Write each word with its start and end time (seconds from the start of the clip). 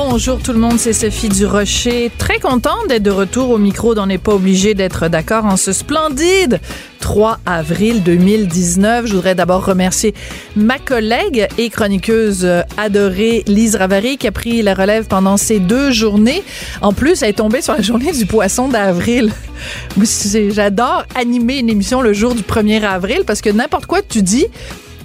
Bonjour 0.00 0.38
tout 0.38 0.52
le 0.52 0.60
monde, 0.60 0.78
c'est 0.78 0.92
Sophie 0.92 1.28
Durocher. 1.28 2.12
Très 2.18 2.38
contente 2.38 2.86
d'être 2.88 3.02
de 3.02 3.10
retour 3.10 3.50
au 3.50 3.58
micro 3.58 3.96
d'On 3.96 4.06
n'est 4.06 4.16
pas 4.16 4.32
obligé 4.32 4.72
d'être 4.72 5.08
d'accord 5.08 5.44
en 5.44 5.56
ce 5.56 5.72
splendide 5.72 6.60
3 7.00 7.40
avril 7.44 8.04
2019. 8.04 9.06
Je 9.06 9.14
voudrais 9.14 9.34
d'abord 9.34 9.64
remercier 9.64 10.14
ma 10.54 10.78
collègue 10.78 11.48
et 11.58 11.68
chroniqueuse 11.68 12.46
adorée 12.76 13.42
Lise 13.48 13.74
Ravary 13.74 14.18
qui 14.18 14.28
a 14.28 14.30
pris 14.30 14.62
la 14.62 14.74
relève 14.74 15.08
pendant 15.08 15.36
ces 15.36 15.58
deux 15.58 15.90
journées. 15.90 16.44
En 16.80 16.92
plus, 16.92 17.22
elle 17.22 17.30
est 17.30 17.32
tombée 17.32 17.60
sur 17.60 17.74
la 17.74 17.82
journée 17.82 18.12
du 18.12 18.24
poisson 18.24 18.68
d'avril. 18.68 19.32
J'adore 20.50 21.06
animer 21.16 21.58
une 21.58 21.70
émission 21.70 22.02
le 22.02 22.12
jour 22.12 22.36
du 22.36 22.42
1er 22.42 22.84
avril 22.84 23.24
parce 23.26 23.40
que 23.40 23.50
n'importe 23.50 23.86
quoi 23.86 24.00
tu 24.02 24.22
dis, 24.22 24.46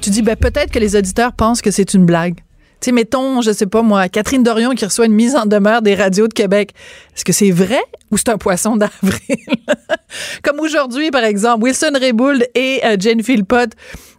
tu 0.01 0.11
dis 0.11 0.21
ben, 0.21 0.35
peut-être 0.35 0.71
que 0.71 0.77
les 0.77 0.95
auditeurs 0.95 1.33
pensent 1.33 1.63
que 1.63 1.71
c'est 1.71 1.95
une 1.95 2.05
blague. 2.05 2.35
Tu 2.83 2.89
sais, 2.89 2.91
mettons, 2.91 3.39
je 3.39 3.53
sais 3.53 3.65
pas 3.65 3.81
moi, 3.81 4.09
Catherine 4.09 4.43
Dorion 4.43 4.71
qui 4.71 4.83
reçoit 4.83 5.05
une 5.05 5.13
mise 5.13 5.37
en 5.37 5.45
demeure 5.45 5.81
des 5.81 5.95
radios 5.95 6.27
de 6.27 6.33
Québec. 6.33 6.73
Est-ce 7.15 7.23
que 7.23 7.31
c'est 7.31 7.49
vrai 7.49 7.81
ou 8.11 8.17
c'est 8.17 8.27
un 8.27 8.37
poisson 8.37 8.75
d'avril? 8.75 9.37
Comme 10.43 10.59
aujourd'hui, 10.59 11.09
par 11.09 11.23
exemple, 11.23 11.63
Wilson 11.63 11.93
Raybould 11.97 12.45
et 12.55 12.81
euh, 12.83 12.97
Jane 12.99 13.23
Philpott 13.23 13.69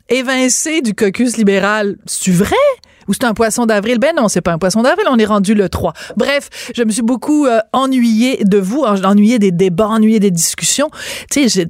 évincés 0.08 0.80
du 0.80 0.94
caucus 0.94 1.36
libéral. 1.36 1.98
C'est 2.06 2.30
vrai? 2.30 2.56
Ou 3.06 3.12
c'est 3.12 3.24
un 3.24 3.34
poisson 3.34 3.66
d'avril? 3.66 3.98
Ben 3.98 4.14
non, 4.16 4.28
c'est 4.28 4.40
pas 4.40 4.54
un 4.54 4.58
poisson 4.58 4.80
d'avril, 4.80 5.08
on 5.10 5.18
est 5.18 5.26
rendu 5.26 5.52
le 5.52 5.68
3. 5.68 5.92
Bref, 6.16 6.48
je 6.74 6.84
me 6.84 6.90
suis 6.90 7.02
beaucoup 7.02 7.44
euh, 7.44 7.58
ennuyée 7.74 8.44
de 8.44 8.56
vous, 8.56 8.80
ennuyée 8.80 9.38
des 9.38 9.50
débats, 9.50 9.88
ennuyée 9.88 10.20
des 10.20 10.30
discussions. 10.30 10.88
Tu 11.30 11.50
sais, 11.50 11.66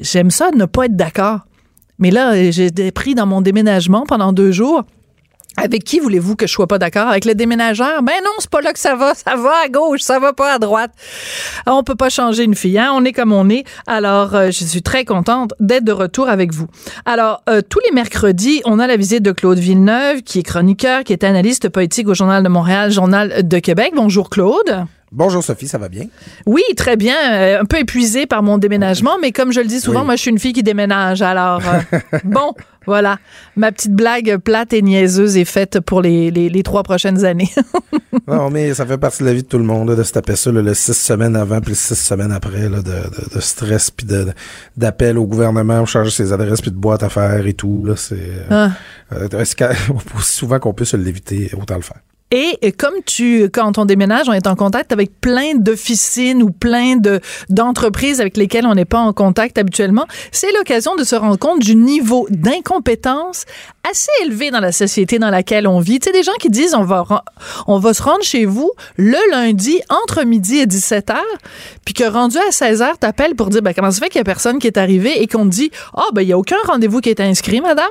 j'aime 0.00 0.30
ça 0.30 0.50
de 0.52 0.56
ne 0.56 0.64
pas 0.64 0.86
être 0.86 0.96
d'accord. 0.96 1.40
Mais 1.98 2.10
là, 2.10 2.50
j'ai 2.50 2.70
pris 2.92 3.14
dans 3.14 3.26
mon 3.26 3.42
déménagement 3.42 4.06
pendant 4.06 4.32
deux 4.32 4.52
jours. 4.52 4.84
Avec 5.56 5.84
qui 5.84 6.00
voulez-vous 6.00 6.36
que 6.36 6.46
je 6.46 6.52
sois 6.52 6.66
pas 6.66 6.78
d'accord? 6.78 7.08
Avec 7.08 7.24
le 7.24 7.34
déménageur? 7.34 8.02
Ben 8.02 8.14
non, 8.24 8.30
c'est 8.38 8.50
pas 8.50 8.60
là 8.60 8.72
que 8.72 8.78
ça 8.78 8.94
va. 8.94 9.14
Ça 9.20 9.36
va 9.36 9.52
à 9.64 9.68
gauche, 9.68 10.00
ça 10.00 10.18
va 10.18 10.32
pas 10.32 10.54
à 10.54 10.58
droite. 10.58 10.92
On 11.66 11.82
peut 11.82 11.94
pas 11.94 12.08
changer 12.08 12.44
une 12.44 12.54
fille, 12.54 12.78
hein? 12.78 12.90
On 12.94 13.04
est 13.04 13.12
comme 13.12 13.32
on 13.32 13.48
est. 13.50 13.64
Alors, 13.86 14.34
euh, 14.34 14.46
je 14.46 14.64
suis 14.64 14.82
très 14.82 15.04
contente 15.04 15.52
d'être 15.60 15.84
de 15.84 15.92
retour 15.92 16.28
avec 16.28 16.52
vous. 16.52 16.66
Alors, 17.04 17.42
euh, 17.48 17.60
tous 17.60 17.80
les 17.84 17.92
mercredis, 17.92 18.62
on 18.64 18.78
a 18.78 18.86
la 18.86 18.96
visite 18.96 19.22
de 19.22 19.32
Claude 19.32 19.58
Villeneuve, 19.58 20.22
qui 20.22 20.38
est 20.38 20.42
chroniqueur, 20.42 21.04
qui 21.04 21.12
est 21.12 21.22
analyste 21.22 21.68
politique 21.68 22.08
au 22.08 22.14
Journal 22.14 22.42
de 22.42 22.48
Montréal, 22.48 22.90
Journal 22.90 23.46
de 23.46 23.58
Québec. 23.58 23.92
Bonjour 23.94 24.30
Claude. 24.30 24.86
Bonjour 25.12 25.42
Sophie, 25.42 25.66
ça 25.66 25.78
va 25.78 25.88
bien? 25.88 26.06
Oui, 26.46 26.62
très 26.76 26.96
bien. 26.96 27.16
Euh, 27.32 27.60
un 27.60 27.64
peu 27.64 27.78
épuisé 27.78 28.26
par 28.26 28.42
mon 28.44 28.58
déménagement, 28.58 29.16
mais 29.20 29.32
comme 29.32 29.52
je 29.52 29.60
le 29.60 29.66
dis 29.66 29.80
souvent, 29.80 30.04
moi 30.04 30.14
je 30.14 30.22
suis 30.22 30.30
une 30.30 30.38
fille 30.38 30.52
qui 30.52 30.62
déménage. 30.62 31.20
Alors, 31.20 31.60
bon, 32.24 32.54
voilà. 32.86 33.18
Ma 33.56 33.72
petite 33.72 33.92
blague 33.92 34.36
plate 34.38 34.72
et 34.72 34.82
niaiseuse 34.82 35.36
est 35.36 35.44
faite 35.44 35.80
pour 35.80 36.02
les, 36.02 36.30
les, 36.30 36.62
trois 36.62 36.82
prochaines 36.82 37.24
années. 37.24 37.50
non, 38.28 38.50
mais 38.50 38.74
ça 38.74 38.86
fait 38.86 38.98
partie 38.98 39.22
de 39.22 39.28
la 39.28 39.34
vie 39.34 39.42
de 39.42 39.48
tout 39.48 39.58
le 39.58 39.64
monde, 39.64 39.94
de 39.94 40.02
se 40.02 40.12
taper 40.12 40.36
ça 40.36 40.50
le 40.50 40.74
six 40.74 40.94
semaines 40.94 41.36
avant 41.36 41.60
puis 41.60 41.74
six 41.74 41.94
semaines 41.94 42.32
après, 42.32 42.68
là, 42.68 42.82
de, 42.82 43.34
de, 43.34 43.40
stress 43.40 43.90
puis 43.90 44.06
d'appel 44.76 45.18
au 45.18 45.26
gouvernement 45.26 45.78
pour 45.78 45.88
changer 45.88 46.10
ses 46.10 46.32
adresses 46.32 46.60
puis 46.60 46.70
de 46.70 46.76
boîtes 46.76 47.02
à 47.02 47.08
faire 47.08 47.46
et 47.46 47.54
tout. 47.54 47.82
Là, 47.84 47.94
c'est, 47.96 48.14
euh, 48.14 48.46
ah. 48.50 48.70
euh, 49.12 49.28
aussi 49.40 49.56
souvent 50.36 50.58
qu'on 50.58 50.74
peut 50.74 50.84
se 50.84 50.96
l'éviter, 50.96 51.50
autant 51.60 51.76
le 51.76 51.82
faire. 51.82 52.00
Et 52.32 52.72
comme 52.78 52.94
tu, 53.04 53.50
quand 53.52 53.76
on 53.78 53.84
déménage, 53.84 54.28
on 54.28 54.32
est 54.32 54.46
en 54.46 54.54
contact 54.54 54.92
avec 54.92 55.20
plein 55.20 55.56
d'officines 55.56 56.44
ou 56.44 56.50
plein 56.50 56.94
de 56.94 57.20
d'entreprises 57.48 58.20
avec 58.20 58.36
lesquelles 58.36 58.66
on 58.66 58.74
n'est 58.74 58.84
pas 58.84 59.00
en 59.00 59.12
contact 59.12 59.58
habituellement, 59.58 60.06
c'est 60.30 60.52
l'occasion 60.52 60.94
de 60.94 61.02
se 61.02 61.16
rendre 61.16 61.38
compte 61.38 61.58
du 61.58 61.74
niveau 61.74 62.28
d'incompétence 62.30 63.46
assez 63.88 64.10
élevé 64.24 64.52
dans 64.52 64.60
la 64.60 64.70
société 64.70 65.18
dans 65.18 65.30
laquelle 65.30 65.66
on 65.66 65.80
vit. 65.80 65.98
Tu 65.98 66.06
sais, 66.06 66.12
des 66.12 66.22
gens 66.22 66.36
qui 66.38 66.50
disent 66.50 66.74
on 66.74 66.84
va 66.84 67.04
on 67.66 67.80
va 67.80 67.94
se 67.94 68.02
rendre 68.02 68.22
chez 68.22 68.44
vous 68.44 68.70
le 68.96 69.18
lundi 69.32 69.80
entre 69.88 70.22
midi 70.22 70.58
et 70.58 70.66
17 70.66 71.08
h 71.08 71.16
puis 71.84 71.94
que 71.94 72.04
rendu 72.04 72.38
à 72.38 72.52
16 72.52 72.80
h 72.80 72.98
t'appelles 73.00 73.34
pour 73.34 73.48
dire 73.48 73.62
ben 73.62 73.74
comment 73.74 73.90
ça 73.90 73.98
fait 73.98 74.08
qu'il 74.08 74.20
y 74.20 74.22
a 74.22 74.24
personne 74.24 74.60
qui 74.60 74.68
est 74.68 74.78
arrivé 74.78 75.20
et 75.20 75.26
qu'on 75.26 75.46
te 75.46 75.50
dit 75.50 75.72
oh, 75.96 76.10
ben 76.12 76.22
il 76.22 76.28
y 76.28 76.32
a 76.32 76.38
aucun 76.38 76.58
rendez-vous 76.64 77.00
qui 77.00 77.08
est 77.08 77.20
inscrit, 77.20 77.60
madame. 77.60 77.90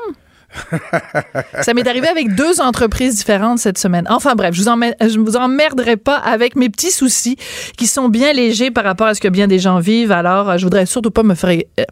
ça 1.62 1.74
m'est 1.74 1.88
arrivé 1.88 2.08
avec 2.08 2.36
deux 2.36 2.62
entreprises 2.62 3.16
différentes 3.16 3.60
cette 3.60 3.78
semaine. 3.78 4.06
Enfin 4.10 4.36
bref, 4.36 4.54
je 4.54 4.62
vous, 4.62 4.68
en, 4.68 4.80
je 4.80 5.20
vous 5.20 5.36
emmerderai 5.36 5.98
pas 5.98 6.18
avec 6.18 6.56
mes 6.56 6.70
petits 6.70 6.92
soucis 6.92 7.38
qui 7.78 7.88
sont 7.88 8.10
bien 8.10 8.34
légers 8.34 8.72
par 8.72 8.84
rapport 8.84 9.08
à 9.08 9.14
ce 9.14 9.22
que 9.22 9.28
bien 9.28 9.48
des 9.48 9.60
gens 9.60 9.80
vivent. 9.80 10.12
Alors, 10.12 10.58
je 10.58 10.64
voudrais 10.64 10.86
surtout 10.86 11.12
pas 11.12 11.24
me 11.24 11.36
faire, 11.36 11.58
euh, 11.80 11.84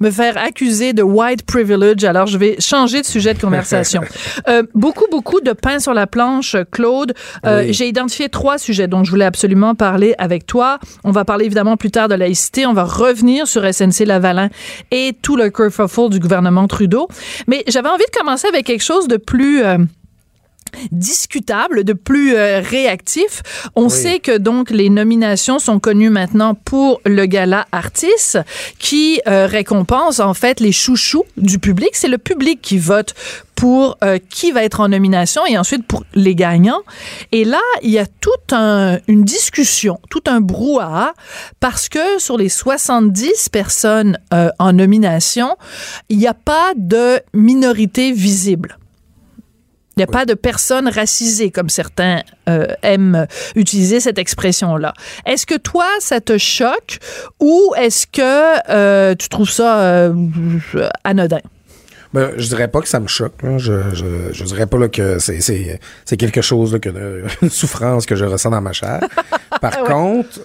me 0.00 0.10
faire 0.10 0.36
accuser 0.38 0.92
de 0.92 1.02
white 1.02 1.44
privilege. 1.44 2.04
Alors, 2.04 2.26
je 2.26 2.38
vais 2.38 2.56
changer 2.60 3.00
de 3.00 3.06
sujet 3.06 3.34
de 3.34 3.40
conversation. 3.40 4.02
euh, 4.48 4.62
beaucoup, 4.74 5.06
beaucoup 5.10 5.40
de 5.40 5.52
pain 5.52 5.78
sur 5.78 5.94
la 5.94 6.06
planche, 6.06 6.56
Claude. 6.70 7.14
Euh, 7.44 7.66
J'ai 7.70 7.88
identifié 7.88 8.28
trois 8.28 8.58
sujets 8.58 8.88
dont 8.88 9.04
je 9.04 9.10
voulais 9.10 9.24
absolument 9.24 9.74
parler 9.74 10.14
avec 10.18 10.46
toi. 10.46 10.78
On 11.04 11.10
va 11.10 11.24
parler 11.24 11.44
évidemment 11.44 11.76
plus 11.76 11.90
tard 11.90 12.08
de 12.08 12.14
laïcité. 12.14 12.66
On 12.66 12.72
va 12.72 12.84
revenir 12.84 13.46
sur 13.46 13.62
SNC 13.62 14.04
Lavalin 14.06 14.48
et 14.90 15.12
tout 15.20 15.36
le 15.36 15.50
kerfuffle 15.50 16.08
du 16.10 16.18
gouvernement 16.18 16.66
Trudeau. 16.66 17.08
Mais 17.46 17.62
j'avais 17.68 17.88
envie 17.88 18.05
de 18.12 18.18
commencer 18.18 18.48
avec 18.48 18.66
quelque 18.66 18.84
chose 18.84 19.08
de 19.08 19.16
plus... 19.16 19.62
Euh, 19.62 19.78
discutable, 20.92 21.84
de 21.84 21.92
plus 21.92 22.34
euh, 22.34 22.60
réactif. 22.60 23.42
On 23.74 23.88
sait 23.88 24.18
que 24.18 24.36
donc 24.36 24.70
les 24.70 24.90
nominations 24.90 25.58
sont 25.58 25.78
connues 25.78 26.10
maintenant 26.10 26.54
pour 26.54 27.00
le 27.04 27.26
gala 27.26 27.66
Artis 27.72 28.36
qui 28.78 29.20
euh, 29.26 29.46
récompense 29.46 30.20
en 30.20 30.34
fait 30.34 30.60
les 30.60 30.72
chouchous 30.72 31.24
du 31.36 31.58
public. 31.58 31.90
C'est 31.92 32.08
le 32.08 32.18
public 32.18 32.60
qui 32.62 32.78
vote 32.78 33.14
pour 33.54 33.96
qui 34.28 34.52
va 34.52 34.64
être 34.64 34.80
en 34.80 34.88
nomination 34.88 35.46
et 35.46 35.56
ensuite 35.56 35.86
pour 35.86 36.04
les 36.12 36.34
gagnants. 36.34 36.82
Et 37.32 37.46
là, 37.46 37.62
il 37.82 37.88
y 37.88 37.98
a 37.98 38.04
toute 38.04 38.52
une 38.52 39.24
discussion, 39.24 39.98
tout 40.10 40.22
un 40.26 40.42
brouhaha 40.42 41.14
parce 41.58 41.88
que 41.88 42.18
sur 42.18 42.36
les 42.36 42.50
70 42.50 43.48
personnes 43.48 44.18
en 44.58 44.72
nomination, 44.74 45.56
il 46.10 46.18
n'y 46.18 46.26
a 46.26 46.34
pas 46.34 46.74
de 46.76 47.18
minorité 47.32 48.12
visible. 48.12 48.76
Il 49.98 50.02
n'y 50.02 50.04
a 50.04 50.12
pas 50.12 50.26
de 50.26 50.34
personnes 50.34 50.90
racisées, 50.90 51.50
comme 51.50 51.70
certains 51.70 52.20
euh, 52.50 52.66
aiment 52.82 53.26
utiliser 53.54 53.98
cette 53.98 54.18
expression-là. 54.18 54.92
Est-ce 55.24 55.46
que 55.46 55.56
toi, 55.56 55.86
ça 56.00 56.20
te 56.20 56.36
choque 56.36 56.98
ou 57.40 57.72
est-ce 57.78 58.06
que 58.06 58.70
euh, 58.70 59.14
tu 59.14 59.30
trouves 59.30 59.48
ça 59.48 59.80
euh, 59.80 60.12
anodin? 61.02 61.40
Ben, 62.12 62.32
je 62.36 62.46
dirais 62.46 62.68
pas 62.68 62.82
que 62.82 62.88
ça 62.88 63.00
me 63.00 63.06
choque. 63.06 63.36
Je, 63.56 63.94
je, 63.94 64.04
je, 64.32 64.44
dirais 64.44 64.66
pas 64.66 64.76
là, 64.76 64.88
que 64.88 65.18
c'est, 65.18 65.80
quelque 66.18 66.42
chose, 66.42 66.74
là, 66.74 66.78
que, 66.78 66.90
une 67.42 67.48
souffrance 67.48 68.04
que 68.04 68.16
je 68.16 68.26
ressens 68.26 68.50
dans 68.50 68.60
ma 68.60 68.74
chair. 68.74 69.00
Par 69.62 69.78
contre, 69.78 70.40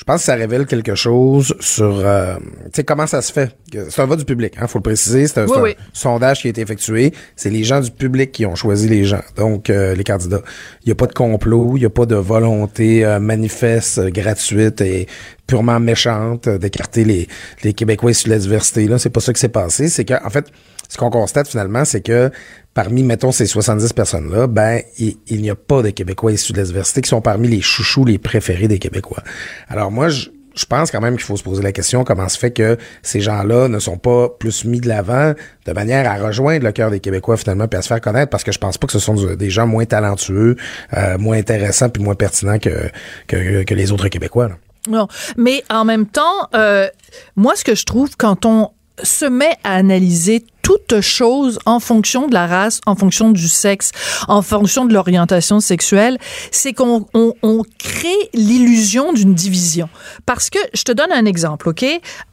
je 0.00 0.04
pense 0.04 0.22
que 0.22 0.24
ça 0.24 0.34
révèle 0.34 0.64
quelque 0.64 0.94
chose 0.94 1.54
sur 1.60 1.98
euh, 1.98 2.36
tu 2.64 2.70
sais 2.76 2.84
comment 2.84 3.06
ça 3.06 3.20
se 3.20 3.30
fait. 3.30 3.54
C'est 3.70 4.00
un 4.00 4.06
vote 4.06 4.20
du 4.20 4.24
public, 4.24 4.54
hein, 4.58 4.66
faut 4.66 4.78
le 4.78 4.82
préciser. 4.82 5.26
C'est 5.26 5.40
un, 5.40 5.46
sondage 5.92 6.40
qui 6.40 6.46
a 6.46 6.50
été 6.50 6.62
effectué. 6.62 7.12
C'est 7.36 7.50
les 7.50 7.64
gens 7.64 7.80
du 7.80 7.90
public 7.90 8.32
qui 8.32 8.46
ont 8.46 8.54
choisi 8.54 8.88
les 8.88 9.04
gens, 9.04 9.20
donc 9.36 9.68
euh, 9.68 9.94
les 9.94 10.02
candidats. 10.02 10.40
Il 10.84 10.88
n'y 10.88 10.92
a 10.92 10.94
pas 10.94 11.06
de 11.06 11.12
complot, 11.12 11.72
il 11.76 11.80
n'y 11.80 11.84
a 11.84 11.90
pas 11.90 12.06
de 12.06 12.14
volonté 12.14 13.04
euh, 13.04 13.20
manifeste, 13.20 14.00
gratuite 14.06 14.80
et 14.80 15.06
purement 15.46 15.78
méchante 15.78 16.48
d'écarter 16.48 17.04
les, 17.04 17.28
les 17.62 17.74
Québécois 17.74 18.14
sur 18.14 18.30
la 18.30 18.38
diversité. 18.38 18.88
Là, 18.88 18.98
c'est 18.98 19.10
pas 19.10 19.20
ça 19.20 19.34
qui 19.34 19.40
s'est 19.40 19.50
passé. 19.50 19.90
C'est 19.90 20.06
qu'en 20.06 20.30
fait, 20.30 20.46
ce 20.88 20.96
qu'on 20.96 21.10
constate 21.10 21.46
finalement, 21.46 21.84
c'est 21.84 22.00
que 22.00 22.30
parmi, 22.74 23.02
mettons, 23.02 23.32
ces 23.32 23.46
70 23.46 23.92
personnes-là, 23.92 24.46
ben, 24.46 24.80
il, 24.98 25.40
n'y 25.40 25.50
a 25.50 25.54
pas 25.54 25.82
de 25.82 25.90
Québécois 25.90 26.32
issus 26.32 26.52
de 26.52 26.58
la 26.58 26.64
diversité 26.64 27.00
qui 27.00 27.08
sont 27.08 27.20
parmi 27.20 27.48
les 27.48 27.60
chouchous 27.60 28.04
les 28.04 28.18
préférés 28.18 28.68
des 28.68 28.78
Québécois. 28.78 29.22
Alors 29.68 29.89
moi, 29.90 30.08
je, 30.08 30.28
pense 30.68 30.90
quand 30.90 31.00
même 31.00 31.16
qu'il 31.16 31.24
faut 31.24 31.36
se 31.36 31.42
poser 31.42 31.62
la 31.62 31.72
question 31.72 32.04
comment 32.04 32.28
se 32.28 32.38
fait 32.38 32.50
que 32.50 32.76
ces 33.02 33.20
gens-là 33.20 33.68
ne 33.68 33.78
sont 33.78 33.96
pas 33.96 34.28
plus 34.28 34.64
mis 34.64 34.80
de 34.80 34.88
l'avant 34.88 35.32
de 35.66 35.72
manière 35.72 36.10
à 36.10 36.16
rejoindre 36.16 36.64
le 36.64 36.72
cœur 36.72 36.90
des 36.90 37.00
Québécois 37.00 37.36
finalement 37.36 37.66
puis 37.66 37.78
à 37.78 37.82
se 37.82 37.88
faire 37.88 38.00
connaître? 38.00 38.30
Parce 38.30 38.44
que 38.44 38.52
je 38.52 38.58
pense 38.58 38.76
pas 38.76 38.86
que 38.86 38.92
ce 38.92 38.98
sont 38.98 39.14
des 39.14 39.50
gens 39.50 39.66
moins 39.66 39.86
talentueux, 39.86 40.56
euh, 40.96 41.18
moins 41.18 41.38
intéressants 41.38 41.88
puis 41.88 42.02
moins 42.02 42.14
pertinents 42.14 42.58
que, 42.58 43.74
les 43.74 43.92
autres 43.92 44.08
Québécois. 44.08 44.50
Non, 44.88 45.08
mais 45.36 45.62
en 45.70 45.84
même 45.84 46.06
temps, 46.06 46.48
euh, 46.54 46.88
moi 47.36 47.54
ce 47.56 47.64
que 47.64 47.74
je 47.74 47.84
trouve 47.84 48.16
quand 48.16 48.46
on 48.46 48.70
se 49.02 49.24
met 49.24 49.56
à 49.64 49.74
analyser 49.74 50.44
toute 50.62 51.00
chose 51.00 51.58
en 51.66 51.80
fonction 51.80 52.28
de 52.28 52.34
la 52.34 52.46
race, 52.46 52.80
en 52.86 52.94
fonction 52.94 53.30
du 53.30 53.48
sexe, 53.48 53.90
en 54.28 54.42
fonction 54.42 54.84
de 54.84 54.94
l'orientation 54.94 55.60
sexuelle, 55.60 56.18
c'est 56.50 56.72
qu'on 56.72 57.06
on, 57.14 57.62
crée 57.78 58.08
l'illusion 58.34 59.12
d'une 59.12 59.34
division. 59.34 59.88
Parce 60.26 60.50
que, 60.50 60.58
je 60.74 60.82
te 60.82 60.92
donne 60.92 61.12
un 61.12 61.24
exemple, 61.24 61.68
OK? 61.70 61.84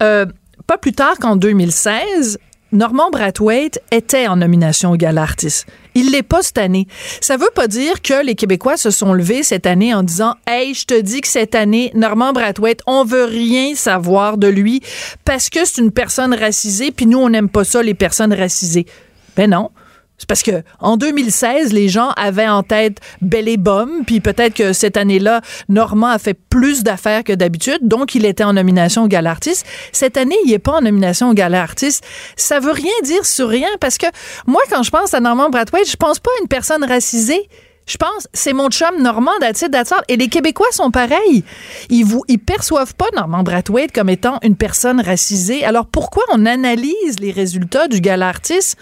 Euh, 0.04 0.25
pas 0.68 0.78
plus 0.78 0.94
tard 0.94 1.18
qu'en 1.19 1.36
2016, 1.36 2.38
Normand 2.74 3.10
Brathwaite 3.12 3.81
était 3.92 4.28
en 4.28 4.36
nomination 4.36 4.92
au 4.92 4.98
Gala 4.98 5.22
Artiste. 5.22 5.68
Il 5.96 6.12
l'est 6.12 6.22
pas 6.22 6.42
cette 6.42 6.58
année. 6.58 6.86
Ça 7.22 7.38
veut 7.38 7.50
pas 7.56 7.68
dire 7.68 8.02
que 8.02 8.25
les 8.25 8.36
Québécois 8.36 8.75
se 8.75 8.92
sont 8.92 9.14
levés 9.14 9.44
cette 9.44 9.66
année 9.66 9.94
en 9.94 10.04
disant 10.04 10.36
Hey, 10.46 10.74
je 10.74 10.86
te 10.86 11.00
dis 11.00 11.22
que 11.22 11.30
cette 11.30 11.56
année, 11.56 11.92
Normand 11.96 12.34
Brathwaite, 12.34 12.81
on 12.86 13.06
veut 13.06 13.24
rien 13.24 13.74
savoir 13.74 14.38
de 14.38 14.48
lui 14.48 14.81
parce 15.24 15.50
que 15.50 15.64
c'est 15.64 15.81
une 15.81 15.92
personne 15.92 16.34
racisée, 16.34 16.92
puis 16.92 17.06
nous, 17.06 17.19
on 17.19 17.30
n'aime 17.30 17.50
pas 17.50 17.64
ça, 17.64 17.81
les 17.81 17.94
personnes 17.94 18.34
racisées. 18.34 18.86
Ben 19.38 19.50
non. 19.50 19.70
C'est 20.18 20.28
parce 20.28 20.42
que 20.42 20.64
en 20.80 20.98
2016, 20.98 21.74
les 21.74 21.90
gens 21.90 22.10
avaient 22.18 22.48
en 22.48 22.64
tête 22.64 22.98
Belle 23.22 23.48
et 23.48 23.58
Bomme, 23.58 24.04
puis 24.06 24.19
peut-être 24.19 24.56
que 24.56 24.74
cette 24.74 24.98
année-là, 24.98 25.42
Normand 25.69 26.08
a 26.08 26.18
fait 26.18 26.34
plus 26.34 26.84
d'affaires 26.84 27.24
que 27.24 27.34
d'habitude, 27.34 27.80
donc 27.84 28.16
il 28.16 28.25
était 28.25 28.44
en 28.44 28.54
nomination 28.54 29.04
au 29.04 29.08
Gala 29.08 29.30
Artiste. 29.30 29.66
Cette 29.92 30.18
année, 30.18 30.36
il 30.46 30.52
est 30.54 30.60
pas 30.60 30.74
en 30.74 30.81
nomination 30.81 31.30
au 31.30 31.34
Gala 31.34 31.62
Artiste. 31.62 32.04
Ça 32.36 32.60
veut 32.60 32.72
rien 32.72 32.94
dire 33.04 33.25
sur 33.25 33.48
rien, 33.48 33.69
parce 33.80 34.00
que 34.00 34.08
moi, 34.48 34.62
quand 34.72 34.81
je 34.81 34.90
pense 34.90 35.14
à 35.14 35.19
Normand 35.19 35.50
Brathwaite, 35.50 35.90
je 35.90 35.98
pense 35.98 36.20
pas 36.20 36.31
à 36.31 36.42
une 36.42 36.48
personne 36.48 36.84
racisée. 36.84 37.48
Je 37.88 37.95
pense, 37.95 38.28
c'est 38.34 38.51
mon 38.51 38.69
chum 38.69 39.01
Normand 39.01 39.38
d'Atit 39.39 39.66
Et 40.10 40.18
les 40.18 40.28
Québécois 40.28 40.68
sont 40.72 40.92
pareils. 40.92 41.45
Ils 41.89 42.04
vous, 42.04 42.24
ils 42.28 42.38
perçoivent 42.38 42.95
pas 42.95 43.07
Normand 43.16 43.44
Brathwaite 43.44 43.94
comme 43.94 44.10
étant 44.10 44.39
une 44.44 44.57
personne 44.57 45.00
racisée. 45.00 45.63
Alors 45.63 45.86
pourquoi 45.86 46.24
on 46.34 46.45
analyse 46.45 47.19
les 47.22 47.31
résultats 47.31 47.88
du 47.88 48.01
gala 48.01 48.28
artiste 48.28 48.78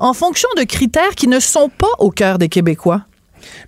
en 0.00 0.14
fonction 0.14 0.48
de 0.56 0.62
critères 0.62 1.14
qui 1.14 1.28
ne 1.28 1.38
sont 1.38 1.68
pas 1.68 1.86
au 1.98 2.10
cœur 2.10 2.38
des 2.38 2.48
Québécois? 2.48 3.02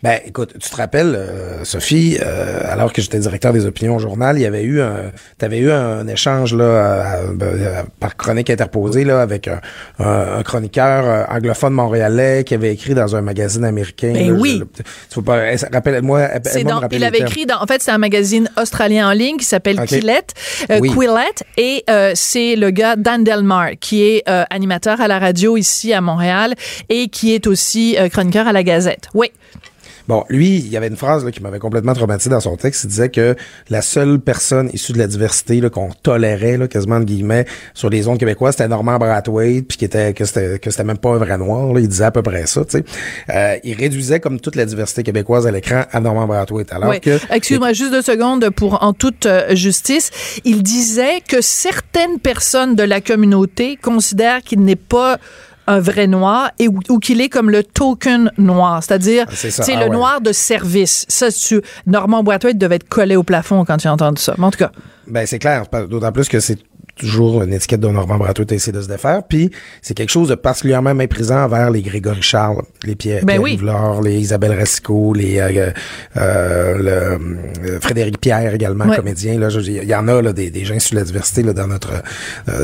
Ben, 0.03 0.21
écoute, 0.25 0.55
tu 0.61 0.71
te 0.71 0.77
rappelles, 0.77 1.15
euh, 1.17 1.65
Sophie, 1.65 2.19
euh, 2.21 2.61
alors 2.65 2.93
que 2.93 3.03
j'étais 3.03 3.19
directeur 3.19 3.53
des 3.53 3.67
opinions 3.67 3.97
au 3.97 3.99
journal, 3.99 4.39
il 4.39 4.43
y 4.43 4.47
avait 4.47 4.63
eu 4.63 4.81
un, 4.81 5.11
t'avais 5.39 5.59
eu 5.59 5.73
un, 5.73 6.07
échange 6.07 6.55
là 6.55 7.21
ben, 7.35 7.85
par 7.99 8.17
chronique 8.17 8.49
interposée 8.49 9.05
là 9.05 9.21
avec 9.21 9.49
un, 9.49 9.61
un, 9.99 10.43
chroniqueur 10.43 11.05
euh, 11.05 11.25
anglophone 11.37 11.75
montréalais 11.75 12.45
qui 12.45 12.55
avait 12.55 12.73
écrit 12.73 12.95
dans 12.95 13.17
un 13.17 13.21
magazine 13.21 13.65
américain. 13.65 14.13
Ben 14.15 14.31
oui. 14.33 14.63
tu 15.11 15.23
pas, 15.23 15.43
rappelle-moi. 15.73 16.29
il 16.93 17.05
avait 17.05 17.19
écrit 17.19 17.45
dans, 17.45 17.61
en 17.61 17.67
fait, 17.67 17.83
c'est 17.83 17.91
un 17.91 17.99
magazine 17.99 18.49
australien 18.57 19.09
en 19.09 19.13
ligne 19.13 19.37
qui 19.37 19.45
s'appelle 19.45 19.81
okay. 19.81 19.99
Quillette, 20.01 20.35
Quillette, 20.69 21.43
et 21.57 21.85
c'est 22.15 22.55
le 22.55 22.71
gars 22.71 22.95
Dan 22.97 23.25
Delmar 23.25 23.71
qui 23.81 24.05
est 24.05 24.23
animateur 24.51 25.01
à 25.01 25.09
la 25.09 25.19
radio 25.19 25.57
ici 25.57 25.93
à 25.93 26.01
Montréal 26.01 26.55
et 26.89 27.09
qui 27.09 27.35
est 27.35 27.47
aussi 27.47 27.97
chroniqueur 28.13 28.47
à 28.47 28.53
la 28.53 28.63
Gazette. 28.63 29.09
Oui. 29.15 29.33
Bon, 30.09 30.25
lui, 30.31 30.57
il 30.57 30.69
y 30.69 30.77
avait 30.79 30.89
une 30.89 30.97
phrase 30.97 31.23
là, 31.23 31.31
qui 31.31 31.43
m'avait 31.43 31.59
complètement 31.59 31.93
traumatisé 31.93 32.31
dans 32.31 32.41
son 32.41 32.57
texte. 32.57 32.85
Il 32.85 32.89
disait 32.89 33.11
que 33.11 33.37
la 33.69 33.83
seule 33.83 34.19
personne 34.19 34.71
issue 34.73 34.95
de 34.95 34.99
la 34.99 35.07
diversité 35.07 35.61
qu'on 35.71 35.91
tolérait, 35.91 36.57
là, 36.57 36.67
quasiment 36.67 36.99
de 36.99 37.05
guillemets, 37.05 37.45
sur 37.75 37.91
les 37.91 38.03
zones 38.03 38.17
québécoises, 38.17 38.55
c'était 38.55 38.69
Norman 38.69 38.99
Brathwaite, 38.99 39.69
puis 39.69 39.77
qui 39.77 39.85
était 39.85 40.15
que 40.15 40.25
c'était 40.25 40.59
que 40.59 40.71
c'était 40.71 40.85
même 40.85 40.97
pas 40.97 41.11
un 41.11 41.19
vrai 41.19 41.37
noir. 41.37 41.75
Là. 41.75 41.81
Il 41.81 41.89
disait 41.89 42.05
à 42.05 42.11
peu 42.11 42.23
près 42.23 42.47
ça. 42.47 42.65
Tu 42.65 42.79
sais, 42.79 42.85
euh, 43.29 43.57
il 43.65 43.75
réduisait 43.75 44.19
comme 44.19 44.41
toute 44.41 44.57
la 44.57 44.65
diversité 44.65 45.03
québécoise 45.03 45.47
à 45.47 45.51
l'écran 45.51 45.83
à 45.93 46.01
Norman 46.01 46.27
Brathwaite. 46.27 46.73
Alors 46.73 46.99
que 47.01 47.19
excuse-moi 47.31 47.75
juste 47.75 47.91
deux 47.91 48.03
secondes 48.03 48.49
pour 48.51 48.83
en 48.83 48.95
toute 48.95 49.27
euh, 49.27 49.55
justice, 49.55 50.11
il 50.45 50.63
disait 50.63 51.21
que 51.27 51.43
certaines 51.43 52.19
personnes 52.19 52.75
de 52.75 52.83
la 52.83 53.03
communauté 53.03 53.77
considèrent 53.77 54.43
qu'il 54.43 54.61
n'est 54.61 54.77
pas 54.77 55.19
un 55.69 55.81
vrai 55.81 56.07
noir 56.07 56.51
et 56.59 56.67
ou, 56.67 56.99
qu'il 56.99 57.21
est 57.21 57.29
comme 57.29 57.51
le 57.51 57.63
token 57.63 58.33
noir, 58.39 58.83
c'est-à-dire 58.83 59.27
ah, 59.29 59.33
c'est 59.35 59.77
le 59.77 59.83
ah 59.83 59.89
noir 59.89 60.21
de 60.21 60.33
service. 60.33 61.05
Ça, 61.09 61.31
tu, 61.31 61.61
Normand 61.87 62.23
Boitoit 62.23 62.55
devait 62.55 62.77
être 62.77 62.89
collé 62.89 63.17
au 63.17 63.23
plafond 63.23 63.65
quand 63.65 63.77
tu 63.77 63.87
as 63.87 63.93
entendu 63.93 64.21
ça. 64.21 64.35
Mais 64.39 64.47
en 64.47 64.51
tout 64.51 64.59
cas. 64.59 64.73
Ben 65.07 65.27
c'est 65.27 65.39
clair, 65.39 65.65
d'autant 65.89 66.13
plus 66.13 66.29
que 66.29 66.41
c'est 66.41 66.59
toujours 66.99 67.43
une 67.43 67.53
étiquette 67.53 67.81
de 67.81 67.89
Normand 67.89 68.19
Brateau 68.19 68.45
essaie 68.51 68.73
de 68.73 68.83
se 68.83 68.89
défaire. 68.89 69.23
Puis 69.23 69.51
c'est 69.81 69.95
quelque 69.95 70.11
chose 70.11 70.29
de 70.29 70.35
particulièrement 70.35 70.95
méprisant 70.95 71.45
envers 71.45 71.71
les 71.71 71.83
Grégory 71.83 72.23
Charles, 72.23 72.63
les 72.85 72.95
Pierre, 72.95 73.25
ben 73.25 73.41
les 74.03 74.19
Isabelle 74.19 74.59
Rasco, 74.59 75.15
les 75.15 75.39
euh, 75.39 75.71
euh, 76.17 76.77
le, 76.77 77.71
euh, 77.71 77.81
Frédéric 77.81 78.21
Pierre 78.21 78.55
également, 78.55 78.87
comédien. 78.95 79.39
Là, 79.39 79.49
il 79.49 79.85
y 79.85 79.95
en 79.95 80.09
a 80.09 80.21
là, 80.21 80.33
des, 80.33 80.51
des 80.51 80.65
gens 80.65 80.79
sur 80.79 80.97
la 80.97 81.05
diversité 81.05 81.43
là, 81.43 81.53
dans 81.53 81.67
notre 81.67 82.03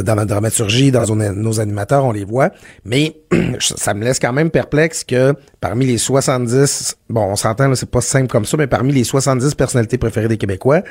dans 0.02 0.14
notre 0.14 0.28
dramaturgie, 0.28 0.90
dans 0.90 1.14
nos, 1.14 1.60
animateurs, 1.60 2.04
on 2.04 2.12
les 2.12 2.24
voit. 2.24 2.50
Mais 2.84 3.16
ça 3.60 3.94
me 3.94 4.04
laisse 4.04 4.18
quand 4.18 4.32
même 4.32 4.50
perplexe 4.50 5.04
que 5.04 5.34
parmi 5.60 5.86
les 5.86 5.98
70, 5.98 6.96
bon, 7.08 7.24
on 7.24 7.36
s'entend, 7.36 7.74
c'est 7.74 7.90
pas 7.90 8.00
simple 8.00 8.28
comme 8.28 8.44
ça, 8.44 8.56
mais 8.56 8.66
parmi 8.66 8.92
les 8.92 9.04
70 9.04 9.54
personnalités 9.54 9.98
préférées 9.98 10.28
des 10.28 10.36
Québécois, 10.36 10.82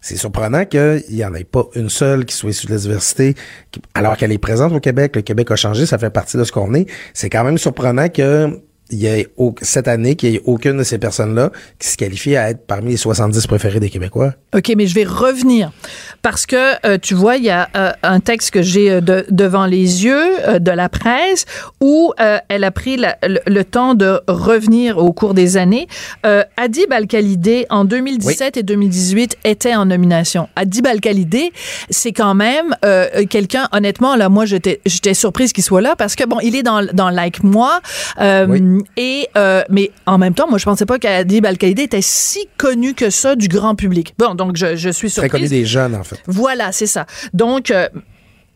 c'est 0.00 0.16
surprenant 0.16 0.64
qu'il 0.64 1.02
n'y 1.10 1.24
en 1.24 1.34
ait 1.34 1.44
pas 1.44 1.66
une 1.74 1.90
seule 1.90 2.24
qui 2.24 2.34
soit 2.34 2.50
issue 2.50 2.66
de 2.66 2.72
la 2.72 2.78
diversité, 2.78 3.34
alors 3.94 4.16
qu'elle 4.16 4.32
est 4.32 4.38
présente 4.38 4.72
au 4.72 4.80
Québec. 4.80 5.16
Le 5.16 5.22
Québec 5.22 5.50
a 5.50 5.56
changé, 5.56 5.86
ça 5.86 5.98
fait 5.98 6.10
partie 6.10 6.36
de 6.36 6.44
ce 6.44 6.52
qu'on 6.52 6.74
est. 6.74 6.86
C'est 7.14 7.30
quand 7.30 7.44
même 7.44 7.58
surprenant 7.58 8.08
que 8.08 8.60
il 8.90 8.98
y 8.98 9.08
a 9.08 9.22
cette 9.62 9.88
année 9.88 10.16
qu'il 10.16 10.30
n'y 10.30 10.36
ait 10.36 10.42
aucune 10.44 10.76
de 10.78 10.82
ces 10.82 10.98
personnes-là 10.98 11.52
qui 11.78 11.88
se 11.88 11.96
qualifie 11.96 12.36
à 12.36 12.50
être 12.50 12.66
parmi 12.66 12.90
les 12.90 12.96
70 12.96 13.46
préférés 13.46 13.80
des 13.80 13.90
Québécois. 13.90 14.34
OK, 14.54 14.72
mais 14.76 14.86
je 14.86 14.94
vais 14.94 15.04
revenir 15.04 15.72
parce 16.22 16.46
que 16.46 16.86
euh, 16.86 16.98
tu 17.00 17.14
vois, 17.14 17.36
il 17.36 17.44
y 17.44 17.50
a 17.50 17.68
euh, 17.76 17.92
un 18.02 18.20
texte 18.20 18.50
que 18.50 18.62
j'ai 18.62 18.90
euh, 18.90 19.00
devant 19.30 19.66
les 19.66 20.04
yeux 20.04 20.58
de 20.58 20.70
la 20.70 20.88
presse 20.88 21.46
où 21.80 22.12
elle 22.48 22.64
a 22.64 22.70
pris 22.70 22.96
le, 22.98 23.62
temps 23.62 23.94
de 23.94 24.20
revenir 24.26 24.98
au 24.98 25.12
cours 25.12 25.34
des 25.34 25.56
années. 25.56 25.86
Adib 26.56 26.92
Al-Khalidé, 26.92 27.66
en 27.70 27.84
2017 27.84 28.56
et 28.56 28.62
2018, 28.62 29.38
était 29.44 29.74
en 29.74 29.86
nomination. 29.86 30.48
Adib 30.56 30.86
Al-Khalidé, 30.86 31.52
c'est 31.88 32.12
quand 32.12 32.34
même 32.34 32.74
quelqu'un, 33.28 33.68
honnêtement, 33.72 34.16
là, 34.16 34.28
moi, 34.28 34.44
j'étais 34.44 34.80
surprise 35.14 35.52
qu'il 35.52 35.64
soit 35.64 35.80
là 35.80 35.94
parce 35.96 36.16
que, 36.16 36.24
bon, 36.24 36.38
il 36.42 36.56
est 36.56 36.62
dans, 36.62 36.84
dans 36.92 37.10
Like 37.10 37.42
Moi. 37.42 37.80
Oui 38.20 38.60
et 38.96 39.28
euh, 39.36 39.62
mais 39.68 39.90
en 40.06 40.18
même 40.18 40.34
temps, 40.34 40.48
moi, 40.48 40.58
je 40.58 40.64
pensais 40.64 40.86
pas 40.86 40.98
qu'Adib 40.98 41.46
al 41.46 41.56
était 41.62 42.00
si 42.02 42.48
connu 42.56 42.94
que 42.94 43.10
ça 43.10 43.36
du 43.36 43.48
grand 43.48 43.74
public. 43.74 44.14
Bon, 44.18 44.34
donc 44.34 44.56
je, 44.56 44.76
je 44.76 44.90
suis 44.90 45.10
surprise. 45.10 45.30
Très 45.30 45.38
connu 45.38 45.48
des 45.48 45.64
jeunes, 45.64 45.94
en 45.94 46.04
fait. 46.04 46.09
Voilà, 46.26 46.72
c'est 46.72 46.86
ça. 46.86 47.06
Donc 47.32 47.70
euh, 47.70 47.88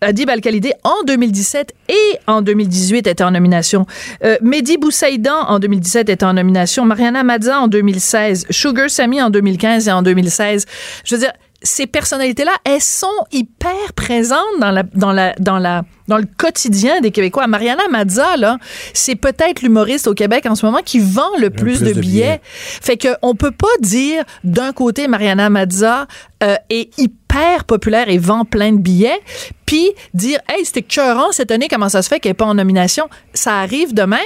Adib 0.01 0.29
Al-Khalidé 0.29 0.73
en 0.85 1.03
2017 1.07 1.75
et 1.89 2.19
en 2.27 2.43
2018 2.43 3.07
était 3.07 3.25
en 3.25 3.31
nomination. 3.31 3.87
Euh, 4.25 4.37
Mehdi 4.43 4.77
Boussaïdan 4.77 5.47
en 5.49 5.59
2017 5.59 6.09
était 6.09 6.25
en 6.25 6.35
nomination. 6.35 6.85
Mariana 6.85 7.23
Madza 7.23 7.61
en 7.61 7.69
2016. 7.69 8.47
Sugar 8.51 8.91
Sami 8.91 9.23
en 9.23 9.31
2015 9.31 9.89
et 9.89 9.93
en 9.93 10.03
2016. 10.03 10.67
Je 11.05 11.15
veux 11.15 11.21
dire, 11.21 11.33
ces 11.65 11.87
personnalités-là, 11.87 12.53
elles 12.65 12.81
sont 12.81 13.07
hyper 13.33 13.93
présentes 13.97 14.39
dans 14.61 14.71
la, 14.71 14.83
dans 14.83 15.13
la, 15.13 15.35
dans 15.41 15.59
la, 15.59 15.83
dans 16.07 16.19
le 16.19 16.27
quotidien 16.37 17.01
des 17.01 17.11
Québécois. 17.11 17.47
Mariana 17.47 17.83
Mazza, 17.91 18.37
là, 18.37 18.59
c'est 18.93 19.17
peut-être 19.17 19.63
l'humoriste 19.63 20.07
au 20.07 20.15
Québec 20.15 20.47
en 20.47 20.55
ce 20.55 20.65
moment 20.65 20.81
qui 20.85 21.01
vend 21.01 21.31
le, 21.41 21.51
plus, 21.51 21.81
de, 21.81 21.93
billets. 21.93 22.41
Fait 22.45 22.97
que 22.97 23.09
on 23.23 23.35
peut 23.35 23.51
pas 23.51 23.67
dire 23.81 24.25
d'un 24.45 24.73
côté 24.73 25.09
Mariana 25.09 25.49
Mazza 25.49 26.07
euh, 26.43 26.55
est 26.69 26.97
hyper 26.99 27.65
populaire 27.65 28.09
et 28.09 28.19
vend 28.19 28.45
plein 28.45 28.73
de 28.73 28.79
billets, 28.79 29.19
puis 29.67 29.91
dire 30.13 30.39
hey 30.49 30.65
c'était 30.65 30.83
cœurant 30.83 31.33
cette 31.33 31.51
année 31.51 31.69
comment 31.69 31.89
ça 31.89 32.03
se 32.03 32.09
fait 32.09 32.21
qu'elle 32.21 32.31
n'est 32.31 32.35
pas 32.35 32.45
en 32.45 32.55
nomination. 32.55 33.09
Ça 33.33 33.59
arrive 33.59 33.95
de 33.95 34.03
même 34.03 34.21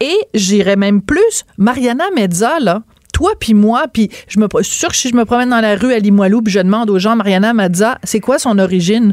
et 0.00 0.16
j'irais 0.34 0.76
même 0.76 1.00
plus. 1.00 1.44
Mariana 1.56 2.04
Mazza 2.16 2.58
là 2.58 2.82
toi 3.20 3.32
puis 3.38 3.52
moi, 3.52 3.84
puis 3.92 4.08
je 4.28 4.40
me 4.40 4.46
suis 4.62 4.78
sûr 4.78 4.88
que 4.88 4.96
si 4.96 5.10
je 5.10 5.14
me 5.14 5.26
promène 5.26 5.50
dans 5.50 5.60
la 5.60 5.76
rue 5.76 5.92
à 5.92 5.98
Limoilou, 5.98 6.40
puis 6.40 6.54
je 6.54 6.60
demande 6.60 6.88
aux 6.88 6.98
gens, 6.98 7.16
Mariana 7.16 7.52
Mazza, 7.52 7.98
c'est 8.02 8.18
quoi 8.18 8.38
son 8.38 8.58
origine? 8.58 9.12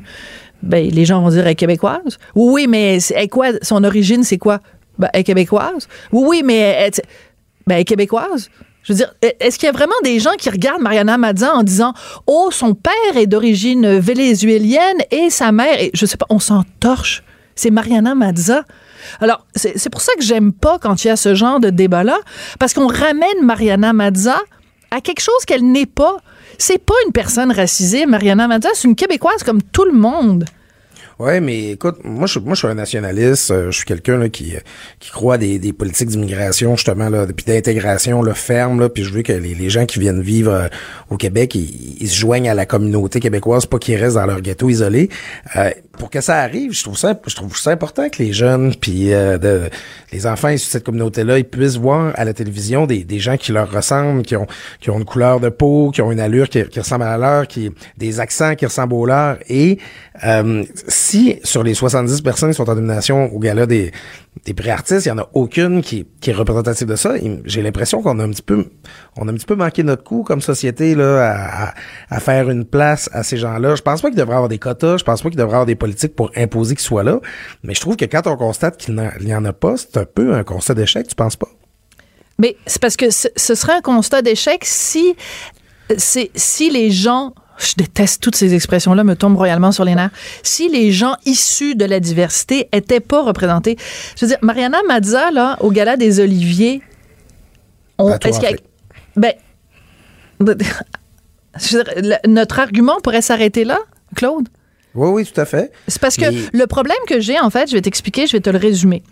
Ben, 0.63 0.89
les 0.89 1.03
gens 1.03 1.21
vont 1.21 1.29
dire, 1.29 1.41
elle 1.41 1.51
est 1.51 1.55
québécoise. 1.55 2.17
Oui, 2.33 2.67
mais 2.67 3.01
c'est 3.01 3.27
quoi, 3.27 3.47
son 3.61 3.83
origine, 3.83 4.23
c'est 4.23 4.37
quoi? 4.37 4.59
Ben, 4.97 5.09
elle 5.13 5.19
est 5.19 5.23
québécoise. 5.25 5.89
Oui, 6.13 6.23
oui, 6.25 6.41
mais 6.45 6.57
elle, 6.57 6.91
ben, 7.67 7.75
elle 7.75 7.81
est 7.81 7.83
québécoise. 7.83 8.49
Je 8.83 8.93
veux 8.93 8.97
dire, 8.97 9.13
est-ce 9.41 9.59
qu'il 9.59 9.65
y 9.65 9.69
a 9.69 9.73
vraiment 9.73 9.99
des 10.05 10.19
gens 10.19 10.35
qui 10.37 10.49
regardent 10.49 10.81
Mariana 10.81 11.17
Mazza 11.17 11.53
en 11.53 11.63
disant 11.63 11.93
Oh, 12.27 12.47
son 12.49 12.75
père 12.75 13.17
est 13.17 13.27
d'origine 13.27 13.97
vénézuélienne 13.97 14.99
et 15.11 15.29
sa 15.29 15.51
mère, 15.51 15.81
et 15.81 15.91
je 15.93 16.05
sais 16.05 16.15
pas, 16.15 16.27
on 16.29 16.39
s'en 16.39 16.63
torche. 16.79 17.23
C'est 17.55 17.71
Mariana 17.71 18.15
Mazza. 18.15 18.63
Alors, 19.19 19.45
c'est 19.55 19.89
pour 19.89 20.01
ça 20.01 20.11
que 20.17 20.23
j'aime 20.23 20.53
pas 20.53 20.77
quand 20.79 21.03
il 21.03 21.07
y 21.07 21.11
a 21.11 21.15
ce 21.15 21.35
genre 21.35 21.59
de 21.59 21.69
débat-là, 21.69 22.17
parce 22.59 22.73
qu'on 22.73 22.87
ramène 22.87 23.43
Mariana 23.43 23.93
Mazza 23.93 24.39
à 24.91 25.01
quelque 25.01 25.21
chose 25.21 25.45
qu'elle 25.45 25.69
n'est 25.69 25.85
pas. 25.85 26.17
C'est 26.57 26.83
pas 26.83 26.95
une 27.05 27.11
personne 27.11 27.51
racisée, 27.51 28.05
Mariana 28.05 28.47
Mazza, 28.47 28.69
c'est 28.73 28.87
une 28.87 28.95
Québécoise 28.95 29.43
comme 29.43 29.61
tout 29.61 29.85
le 29.85 29.93
monde. 29.93 30.45
Ouais, 31.19 31.41
mais 31.41 31.71
écoute, 31.71 31.97
moi 32.03 32.27
je, 32.27 32.37
moi 32.37 32.53
je 32.53 32.59
suis 32.59 32.67
un 32.67 32.75
nationaliste, 32.75 33.49
euh, 33.49 33.71
je 33.71 33.77
suis 33.77 33.85
quelqu'un 33.85 34.29
qui 34.29 34.53
qui 34.99 35.09
croit 35.09 35.39
des, 35.39 35.73
politiques 35.73 36.09
d'immigration 36.09 36.75
justement 36.75 37.09
là, 37.09 37.25
puis 37.25 37.43
d'intégration 37.43 38.23
ferme 38.35 38.79
là, 38.79 38.87
puis 38.87 39.03
je 39.03 39.11
veux 39.11 39.23
que 39.23 39.33
les, 39.33 39.69
gens 39.71 39.87
qui 39.87 39.97
viennent 39.97 40.21
vivre 40.21 40.53
euh, 40.53 40.67
au 41.09 41.17
Québec, 41.17 41.55
ils, 41.55 42.07
se 42.07 42.15
joignent 42.15 42.49
à 42.49 42.53
la 42.53 42.67
communauté 42.67 43.19
québécoise, 43.19 43.65
pas 43.65 43.79
qu'ils 43.79 43.95
restent 43.95 44.17
dans 44.17 44.27
leur 44.27 44.41
ghetto 44.41 44.69
isolé. 44.69 45.09
Euh, 45.55 45.71
pour 45.98 46.10
que 46.10 46.22
ça 46.22 46.38
arrive, 46.38 46.72
je 46.74 46.84
trouve 46.84 46.98
ça, 46.98 47.72
important 47.72 48.10
que 48.10 48.24
les 48.24 48.34
jeunes, 48.34 48.74
puis 48.75 49.13
euh, 49.13 49.38
de, 49.38 49.70
les 50.13 50.25
enfants 50.25 50.50
issus 50.50 50.68
de 50.68 50.72
cette 50.72 50.84
communauté-là, 50.84 51.38
ils 51.39 51.46
puissent 51.46 51.77
voir 51.77 52.13
à 52.16 52.24
la 52.24 52.34
télévision 52.34 52.86
des, 52.86 53.20
gens 53.20 53.38
qui 53.38 53.51
leur 53.51 53.72
ressemblent, 53.72 54.22
qui 54.22 54.36
ont, 54.36 54.48
une 54.88 55.06
couleur 55.06 55.39
de 55.39 55.50
peau, 55.50 55.92
qui 55.92 56.01
ont 56.01 56.12
une 56.12 56.20
allure 56.20 56.50
qui, 56.50 56.63
qui 56.66 56.80
ressemble 56.80 57.04
à 57.04 57.18
la 57.18 57.18
leur, 57.18 57.48
qui 57.48 57.72
des 57.98 58.20
accents 58.20 58.56
qui 58.56 58.66
ressemblent 58.66 58.94
au 58.94 59.06
leur. 59.06 59.38
Et 59.50 59.80
euh, 60.24 60.63
si 60.88 61.39
sur 61.44 61.63
les 61.63 61.74
70 61.74 62.22
personnes 62.22 62.51
qui 62.51 62.56
sont 62.56 62.70
en 62.70 62.75
nomination 62.75 63.34
au 63.34 63.39
gala 63.39 63.66
des, 63.66 63.92
des 64.46 64.53
prix 64.53 64.70
artistes, 64.70 65.06
il 65.06 65.10
y 65.10 65.12
en 65.12 65.17
a 65.17 65.29
aucune 65.34 65.82
qui, 65.82 66.06
est 66.25 66.32
représentative 66.32 66.88
de 66.88 66.96
ça. 66.96 67.13
J'ai 67.46 67.62
l'impression 67.62 68.01
qu'on 68.01 68.20
a 68.20 68.24
un 68.24 68.29
petit 68.29 68.41
peu, 68.41 68.65
on 69.15 69.27
a 69.27 69.32
un 69.32 69.36
petit 69.36 69.46
peu 69.46 69.56
manqué 69.56 69.84
notre 69.84 70.03
coup 70.03 70.24
comme 70.24 70.41
société 70.41 70.96
là 70.96 71.74
à, 72.10 72.20
faire 72.20 72.50
une 72.50 72.65
place 72.65 73.10
à 73.13 73.24
ces 73.24 73.38
gens-là. 73.38 73.75
Je 73.75 73.82
pense 73.82 74.01
pas 74.01 74.10
qu'il 74.10 74.17
devrait 74.17 74.36
avoir 74.36 74.50
des 74.50 74.60
quotas, 74.60 74.98
je 74.98 75.03
pense 75.03 75.22
pas 75.22 75.29
qu'il 75.29 75.38
devrait 75.38 75.56
avoir 75.56 75.65
des 75.65 75.75
politiques 75.75 76.15
pour 76.15 76.32
imposer 76.36 76.75
qu'ils 76.75 76.86
soient 76.86 77.03
là, 77.03 77.20
mais 77.63 77.74
je 77.74 77.82
trouve 77.82 77.96
que 77.96 78.06
quand 78.06 78.27
on 78.27 78.36
constate 78.36 78.77
qu'il 78.77 78.96
n'y 79.22 79.36
en 79.36 79.46
a 79.46 79.53
pas, 79.53 79.75
c'est 79.77 79.98
un 79.98 80.06
peu 80.06 80.34
un 80.34 80.44
constat 80.44 80.74
d'échec, 80.74 81.08
tu 81.08 81.15
penses 81.15 81.36
pas? 81.36 81.50
Mais 82.39 82.56
c'est 82.67 82.82
parce 82.82 82.98
que 82.98 83.10
ce, 83.10 83.27
ce 83.36 83.56
serait 83.56 83.74
un 83.74 83.82
constat 83.82 84.22
d'échec 84.22 84.63
si, 84.63 85.15
si 85.98 86.70
les 86.70 86.91
gens 86.91 87.34
je 87.57 87.73
déteste 87.75 88.21
toutes 88.21 88.35
ces 88.35 88.53
expressions-là, 88.53 89.03
me 89.03 89.15
tombent 89.15 89.37
royalement 89.37 89.71
sur 89.71 89.83
les 89.83 89.95
nerfs. 89.95 90.11
Si 90.43 90.69
les 90.69 90.91
gens 90.91 91.15
issus 91.25 91.75
de 91.75 91.85
la 91.85 91.99
diversité 91.99 92.69
étaient 92.71 92.99
pas 92.99 93.23
représentés, 93.23 93.77
je 94.15 94.25
veux 94.25 94.29
dire, 94.29 94.37
Mariana 94.41 94.79
Mazza, 94.87 95.31
là, 95.31 95.57
au 95.61 95.71
Gala 95.71 95.97
des 95.97 96.19
Oliviers, 96.19 96.81
on, 97.97 98.13
est-ce 98.13 98.39
qu'il 98.39 98.49
y 98.49 98.53
a, 98.53 98.57
ben, 99.15 99.33
notre 102.27 102.59
argument 102.59 102.99
pourrait 103.01 103.21
s'arrêter 103.21 103.63
là, 103.63 103.79
Claude? 104.15 104.47
Oui, 104.93 105.09
oui, 105.09 105.25
tout 105.25 105.39
à 105.39 105.45
fait. 105.45 105.71
C'est 105.87 106.01
parce 106.01 106.15
que 106.15 106.25
le 106.57 106.67
problème 106.67 106.97
que 107.07 107.19
j'ai, 107.19 107.39
en 107.39 107.49
fait, 107.49 107.69
je 107.69 107.75
vais 107.75 107.81
t'expliquer, 107.81 108.25
je 108.27 108.33
vais 108.33 108.41
te 108.41 108.49
le 108.49 108.57
résumer. 108.57 109.03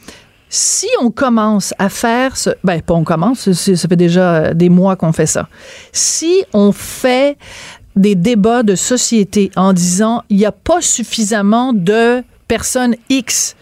Si 0.50 0.88
on 1.02 1.12
commence 1.12 1.74
à 1.80 1.90
faire 1.90 2.38
ce... 2.38 2.52
Ben, 2.64 2.82
pas 2.82 2.94
on 2.94 3.04
commence, 3.04 3.52
ça 3.52 3.88
fait 3.88 3.96
déjà 3.96 4.54
des 4.54 4.70
mois 4.70 4.96
qu'on 4.96 5.12
fait 5.12 5.26
ça. 5.26 5.48
Si 5.92 6.44
on 6.54 6.72
fait 6.72 7.38
des 7.96 8.16
débats 8.16 8.64
de 8.64 8.76
société 8.76 9.52
en 9.56 9.74
disant 9.74 10.24
il 10.30 10.38
n'y 10.38 10.46
a 10.46 10.52
pas 10.52 10.82
suffisamment 10.82 11.74
de 11.74 12.24
personnes 12.48 12.96
X. 13.10 13.56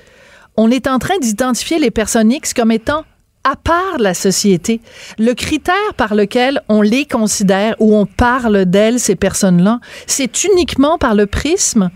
On 0.57 0.71
est 0.71 0.87
en 0.87 0.99
train 0.99 1.17
d'identifier 1.19 1.79
les 1.79 1.91
personnes 1.91 2.31
X 2.31 2.53
comme 2.53 2.71
étant 2.71 3.05
à 3.43 3.55
part 3.55 3.97
la 3.99 4.13
société. 4.13 4.81
Le 5.19 5.33
critère 5.33 5.93
par 5.97 6.15
lequel 6.15 6.61
on 6.69 6.81
les 6.81 7.05
considère 7.05 7.75
ou 7.79 7.95
on 7.95 8.05
parle 8.05 8.65
d'elles, 8.65 8.99
ces 8.99 9.15
personnes-là, 9.15 9.79
c'est 10.07 10.43
uniquement 10.45 10.97
par 10.97 11.13
le 11.13 11.27
prisme 11.27 11.89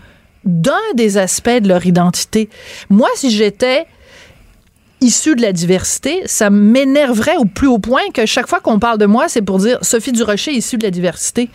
d'un 0.44 0.72
des 0.94 1.16
aspects 1.16 1.48
de 1.48 1.68
leur 1.68 1.86
identité. 1.86 2.48
Moi, 2.90 3.08
si 3.14 3.30
j'étais 3.30 3.86
issu 5.00 5.36
de 5.36 5.42
la 5.42 5.52
diversité, 5.52 6.22
ça 6.26 6.50
m'énerverait 6.50 7.36
au 7.36 7.44
plus 7.44 7.68
haut 7.68 7.78
point 7.78 8.10
que 8.12 8.26
chaque 8.26 8.48
fois 8.48 8.60
qu'on 8.60 8.78
parle 8.78 8.98
de 8.98 9.06
moi, 9.06 9.28
c'est 9.28 9.42
pour 9.42 9.58
dire 9.58 9.78
Sophie 9.82 10.12
Durocher 10.12 10.52
issue 10.52 10.76
de 10.76 10.84
la 10.84 10.90
diversité. 10.90 11.48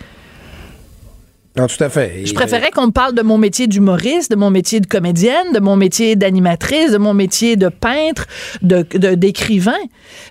Non, 1.55 1.67
tout 1.67 1.83
à 1.83 1.89
fait. 1.89 2.25
Je 2.25 2.33
préférais 2.33 2.71
qu'on 2.71 2.87
me 2.87 2.91
parle 2.91 3.13
de 3.13 3.21
mon 3.21 3.37
métier 3.37 3.67
d'humoriste, 3.67 4.31
de 4.31 4.35
mon 4.35 4.49
métier 4.49 4.79
de 4.79 4.87
comédienne, 4.87 5.53
de 5.53 5.59
mon 5.59 5.75
métier 5.75 6.15
d'animatrice, 6.15 6.91
de 6.91 6.97
mon 6.97 7.13
métier 7.13 7.57
de 7.57 7.69
peintre, 7.69 8.25
de, 8.63 8.81
d'écrivain. 9.13 9.77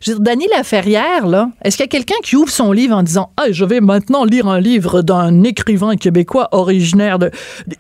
Je 0.01 0.11
veux 0.11 0.17
dire, 0.17 0.25
Dany 0.25 0.47
Laferrière, 0.49 1.29
là, 1.29 1.51
est-ce 1.63 1.77
qu'il 1.77 1.85
y 1.85 1.89
a 1.89 1.91
quelqu'un 1.91 2.17
qui 2.25 2.35
ouvre 2.35 2.51
son 2.51 2.73
livre 2.73 2.97
en 2.97 3.05
disant 3.05 3.31
Ah, 3.37 3.53
je 3.53 3.65
vais 3.65 3.81
maintenant 3.81 4.25
lire 4.25 4.49
un 4.49 4.59
livre 4.59 5.03
d'un 5.03 5.45
écrivain 5.45 5.95
québécois 5.95 6.49
originaire 6.51 7.21
de, 7.21 7.31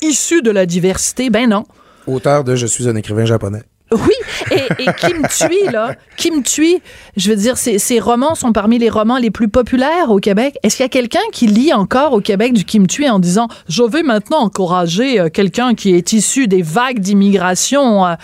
issu 0.02 0.40
de 0.42 0.52
la 0.52 0.64
diversité? 0.64 1.28
Ben 1.28 1.48
non. 1.48 1.64
Auteur 2.06 2.44
de 2.44 2.54
Je 2.54 2.66
suis 2.66 2.88
un 2.88 2.94
écrivain 2.94 3.24
japonais. 3.24 3.62
Oui, 3.92 4.56
et, 4.78 4.86
Kim 4.98 5.26
Thuy, 5.28 5.70
là, 5.70 5.94
Kim 6.16 6.42
Thuy, 6.42 6.80
je 7.16 7.30
veux 7.30 7.36
dire, 7.36 7.56
ses, 7.56 8.00
romans 8.00 8.34
sont 8.34 8.52
parmi 8.52 8.78
les 8.78 8.88
romans 8.88 9.18
les 9.18 9.30
plus 9.30 9.48
populaires 9.48 10.10
au 10.10 10.18
Québec. 10.18 10.56
Est-ce 10.62 10.76
qu'il 10.76 10.84
y 10.84 10.86
a 10.86 10.88
quelqu'un 10.88 11.20
qui 11.32 11.46
lit 11.46 11.72
encore 11.72 12.12
au 12.12 12.20
Québec 12.20 12.52
du 12.52 12.64
Kim 12.64 12.86
Thuy 12.86 13.08
en 13.08 13.18
disant 13.18 13.48
«Je 13.68 13.82
vais 13.82 14.02
maintenant 14.02 14.38
encourager 14.38 15.20
euh, 15.20 15.28
quelqu'un 15.28 15.74
qui 15.74 15.94
est 15.94 16.12
issu 16.12 16.48
des 16.48 16.62
vagues 16.62 17.00
d'immigration, 17.00 18.06
euh, 18.06 18.14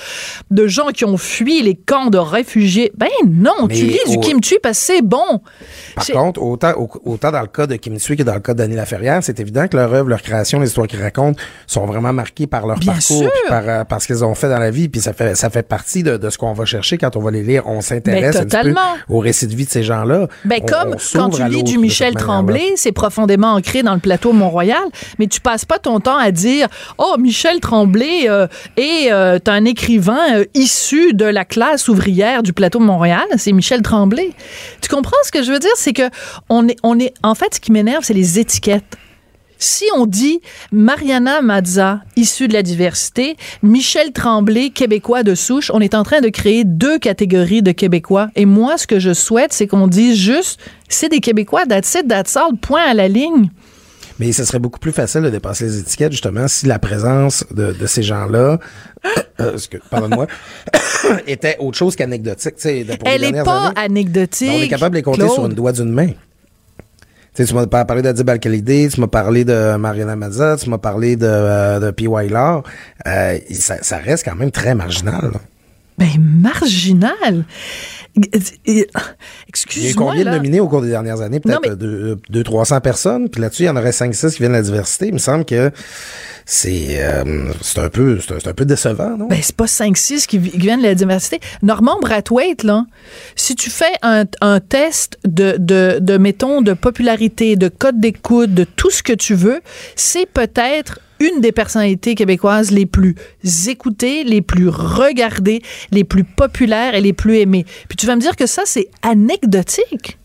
de 0.51 0.67
gens 0.67 0.89
qui 0.89 1.05
ont 1.05 1.17
fui 1.17 1.63
les 1.63 1.75
camps 1.75 2.07
de 2.07 2.19
réfugiés.» 2.19 2.93
Ben 2.97 3.09
non, 3.27 3.69
tu 3.69 3.85
lis 3.85 3.99
du 4.09 4.19
Kim 4.21 4.41
Thuy 4.41 4.59
parce 4.63 4.79
que 4.79 4.85
c'est 4.85 5.03
bon. 5.03 5.41
Par 5.95 6.07
contre, 6.07 6.43
autant, 6.43 6.73
autant 7.05 7.31
dans 7.31 7.41
le 7.41 7.47
cas 7.47 7.67
de 7.67 7.77
Kim 7.77 7.97
Thuy 7.97 8.17
que 8.17 8.23
dans 8.23 8.35
le 8.35 8.41
cas 8.41 8.55
Dany 8.55 8.75
Laferrière, 8.75 9.23
c'est 9.23 9.39
évident 9.41 9.69
que 9.69 9.77
leur 9.77 9.93
œuvre, 9.93 10.09
leur 10.09 10.23
création, 10.23 10.61
les 10.61 10.69
histoires 10.69 10.87
qu'ils 10.87 11.03
racontent 11.03 11.41
sont 11.67 11.87
vraiment 11.87 12.13
marquées 12.13 12.47
par 12.47 12.67
leur 12.67 12.81
parcours, 12.81 13.29
par, 13.49 13.69
euh, 13.69 13.85
par 13.85 14.01
ce 14.01 14.07
qu'ils 14.07 14.25
ont 14.25 14.35
fait 14.35 14.49
dans 14.49 14.59
la 14.59 14.71
vie, 14.71 14.89
puis 14.89 15.01
ça 15.01 15.13
fait, 15.13 15.35
ça 15.35 15.51
fait 15.51 15.58
partie 15.67 16.03
de, 16.03 16.19
ce 16.31 16.39
qu'on 16.39 16.53
va 16.53 16.65
chercher 16.65 16.99
quand 16.99 17.17
on 17.17 17.21
va 17.21 17.31
les 17.31 17.43
lire. 17.43 17.67
On 17.67 17.81
s'intéresse 17.81 18.37
un 18.37 18.45
petit 18.45 18.73
peu 18.73 18.75
au 19.09 19.19
récit 19.19 19.47
de 19.47 19.55
vie 19.55 19.65
de 19.65 19.71
ces 19.71 19.83
gens-là. 19.83 20.29
Ben, 20.45 20.61
comme 20.61 20.97
quand 21.13 21.31
tu 21.31 21.45
lis 21.49 21.63
du 21.63 21.79
Michel 21.79 22.15
Tremblay, 22.15 22.73
c'est 22.77 22.93
profondément 22.93 23.55
ancré 23.55 23.83
dans 23.83 23.95
le 23.95 24.01
plateau 24.01 24.33
Mont-Royal, 24.33 24.85
mais 25.19 25.27
tu 25.27 25.41
passes 25.41 25.65
pas 25.65 25.79
ton 25.79 26.01
temps 26.01 26.19
à 26.19 26.31
dire 26.31 26.69
Oh, 26.99 27.17
Michel 27.19 27.61
Tremblay 27.61 28.29
euh, 28.29 28.47
est 28.77 29.11
euh, 29.11 29.39
un 29.47 29.65
écrivain 29.65 30.39
euh, 30.39 30.45
issu 30.55 31.15
de 31.15 31.25
la 31.25 31.45
classe 31.45 31.89
ouvrière 31.89 32.43
du 32.43 32.53
plateau 32.53 32.81
Mont-Royal. 32.81 33.27
C'est 33.37 33.53
Michel 33.53 33.83
Tremblay. 33.83 34.31
Tu 34.81 34.89
comprends 34.89 35.17
ce 35.25 35.31
que 35.31 35.43
je 35.43 35.53
veux 35.53 35.59
dire? 35.59 35.71
C'est 35.77 35.93
que 35.93 36.11
on 36.49 36.69
est, 36.69 36.77
on 36.83 36.99
est, 36.99 37.15
en 37.23 37.35
fait, 37.35 37.55
ce 37.55 37.61
qui 37.61 37.73
m'énerve, 37.73 38.05
c'est 38.05 38.15
les 38.15 38.39
étiquettes 38.39 38.97
si 39.59 39.85
on 39.95 40.07
dit 40.07 40.41
Mariana 40.73 41.43
Mazza, 41.43 42.01
issue 42.17 42.49
de 42.49 42.55
la 42.55 42.63
diversité, 42.63 43.37
Michel 43.63 44.13
Tremblay, 44.13 44.71
québécois 44.71 45.23
de 45.23 45.35
souche, 45.35 45.71
on 45.75 45.81
est 45.81 45.95
en 45.95 46.05
train 46.05 46.21
de 46.21 46.29
créer 46.29 46.65
deux 46.65 46.99
catégories 46.99 47.63
de 47.63 47.73
Québécois. 47.73 48.29
Et 48.37 48.47
moi, 48.47 48.79
ce 48.79 48.87
que 48.87 48.99
je 48.99 49.13
souhaite, 49.13 49.53
c'est 49.53 49.67
qu'on 49.67 49.89
dise 49.89 50.17
juste, 50.17 50.61
c'est 50.89 51.09
des 51.09 51.21
Québécois, 51.21 51.67
that's 51.67 51.95
it, 51.95 52.07
that's 52.09 52.37
all, 52.37 52.57
point 52.61 52.83
à 52.83 52.95
la 52.95 53.09
ligne. 53.09 53.51
Mais 54.19 54.33
ce 54.33 54.45
serait 54.45 54.59
beaucoup 54.59 54.81
plus 54.81 54.93
facile 54.93 55.23
de 55.23 55.31
dépasser 55.31 55.65
les 55.65 55.79
étiquettes, 55.79 56.13
justement, 56.13 56.49
si 56.49 56.67
la 56.67 56.79
présence 56.79 57.45
de, 57.53 57.75
ces 57.87 58.03
gens-là, 58.03 58.59
euh, 59.41 59.57
pardonne-moi, 59.91 60.27
était 61.27 61.57
autre 61.61 61.79
chose 61.79 61.95
qu'anecdotique. 61.95 62.55
Elle 62.65 63.31
n'est 63.31 63.43
pas 63.45 63.73
anecdotique. 63.77 64.51
on 64.51 64.63
est 64.63 64.69
capable 64.69 64.95
de 64.95 64.99
les 64.99 65.03
compter 65.03 65.29
sur 65.29 65.47
une 65.47 65.55
doigt 65.55 65.73
d'une 65.73 65.93
main 65.93 66.11
tu 67.45 67.55
m'as 67.55 67.67
parlé 67.67 68.03
d'Adib 68.03 68.29
al 68.29 68.41
tu 68.41 69.01
m'as 69.01 69.07
parlé 69.07 69.45
de 69.45 69.77
Mariana 69.77 70.17
Mazza, 70.17 70.57
tu 70.57 70.71
m'as 70.71 70.79
parlé 70.79 71.17
de, 71.17 71.27
euh, 71.27 71.81
de 71.81 71.91
P.Y. 71.91 72.31
Law. 72.31 72.63
Euh, 73.07 73.39
ça, 73.53 73.97
reste 73.99 74.25
quand 74.25 74.37
même 74.37 74.51
très 74.51 74.75
marginal. 74.75 75.33
Ben, 75.99 76.09
marginal? 76.19 77.45
Excuse-moi. 79.49 79.77
Il 79.77 79.87
y 79.87 79.91
a 79.91 79.95
combien 79.95 80.25
de 80.25 80.31
nominés 80.31 80.61
au 80.61 80.69
cours 80.69 80.83
des 80.83 80.89
dernières 80.89 81.21
années? 81.21 81.41
Peut-être 81.41 81.75
200-300 82.33 82.81
personnes. 82.81 83.29
Puis 83.29 83.41
là-dessus, 83.41 83.65
il 83.65 83.67
y 83.67 83.71
en 83.71 83.77
aurait 83.77 83.91
5-6 83.91 84.33
qui 84.33 84.39
viennent 84.39 84.53
de 84.53 84.57
la 84.57 84.63
diversité. 84.63 85.09
Il 85.09 85.15
me 85.15 85.19
semble 85.19 85.45
que 85.45 85.71
c'est 86.51 87.03
euh, 87.03 87.53
c'est 87.61 87.79
un 87.79 87.91
peu 87.91 88.19
c'est 88.21 88.49
un, 88.49 88.55
peu 88.55 88.65
décevant, 88.65 89.19
non? 89.19 89.27
Ben, 89.27 89.39
c'est 89.43 89.55
pas 89.55 89.67
5-6 89.67 90.25
qui, 90.25 90.39
viennent 90.39 90.81
de 90.81 90.87
la 90.87 90.95
diversité. 90.95 91.41
Normand 91.63 92.01
Brathwaite, 92.01 92.63
là, 92.63 92.87
si 93.37 93.55
tu 93.55 93.69
fais 93.69 93.93
un, 94.01 94.25
un 94.41 94.59
test 94.59 95.19
de, 95.25 95.57
de, 95.59 95.99
de, 96.01 96.17
mettons, 96.17 96.63
de 96.63 96.73
popularité, 96.73 97.57
de 97.57 97.69
code 97.69 98.01
d'écoute, 98.01 98.55
de 98.55 98.65
tout 98.65 98.91
ce 98.91 99.03
que 99.03 99.13
tu 99.13 99.35
veux, 99.35 99.61
c'est 99.95 100.25
peut-être 100.25 101.01
une 101.21 101.43
des 101.43 101.53
personnalités 101.53 102.15
québécoises 102.15 102.71
les 102.71 102.87
plus 102.87 103.15
écoutées, 103.67 104.25
les 104.25 104.41
plus 104.41 104.71
regardées, 104.71 105.61
les 105.91 106.05
plus 106.05 106.25
populaires 106.25 106.95
et 106.95 107.03
les 107.03 107.13
plus 107.13 107.41
aimées. 107.41 107.67
Puis 107.91 107.97
tu 107.99 108.07
vas 108.07 108.17
me 108.17 108.23
dire 108.23 108.37
que 108.37 108.47
ça, 108.47 108.63
c'est 108.65 108.89
anecdotique. 109.03 110.17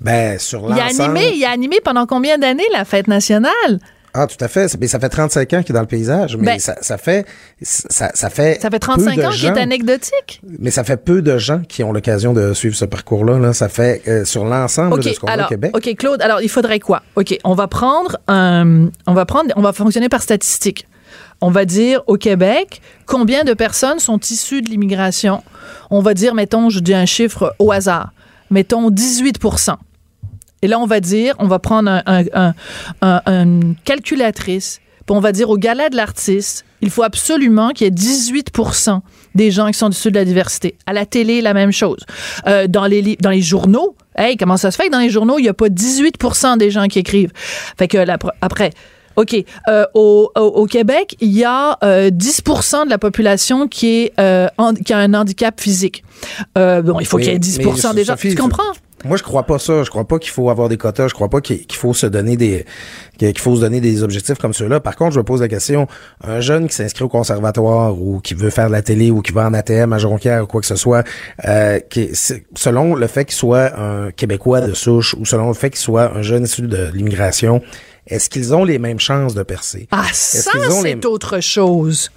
Ben, 0.00 0.38
sur 0.38 0.68
l'ensemble... 0.68 0.78
Il 0.78 1.00
a 1.00 1.04
animé, 1.04 1.32
il 1.34 1.44
a 1.44 1.50
animé 1.50 1.76
pendant 1.84 2.06
combien 2.06 2.38
d'années 2.38 2.62
la 2.72 2.84
fête 2.84 3.08
nationale? 3.08 3.80
Ah, 4.16 4.28
tout 4.28 4.42
à 4.42 4.46
fait. 4.46 4.76
Mais 4.80 4.86
ça 4.86 5.00
fait 5.00 5.08
35 5.08 5.52
ans 5.52 5.62
qu'il 5.62 5.72
est 5.72 5.74
dans 5.74 5.80
le 5.80 5.86
paysage. 5.86 6.36
Mais 6.36 6.52
ben, 6.52 6.58
ça, 6.60 6.76
ça, 6.80 6.96
fait, 6.98 7.26
ça, 7.60 8.12
ça, 8.14 8.30
fait. 8.30 8.62
Ça 8.62 8.70
fait 8.70 8.78
35 8.78 9.18
ans 9.18 9.30
qu'il 9.30 9.46
est 9.46 9.58
anecdotique. 9.58 10.40
Mais 10.60 10.70
ça 10.70 10.84
fait 10.84 10.96
peu 10.96 11.20
de 11.20 11.36
gens 11.36 11.60
qui 11.68 11.82
ont 11.82 11.92
l'occasion 11.92 12.32
de 12.32 12.54
suivre 12.54 12.76
ce 12.76 12.84
parcours-là. 12.84 13.40
Là. 13.40 13.52
Ça 13.52 13.68
fait 13.68 14.02
euh, 14.06 14.24
sur 14.24 14.44
l'ensemble 14.44 15.02
de 15.02 15.10
ce 15.10 15.18
qu'on 15.18 15.26
voit 15.26 15.46
au 15.46 15.48
Québec. 15.48 15.76
OK, 15.76 15.96
Claude. 15.96 16.22
Alors, 16.22 16.40
il 16.40 16.48
faudrait 16.48 16.78
quoi? 16.78 17.02
OK, 17.16 17.36
on 17.42 17.54
va 17.54 17.66
prendre 17.66 18.18
un. 18.28 18.88
On 19.08 19.14
va 19.14 19.26
prendre. 19.26 19.52
On 19.56 19.62
va 19.62 19.72
fonctionner 19.72 20.08
par 20.08 20.22
statistiques. 20.22 20.86
On 21.40 21.50
va 21.50 21.64
dire 21.64 22.02
au 22.06 22.16
Québec 22.16 22.80
combien 23.06 23.42
de 23.42 23.52
personnes 23.52 23.98
sont 23.98 24.20
issues 24.20 24.62
de 24.62 24.70
l'immigration? 24.70 25.42
On 25.90 26.00
va 26.00 26.14
dire, 26.14 26.34
mettons, 26.34 26.70
je 26.70 26.78
dis 26.78 26.94
un 26.94 27.06
chiffre 27.06 27.54
au 27.58 27.72
hasard. 27.72 28.12
Mettons 28.50 28.90
18 28.90 29.40
et 30.64 30.66
là, 30.66 30.78
on 30.78 30.86
va 30.86 31.00
dire, 31.00 31.34
on 31.40 31.46
va 31.46 31.58
prendre 31.58 31.90
une 33.02 33.74
calculatrice, 33.84 34.80
puis 35.04 35.14
on 35.14 35.20
va 35.20 35.30
dire 35.30 35.50
au 35.50 35.58
gala 35.58 35.90
de 35.90 35.96
l'artiste, 35.96 36.64
il 36.80 36.88
faut 36.88 37.02
absolument 37.02 37.72
qu'il 37.72 37.86
y 37.86 37.88
ait 37.88 37.92
18% 37.92 39.00
des 39.34 39.50
gens 39.50 39.66
qui 39.66 39.74
sont 39.74 39.90
issus 39.90 40.10
de 40.10 40.14
la 40.14 40.24
diversité. 40.24 40.76
À 40.86 40.94
la 40.94 41.04
télé, 41.04 41.42
la 41.42 41.52
même 41.52 41.70
chose. 41.70 42.00
Euh, 42.46 42.66
dans, 42.66 42.86
les, 42.86 43.16
dans 43.16 43.28
les 43.28 43.42
journaux, 43.42 43.94
hey, 44.16 44.38
comment 44.38 44.56
ça 44.56 44.70
se 44.70 44.76
fait 44.76 44.86
que 44.86 44.92
dans 44.92 45.00
les 45.00 45.10
journaux, 45.10 45.38
il 45.38 45.42
n'y 45.42 45.48
a 45.50 45.54
pas 45.54 45.68
18% 45.68 46.56
des 46.56 46.70
gens 46.70 46.86
qui 46.86 46.98
écrivent? 46.98 47.32
Fait 47.76 47.86
que 47.86 47.98
après, 48.40 48.70
OK. 49.16 49.36
Euh, 49.68 49.84
au, 49.92 50.30
au, 50.34 50.40
au 50.40 50.66
Québec, 50.66 51.14
il 51.20 51.32
y 51.32 51.44
a 51.44 51.78
euh, 51.84 52.08
10% 52.10 52.86
de 52.86 52.90
la 52.90 52.98
population 52.98 53.68
qui, 53.68 54.04
est, 54.04 54.12
euh, 54.18 54.48
qui 54.84 54.94
a 54.94 54.98
un 54.98 55.12
handicap 55.12 55.60
physique. 55.60 56.04
Bon, 56.56 57.00
il 57.00 57.06
faut 57.06 57.18
qu'il 57.18 57.28
y 57.28 57.30
ait 57.30 57.38
10 57.38 57.58
mais, 57.58 57.64
déjà. 57.94 58.14
Sophie, 58.14 58.30
tu 58.30 58.36
comprends? 58.36 58.62
Moi, 59.04 59.16
je 59.16 59.22
crois 59.22 59.42
pas 59.44 59.58
ça. 59.58 59.82
Je 59.82 59.90
crois 59.90 60.04
pas 60.06 60.18
qu'il 60.18 60.30
faut 60.30 60.50
avoir 60.50 60.68
des 60.68 60.76
quotas. 60.76 61.08
Je 61.08 61.14
crois 61.14 61.28
pas 61.28 61.40
qu'il 61.40 61.64
faut 61.72 61.94
se 61.94 62.06
donner 62.06 62.36
des 62.36 62.64
qu'il 63.18 63.38
faut 63.38 63.54
se 63.56 63.60
donner 63.60 63.80
des 63.80 64.02
objectifs 64.02 64.38
comme 64.38 64.52
ceux-là. 64.54 64.80
Par 64.80 64.96
contre, 64.96 65.12
je 65.12 65.18
me 65.18 65.24
pose 65.24 65.40
la 65.40 65.48
question 65.48 65.86
un 66.22 66.40
jeune 66.40 66.68
qui 66.68 66.74
s'inscrit 66.74 67.04
au 67.04 67.08
conservatoire 67.08 67.96
ou 68.00 68.20
qui 68.20 68.34
veut 68.34 68.50
faire 68.50 68.66
de 68.68 68.72
la 68.72 68.82
télé 68.82 69.10
ou 69.10 69.20
qui 69.22 69.32
va 69.32 69.46
en 69.46 69.54
ATM 69.54 69.92
à 69.92 69.98
Jonquière 69.98 70.44
ou 70.44 70.46
quoi 70.46 70.60
que 70.60 70.66
ce 70.66 70.76
soit, 70.76 71.04
euh, 71.46 71.78
qui, 71.80 72.10
selon 72.56 72.94
le 72.94 73.06
fait 73.06 73.24
qu'il 73.24 73.34
soit 73.36 73.78
un 73.78 74.10
Québécois 74.10 74.60
de 74.62 74.74
souche 74.74 75.14
ou 75.14 75.24
selon 75.24 75.48
le 75.48 75.54
fait 75.54 75.70
qu'il 75.70 75.78
soit 75.80 76.12
un 76.16 76.22
jeune 76.22 76.44
issu 76.44 76.62
de 76.62 76.90
l'immigration, 76.92 77.62
est-ce 78.06 78.28
qu'ils 78.28 78.54
ont 78.54 78.64
les 78.64 78.78
mêmes 78.78 79.00
chances 79.00 79.34
de 79.34 79.42
percer? 79.42 79.86
Ah, 79.90 80.04
ça, 80.12 80.50
c'est 80.82 80.94
les- 80.94 81.06
autre 81.06 81.40
chose. 81.40 82.10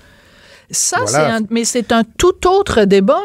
Ça, 0.71 0.97
Voilà. 1.01 1.09
c'est 1.17 1.31
un, 1.43 1.47
mais 1.49 1.63
c'est 1.63 1.91
un 1.91 2.03
tout 2.17 2.47
autre 2.47 2.83
débat. 2.83 3.21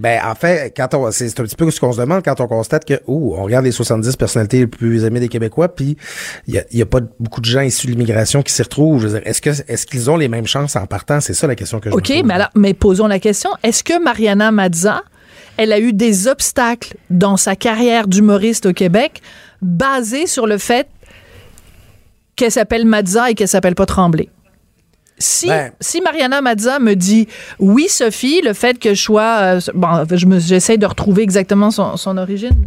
Ben, 0.00 0.18
en 0.24 0.34
fait, 0.34 0.72
quand 0.74 0.94
on, 0.94 1.10
c'est 1.10 1.38
un 1.38 1.42
petit 1.44 1.54
peu 1.54 1.70
ce 1.70 1.78
qu'on 1.78 1.92
se 1.92 2.00
demande 2.00 2.24
quand 2.24 2.40
on 2.40 2.46
constate 2.46 2.86
que, 2.86 2.94
oh, 3.06 3.34
on 3.36 3.42
regarde 3.42 3.66
les 3.66 3.70
70 3.70 4.16
personnalités 4.16 4.60
les 4.60 4.66
plus 4.66 5.04
aimées 5.04 5.20
des 5.20 5.28
Québécois, 5.28 5.68
puis 5.68 5.98
il 6.46 6.54
y 6.54 6.58
a, 6.58 6.64
il 6.70 6.78
y 6.78 6.82
a 6.82 6.86
pas 6.86 7.00
beaucoup 7.18 7.42
de 7.42 7.44
gens 7.44 7.60
issus 7.60 7.86
de 7.86 7.92
l'immigration 7.92 8.42
qui 8.42 8.50
s'y 8.50 8.62
retrouvent. 8.62 9.02
Je 9.02 9.08
veux 9.08 9.18
dire, 9.18 9.28
est-ce 9.28 9.42
que, 9.42 9.50
est-ce 9.50 9.84
qu'ils 9.84 10.10
ont 10.10 10.16
les 10.16 10.28
mêmes 10.28 10.46
chances 10.46 10.74
en 10.74 10.86
partant? 10.86 11.20
C'est 11.20 11.34
ça 11.34 11.46
la 11.46 11.54
question 11.54 11.80
que 11.80 11.90
je 11.90 11.94
OK, 11.94 12.08
me 12.08 12.22
mais 12.22 12.32
alors, 12.32 12.48
mais 12.54 12.72
posons 12.72 13.08
la 13.08 13.18
question. 13.18 13.50
Est-ce 13.62 13.84
que 13.84 14.02
Mariana 14.02 14.50
Mazza, 14.50 15.02
elle 15.58 15.70
a 15.70 15.78
eu 15.78 15.92
des 15.92 16.28
obstacles 16.28 16.96
dans 17.10 17.36
sa 17.36 17.54
carrière 17.54 18.08
d'humoriste 18.08 18.64
au 18.64 18.72
Québec 18.72 19.20
basés 19.60 20.26
sur 20.26 20.46
le 20.46 20.56
fait 20.56 20.88
qu'elle 22.36 22.52
s'appelle 22.52 22.86
Mazza 22.86 23.30
et 23.30 23.34
qu'elle 23.34 23.48
s'appelle 23.48 23.74
pas 23.74 23.84
Tremblay? 23.84 24.30
Si, 25.22 25.46
Ben- 25.48 25.70
si 25.80 26.00
Mariana 26.00 26.40
Mazza 26.40 26.78
me 26.78 26.94
dit 26.94 27.28
oui, 27.58 27.88
Sophie, 27.88 28.40
le 28.42 28.54
fait 28.54 28.78
que 28.78 28.94
je 28.94 29.02
sois. 29.02 29.36
euh, 29.40 29.60
bon, 29.74 29.88
je 30.10 30.26
j'essaie 30.38 30.78
de 30.78 30.86
retrouver 30.86 31.22
exactement 31.22 31.70
son, 31.70 31.98
son 31.98 32.16
origine. 32.16 32.66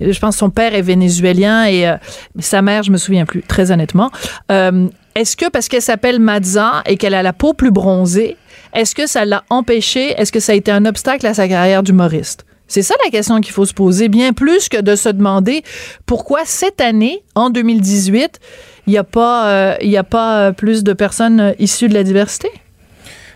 Je 0.00 0.18
pense 0.20 0.34
que 0.34 0.38
son 0.40 0.50
père 0.50 0.74
est 0.74 0.82
vénézuélien 0.82 1.64
et 1.64 1.88
euh, 1.88 1.96
sa 2.38 2.60
mère, 2.60 2.82
je 2.82 2.90
me 2.90 2.98
souviens 2.98 3.24
plus, 3.24 3.42
très 3.42 3.70
honnêtement. 3.70 4.10
Euh, 4.52 4.88
est-ce 5.14 5.38
que 5.38 5.48
parce 5.48 5.68
qu'elle 5.68 5.80
s'appelle 5.82 6.20
Mazza 6.20 6.82
et 6.84 6.98
qu'elle 6.98 7.14
a 7.14 7.22
la 7.22 7.32
peau 7.32 7.54
plus 7.54 7.70
bronzée, 7.70 8.36
est-ce 8.74 8.94
que 8.94 9.06
ça 9.06 9.24
l'a 9.24 9.44
empêché? 9.48 10.10
Est-ce 10.20 10.30
que 10.30 10.40
ça 10.40 10.52
a 10.52 10.54
été 10.54 10.70
un 10.70 10.84
obstacle 10.84 11.26
à 11.26 11.32
sa 11.32 11.48
carrière 11.48 11.82
d'humoriste? 11.82 12.44
C'est 12.68 12.82
ça 12.82 12.94
la 13.04 13.10
question 13.10 13.40
qu'il 13.40 13.52
faut 13.54 13.64
se 13.64 13.72
poser, 13.72 14.08
bien 14.08 14.32
plus 14.32 14.68
que 14.68 14.80
de 14.80 14.96
se 14.96 15.08
demander 15.08 15.62
pourquoi 16.04 16.40
cette 16.44 16.80
année, 16.80 17.22
en 17.36 17.48
2018, 17.48 18.40
il 18.86 18.90
n'y 18.90 18.98
a 18.98 19.04
pas, 19.04 19.48
euh, 19.48 19.74
y 19.82 19.96
a 19.96 20.04
pas 20.04 20.40
euh, 20.48 20.52
plus 20.52 20.84
de 20.84 20.92
personnes 20.92 21.40
euh, 21.40 21.52
issues 21.58 21.88
de 21.88 21.94
la 21.94 22.02
diversité? 22.04 22.48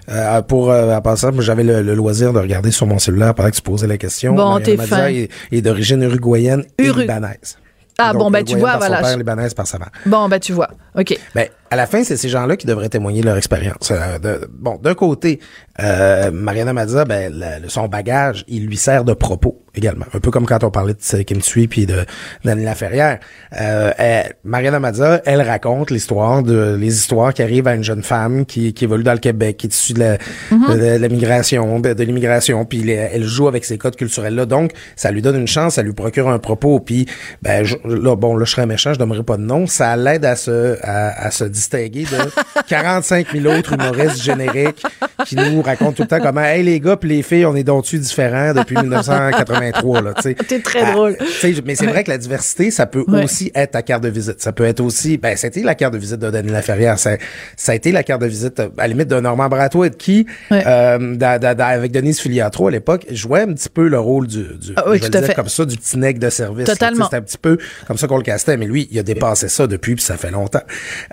Euh, 0.09 0.43
pour 0.43 0.71
euh, 0.71 0.97
en 0.97 1.01
passant, 1.03 1.31
j'avais 1.41 1.63
le, 1.63 1.83
le 1.83 1.95
loisir 1.95 2.33
de 2.33 2.39
regarder 2.41 2.71
sur 2.73 2.87
mon 2.87 2.99
cellulaire 2.99 3.35
pendant 3.35 3.51
que 3.51 3.55
tu 3.57 3.63
posais 3.63 3.87
la 3.87 3.97
question. 3.99 4.35
Bon, 4.35 4.59
t'es 4.61 4.77
fin. 4.77 5.07
est, 5.07 5.29
est 5.53 5.63
d'origine 5.63 6.03
uruguayenne 6.03 6.65
et 6.79 6.87
Uru- 6.87 7.03
libanaise. 7.03 7.59
Ah, 7.99 8.13
Donc, 8.13 8.23
bon, 8.23 8.31
ben, 8.31 8.43
tu 8.43 8.57
vois, 8.57 8.73
par 8.73 8.83
son 8.83 8.89
voilà. 8.89 9.03
père, 9.03 9.19
libanaise 9.19 9.53
par 9.55 9.67
sa 9.67 9.79
mère. 9.79 9.91
Bon, 10.07 10.27
ben 10.29 10.39
tu 10.41 10.53
vois. 10.55 10.71
OK. 10.99 11.17
Ben, 11.35 11.47
à 11.73 11.77
la 11.77 11.87
fin, 11.87 12.03
c'est 12.03 12.17
ces 12.17 12.29
gens-là 12.29 12.57
qui 12.57 12.67
devraient 12.67 12.89
témoigner 12.89 13.21
de 13.21 13.27
leur 13.27 13.37
expérience. 13.37 13.93
Euh, 13.93 14.19
de- 14.19 14.49
bon, 14.53 14.77
d'un 14.83 14.95
côté, 14.95 15.39
euh, 15.81 16.33
Mariana 16.33 16.73
Mazza, 16.73 17.05
ben, 17.05 17.33
son 17.69 17.87
bagage, 17.87 18.45
il 18.49 18.67
lui 18.67 18.77
sert 18.77 19.05
de 19.05 19.13
propos 19.13 19.63
également. 19.77 20.07
Un 20.13 20.19
peu 20.19 20.33
comme 20.33 20.47
quand 20.47 20.65
on 20.65 20.71
parlait 20.73 20.95
de 20.95 21.23
Kim 21.23 21.39
Thuy 21.39 21.69
puis 21.69 21.87
de 21.87 22.05
d'Annie 22.45 22.65
Laferrière. 22.65 23.21
Euh, 23.61 23.93
elle- 23.99 24.35
Mariana 24.43 24.81
Mazza, 24.81 25.23
elle 25.25 25.43
raconte 25.43 25.93
l'histoire 25.93 26.43
de 26.43 26.75
les 26.79 26.93
histoires 26.97 27.33
qui 27.33 27.43
arrivent 27.43 27.69
à 27.69 27.75
une 27.77 27.85
jeune 27.85 28.03
femme 28.03 28.47
qui, 28.47 28.75
qui 28.75 28.83
évolue 28.85 29.05
dans 29.05 29.13
le 29.13 29.19
Québec, 29.21 29.59
qui 29.59 29.69
est 29.69 29.75
issue 29.75 29.93
de 29.93 30.01
la, 30.01 30.17
de, 30.51 30.97
de 30.97 31.01
la 31.01 31.09
migration, 31.09 31.79
de, 31.79 31.93
de 31.93 32.03
l'immigration, 32.03 32.65
puis 32.65 32.81
elle, 32.91 33.11
elle 33.13 33.23
joue 33.25 33.47
avec 33.47 33.65
ces 33.65 33.79
codes 33.79 33.95
culturels-là. 33.95 34.45
Donc, 34.45 34.73
ça 34.97 35.13
lui 35.13 35.23
donne 35.23 35.37
une 35.37 35.47
chance, 35.47 35.75
ça 35.77 35.83
lui 35.85 35.93
procure 35.93 36.29
un 36.29 36.41
propos. 36.41 36.81
Puis, 36.81 37.07
ben, 37.43 37.63
je- 37.65 37.77
là, 37.85 38.17
bon, 38.17 38.35
là, 38.37 38.45
je 38.45 38.51
serais 38.51 38.67
méchant, 38.67 38.93
je 38.93 38.99
donnerai 38.99 39.23
pas 39.23 39.37
de 39.37 39.43
nom. 39.43 39.69
Ça 39.69 39.95
l'aide 39.97 40.25
à 40.25 40.35
se, 40.35 40.80
à, 40.83 41.27
à 41.27 41.31
se 41.31 41.45
distinguer 41.45 42.05
de 42.05 42.31
45 42.69 43.27
000 43.33 43.55
autres 43.55 43.73
humoristes 43.75 44.23
génériques 44.23 44.83
qui 45.27 45.37
nous 45.37 45.63
racontent 45.63 45.93
tout 45.93 46.03
le 46.03 46.09
temps 46.09 46.21
comment, 46.21 46.41
hey, 46.43 46.63
les 46.63 46.81
gars 46.81 46.97
puis 46.97 47.09
les 47.09 47.23
filles, 47.23 47.47
on 47.47 47.55
est 47.57 47.65
donc 47.65 47.85
différents 47.85 48.53
depuis 48.55 48.77
1983, 48.81 50.03
là, 50.03 50.15
tu 50.15 50.23
sais. 50.23 50.61
Très 50.63 50.81
Ah, 50.83 50.93
drôle. 50.93 51.17
tu 51.19 51.55
sais, 51.55 51.63
mais 51.65 51.75
c'est 51.75 51.87
vrai 51.87 52.05
que 52.05 52.11
la 52.11 52.19
diversité, 52.19 52.71
ça 52.71 52.87
peut 52.87 53.05
Ouais. 53.09 53.25
aussi 53.25 53.51
être 53.55 53.73
ta 53.73 53.83
carte 53.83 54.03
de 54.03 54.09
visite. 54.09 54.41
Ça 54.41 54.53
peut 54.53 54.65
être 54.65 54.81
aussi, 54.81 55.17
ben, 55.19 55.37
été 55.43 55.63
la 55.63 55.75
carte 55.75 55.93
de 55.95 55.99
visite 55.99 56.19
de 56.19 56.31
Denis 56.31 56.51
Laferrière. 56.53 56.99
Ça, 56.99 57.17
ça 57.57 57.73
a 57.73 57.75
été 57.75 57.93
la 57.93 58.03
carte 58.03 58.21
de 58.23 58.27
visite, 58.27 58.61
à 58.61 58.69
la 58.77 58.89
limite, 58.89 59.09
de 59.09 59.19
Normand 59.21 59.49
Bratoit, 59.49 59.91
qui, 59.91 60.27
Ouais. 60.51 60.63
euh, 60.67 61.17
da- 61.17 61.39
da- 61.39 61.55
da- 61.55 61.67
avec 61.67 61.93
Denise 61.93 62.21
Filiatro 62.21 62.69
à 62.69 62.71
l'époque, 62.71 63.07
jouait 63.11 63.41
un 63.43 63.53
petit 63.53 63.69
peu 63.69 63.89
le 63.89 63.99
rôle 63.99 64.27
du, 64.27 64.45
du 64.59 64.73
Ah 64.77 64.85
oui, 64.89 64.99
je 64.99 65.03
vais 65.05 65.11
tout 65.11 65.19
le 65.19 65.25
dire 65.27 65.35
comme 65.35 65.49
ça, 65.49 65.65
du 65.65 65.77
petit 65.77 65.99
nec 65.99 66.19
de 66.19 66.31
service. 66.31 66.67
Totalement. 66.67 67.05
C'était 67.05 67.17
un 67.17 67.23
petit 67.23 67.39
peu 67.39 67.59
comme 67.87 67.97
ça 67.99 68.07
qu'on 68.07 68.17
le 68.19 68.23
castait, 68.23 68.57
mais 68.57 68.67
lui, 68.67 68.89
il 68.91 68.99
a 68.99 69.03
dépassé 69.03 69.49
ça 69.49 69.67
depuis, 69.67 69.95
puis 69.97 70.05
ça 70.05 70.17
fait 70.17 70.31
longtemps. 70.31 70.63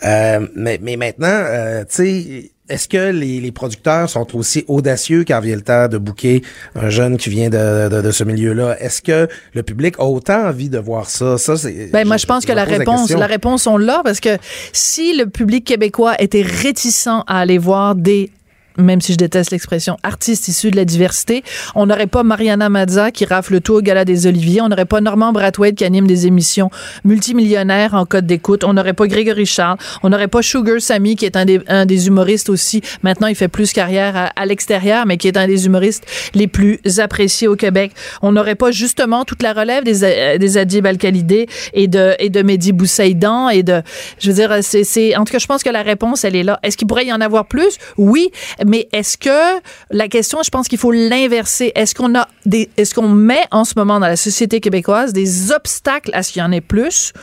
Euh, 0.05 0.47
mais, 0.55 0.79
mais 0.81 0.97
maintenant, 0.97 1.27
euh, 1.27 1.83
tu 1.83 1.95
sais, 1.95 2.51
est-ce 2.69 2.87
que 2.87 3.11
les, 3.11 3.39
les 3.39 3.51
producteurs 3.51 4.09
sont 4.09 4.35
aussi 4.35 4.65
audacieux 4.67 5.23
quand 5.25 5.39
vient 5.39 5.55
le 5.55 5.61
temps 5.61 5.87
de 5.87 5.97
booker 5.97 6.41
un 6.75 6.89
jeune 6.89 7.17
qui 7.17 7.29
vient 7.29 7.49
de, 7.49 7.87
de, 7.89 8.01
de 8.01 8.11
ce 8.11 8.23
milieu-là? 8.23 8.77
Est-ce 8.81 9.01
que 9.01 9.27
le 9.53 9.63
public 9.63 9.95
a 9.99 10.05
autant 10.05 10.47
envie 10.47 10.69
de 10.69 10.77
voir 10.77 11.09
ça? 11.09 11.37
Ça, 11.37 11.55
c'est. 11.55 11.91
Ben, 11.91 12.05
moi, 12.05 12.17
je 12.17 12.25
pense 12.25 12.45
que 12.45 12.51
me 12.51 12.57
la 12.57 12.65
réponse, 12.65 13.01
question. 13.01 13.19
la 13.19 13.27
réponse, 13.27 13.67
on 13.67 13.77
l'a 13.77 14.01
parce 14.03 14.19
que 14.19 14.37
si 14.73 15.15
le 15.15 15.29
public 15.29 15.65
québécois 15.65 16.21
était 16.21 16.41
réticent 16.41 17.07
à 17.07 17.39
aller 17.39 17.57
voir 17.57 17.95
des 17.95 18.31
même 18.77 19.01
si 19.01 19.13
je 19.13 19.17
déteste 19.17 19.51
l'expression, 19.51 19.97
artistes 20.03 20.47
issus 20.47 20.71
de 20.71 20.75
la 20.75 20.85
diversité. 20.85 21.43
On 21.75 21.85
n'aurait 21.85 22.07
pas 22.07 22.23
Mariana 22.23 22.69
Mazza 22.69 23.11
qui 23.11 23.25
rafle 23.25 23.61
tout 23.61 23.73
au 23.73 23.81
Gala 23.81 24.05
des 24.05 24.27
Oliviers. 24.27 24.61
On 24.61 24.69
n'aurait 24.69 24.85
pas 24.85 25.01
Normand 25.01 25.33
Brathwaite 25.33 25.75
qui 25.75 25.85
anime 25.85 26.07
des 26.07 26.27
émissions 26.27 26.69
multimillionnaires 27.03 27.93
en 27.93 28.05
code 28.05 28.25
d'écoute. 28.25 28.63
On 28.63 28.73
n'aurait 28.73 28.93
pas 28.93 29.07
Grégory 29.07 29.45
Charles. 29.45 29.77
On 30.03 30.09
n'aurait 30.09 30.27
pas 30.27 30.41
Sugar 30.41 30.79
Sammy 30.79 31.15
qui 31.15 31.25
est 31.25 31.35
un 31.35 31.45
des, 31.85 32.07
humoristes 32.07 32.49
aussi. 32.49 32.81
Maintenant, 33.03 33.27
il 33.27 33.35
fait 33.35 33.47
plus 33.47 33.73
carrière 33.73 34.15
à, 34.15 34.25
à 34.35 34.45
l'extérieur, 34.45 35.05
mais 35.05 35.17
qui 35.17 35.27
est 35.27 35.37
un 35.37 35.47
des 35.47 35.65
humoristes 35.65 36.05
les 36.33 36.47
plus 36.47 36.79
appréciés 36.99 37.47
au 37.47 37.55
Québec. 37.55 37.91
On 38.21 38.31
n'aurait 38.31 38.55
pas 38.55 38.71
justement 38.71 39.25
toute 39.25 39.43
la 39.43 39.53
relève 39.53 39.83
des, 39.83 40.03
euh, 40.03 40.37
des 40.37 40.57
Adib 40.57 40.85
Al-Khalidé 40.85 41.47
et 41.73 41.87
de, 41.87 42.15
et 42.19 42.29
de 42.29 42.41
Mehdi 42.41 42.71
Boussaïdan 42.71 43.49
et 43.49 43.63
de, 43.63 43.81
je 44.19 44.29
veux 44.29 44.35
dire, 44.35 44.57
c'est, 44.61 44.83
c'est, 44.83 45.15
en 45.15 45.23
tout 45.25 45.31
cas, 45.31 45.39
je 45.39 45.47
pense 45.47 45.63
que 45.63 45.69
la 45.69 45.81
réponse, 45.81 46.23
elle 46.23 46.35
est 46.35 46.43
là. 46.43 46.59
Est-ce 46.63 46.77
qu'il 46.77 46.87
pourrait 46.87 47.05
y 47.05 47.13
en 47.13 47.21
avoir 47.21 47.45
plus? 47.45 47.77
Oui, 47.97 48.29
mais 48.67 48.87
est-ce 48.91 49.17
que 49.17 49.61
la 49.89 50.07
question, 50.07 50.43
je 50.43 50.49
pense 50.49 50.67
qu'il 50.67 50.77
faut 50.77 50.91
l'inverser. 50.91 51.71
Est-ce 51.73 51.95
qu'on 51.95 52.13
a 52.15 52.27
des, 52.45 52.69
est-ce 52.77 52.93
qu'on 52.93 53.09
met 53.09 53.43
en 53.51 53.63
ce 53.63 53.73
moment 53.75 53.99
dans 53.99 54.07
la 54.07 54.17
société 54.17 54.59
québécoise 54.59 55.13
des 55.13 55.51
obstacles 55.51 56.11
à 56.13 56.21
ce 56.21 56.33
qu'il 56.33 56.41
y 56.41 56.45
en 56.45 56.51
ait 56.51 56.61
plus? 56.61 57.13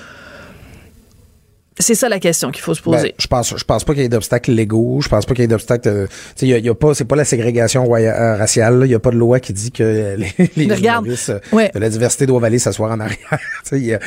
C'est 1.78 1.96
ça 1.96 2.08
la 2.08 2.20
question 2.20 2.52
qu'il 2.52 2.62
faut 2.62 2.74
se 2.74 2.80
poser. 2.80 3.08
Ben, 3.08 3.12
je 3.18 3.26
pense, 3.26 3.54
je 3.56 3.64
pense 3.64 3.82
pas 3.82 3.94
qu'il 3.94 4.02
y 4.02 4.06
ait 4.06 4.08
d'obstacles 4.08 4.52
légaux. 4.52 5.00
Je 5.02 5.08
pense 5.08 5.26
pas 5.26 5.34
qu'il 5.34 5.42
y 5.42 5.44
ait 5.44 5.48
d'obstacles. 5.48 5.88
euh, 5.88 6.06
Tu 6.06 6.12
sais, 6.36 6.46
il 6.46 6.48
y 6.50 6.54
a, 6.54 6.58
il 6.58 6.64
y 6.64 6.68
a 6.68 6.74
pas, 6.74 6.94
c'est 6.94 7.04
pas 7.04 7.16
la 7.16 7.24
ségrégation 7.24 7.84
roya- 7.84 8.14
euh, 8.16 8.36
raciale. 8.36 8.82
Il 8.84 8.90
y 8.92 8.94
a 8.94 9.00
pas 9.00 9.10
de 9.10 9.16
loi 9.16 9.40
qui 9.40 9.52
dit 9.52 9.72
que 9.72 10.14
les, 10.38 10.50
les 10.56 10.72
regarde, 10.72 11.08
euh, 11.08 11.38
ouais. 11.52 11.72
de 11.74 11.78
la 11.80 11.88
diversité 11.88 12.26
doivent 12.26 12.44
aller 12.44 12.60
s'asseoir 12.60 12.92
en 12.92 13.00
arrière. 13.00 13.18
Y 13.72 13.94
a- 13.94 13.98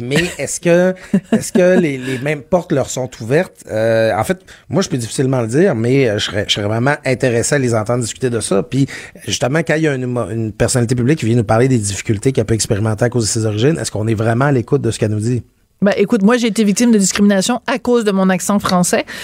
mais 0.00 0.16
est-ce 0.38 0.60
que, 0.60 0.92
est-ce 1.32 1.52
que 1.52 1.78
les, 1.78 1.96
les 1.96 2.18
mêmes 2.18 2.42
portes 2.42 2.72
leur 2.72 2.90
sont 2.90 3.08
ouvertes? 3.22 3.64
Euh, 3.70 4.12
En 4.14 4.24
fait, 4.24 4.38
moi, 4.68 4.82
je 4.82 4.90
peux 4.90 4.98
difficilement 4.98 5.40
le 5.40 5.46
dire, 5.48 5.74
mais 5.74 6.08
euh, 6.10 6.18
je 6.18 6.24
serais, 6.26 6.44
je 6.46 6.52
serais 6.54 6.66
vraiment 6.66 6.96
intéressé 7.06 7.54
à 7.54 7.58
les 7.58 7.74
entendre 7.74 8.02
discuter 8.02 8.28
de 8.28 8.40
ça. 8.40 8.62
Puis, 8.62 8.86
justement, 9.26 9.60
quand 9.60 9.76
il 9.76 9.82
y 9.84 9.88
a 9.88 9.94
une, 9.94 10.04
une 10.30 10.52
personnalité 10.52 10.94
publique 10.94 11.20
qui 11.20 11.26
vient 11.26 11.36
nous 11.36 11.44
parler 11.44 11.68
des 11.68 11.78
difficultés 11.78 12.32
qu'elle 12.32 12.44
peut 12.44 12.54
expérimenter 12.54 13.04
à 13.06 13.08
cause 13.08 13.22
de 13.24 13.28
ses 13.28 13.46
origines, 13.46 13.78
est-ce 13.80 13.90
qu'on 13.90 14.06
est 14.08 14.14
vraiment 14.14 14.44
à 14.46 14.52
l'écoute 14.52 14.82
de 14.82 14.90
ce 14.90 14.98
qu'elle 14.98 15.10
nous 15.12 15.20
dit? 15.20 15.42
Ben, 15.82 15.92
écoute, 15.96 16.22
moi, 16.22 16.36
j'ai 16.36 16.46
été 16.46 16.64
victime 16.64 16.92
de 16.92 16.98
discrimination 16.98 17.60
à 17.66 17.78
cause 17.78 18.04
de 18.04 18.10
mon 18.12 18.30
accent 18.30 18.58
français. 18.58 19.04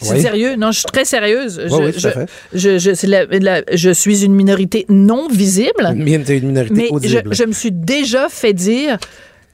C'est 0.00 0.14
Oui. 0.14 0.20
sérieux? 0.22 0.56
Non, 0.56 0.72
je 0.72 0.78
suis 0.80 0.86
très 0.86 1.04
sérieuse. 1.04 1.62
je, 1.64 1.72
oui, 1.76 1.92
tout 1.92 2.00
je, 2.00 2.08
à 2.08 2.10
fait. 2.10 2.26
je, 2.54 2.76
je, 2.78 2.92
c'est 2.92 3.06
la- 3.06 3.24
la- 3.26 3.62
je 3.72 3.90
suis 3.90 4.24
une 4.24 4.34
minorité 4.34 4.84
non 4.88 5.28
visible, 5.28 5.70
Une, 5.94 6.08
une 6.08 6.46
minorité 6.48 6.74
mais 6.74 6.88
je, 6.88 6.92
audible. 6.92 7.32
je 7.34 7.44
me 7.44 7.52
suis 7.52 7.70
déjà 7.70 8.28
fait 8.28 8.52
dire 8.52 8.98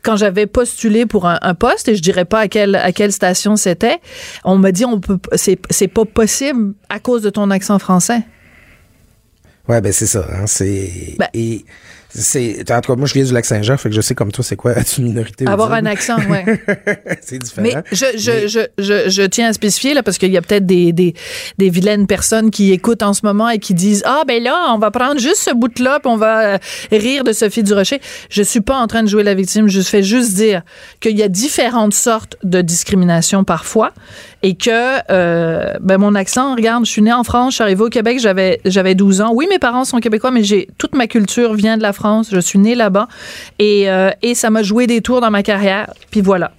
quand 0.03 0.17
j'avais 0.17 0.47
postulé 0.47 1.05
pour 1.05 1.27
un, 1.27 1.39
un 1.43 1.55
poste 1.55 1.89
et 1.89 1.95
je 1.97 2.01
dirais 2.01 2.25
pas 2.25 2.41
à 2.41 2.49
quelle 2.49 2.77
à 2.77 2.93
quelle 2.93 3.13
station 3.13 3.57
c'était, 3.57 3.99
on 4.43 4.57
m'a 4.57 4.73
dit 4.73 4.87
on 4.87 5.01
peut 5.01 5.19
c'est 5.35 5.59
c'est 5.69 5.89
pas 5.89 6.07
possible 6.07 6.73
à 6.89 6.99
cause 6.99 7.21
de 7.21 7.29
ton 7.29 7.51
accent 7.51 7.79
français. 7.79 8.21
Ouais, 9.69 9.83
ben 9.83 9.93
c'est 9.93 10.07
ça. 10.07 10.27
Hein, 10.33 10.47
c'est 10.47 11.15
Ben- 11.19 11.29
et 11.35 11.67
c'est, 12.21 12.71
en 12.71 12.81
tout 12.81 12.93
cas, 12.93 12.97
moi, 12.97 13.07
je 13.07 13.15
viens 13.15 13.25
du 13.25 13.33
lac 13.33 13.45
Saint-Jean, 13.45 13.77
fait 13.77 13.89
que 13.89 13.95
je 13.95 14.01
sais 14.01 14.15
comme 14.15 14.33
toi, 14.33 14.45
c'est 14.45 14.57
quoi 14.57 14.73
être 14.73 14.99
une 14.99 15.05
minorité. 15.05 15.47
Avoir 15.47 15.73
un 15.73 15.87
accent, 15.87 16.17
ouais. 16.29 16.61
c'est 17.21 17.39
différent. 17.39 17.67
Mais 17.67 17.83
je, 17.93 18.07
je, 18.17 18.49
je, 18.49 18.61
je, 18.79 19.09
je 19.09 19.23
tiens 19.23 19.49
à 19.49 19.53
spécifier, 19.53 19.95
là, 19.95 20.03
parce 20.03 20.19
qu'il 20.19 20.33
y 20.33 20.37
a 20.37 20.43
peut-être 20.43 20.67
des, 20.67 20.93
des, 20.93 21.15
des 21.59 21.71
vilaines 21.71 22.07
personnes 22.07 22.51
qui 22.51 22.73
écoutent 22.73 23.03
en 23.03 23.13
ce 23.13 23.25
moment 23.25 23.49
et 23.49 23.59
qui 23.59 23.75
disent, 23.75 24.03
ah, 24.07 24.23
ben 24.27 24.43
là, 24.43 24.73
on 24.75 24.79
va 24.79 24.91
prendre 24.91 25.21
juste 25.21 25.43
ce 25.43 25.55
bout-là, 25.55 26.01
puis 26.01 26.11
on 26.11 26.17
va 26.17 26.55
euh, 26.55 26.59
rire 26.91 27.25
de 27.25 27.33
Sophie 27.33 27.63
Durocher. 27.63 28.01
Je 28.31 28.43
suis 28.43 28.61
pas 28.61 28.79
en 28.79 28.87
train 28.87 29.03
de 29.03 29.09
jouer 29.09 29.23
la 29.23 29.35
victime, 29.35 29.69
je 29.69 29.81
fais 29.81 30.03
juste 30.03 30.35
dire 30.35 30.63
qu'il 31.01 31.17
y 31.17 31.23
a 31.23 31.29
différentes 31.29 31.95
sortes 31.95 32.37
de 32.43 32.61
discrimination 32.63 33.45
parfois 33.45 33.93
et 34.43 34.55
que 34.55 34.71
euh, 35.11 35.75
ben 35.81 35.99
mon 35.99 36.15
accent, 36.15 36.55
regarde, 36.55 36.87
je 36.87 36.91
suis 36.91 37.03
née 37.03 37.13
en 37.13 37.25
France, 37.25 37.53
je 37.53 37.55
suis 37.57 37.63
arrivée 37.65 37.83
au 37.83 37.89
Québec, 37.89 38.19
j'avais 38.21 38.61
j'avais 38.65 38.95
12 38.95 39.21
ans. 39.21 39.33
Oui, 39.35 39.47
mes 39.51 39.59
parents 39.59 39.85
sont 39.85 39.99
québécois, 39.99 40.31
mais 40.31 40.45
j'ai 40.45 40.69
toute 40.79 40.95
ma 40.95 41.07
culture 41.07 41.55
vient 41.55 41.77
de 41.77 41.83
la 41.83 41.93
France. 41.93 42.08
Je 42.31 42.40
suis 42.40 42.59
née 42.59 42.75
là-bas 42.75 43.09
et, 43.59 43.90
euh, 43.90 44.11
et 44.23 44.35
ça 44.35 44.51
m'a 44.51 44.62
joué 44.62 44.87
des 44.87 45.01
tours 45.01 45.21
dans 45.21 45.31
ma 45.31 45.42
carrière. 45.42 45.92
Puis 46.11 46.21
voilà. 46.21 46.53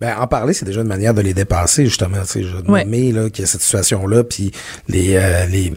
Ben, 0.00 0.16
en 0.18 0.26
parler, 0.26 0.54
c'est 0.54 0.64
déjà 0.64 0.80
une 0.80 0.86
manière 0.88 1.12
de 1.12 1.20
les 1.20 1.34
dépasser, 1.34 1.84
justement. 1.84 2.22
Tu 2.22 2.26
sais, 2.26 2.42
je 2.44 2.56
Ouais. 2.70 2.84
nommer, 2.84 3.12
là, 3.12 3.28
qu'il 3.28 3.42
y 3.42 3.44
a 3.44 3.46
cette 3.46 3.60
situation-là, 3.60 4.24
puis 4.24 4.50
les, 4.88 5.16
euh, 5.16 5.44
les, 5.46 5.74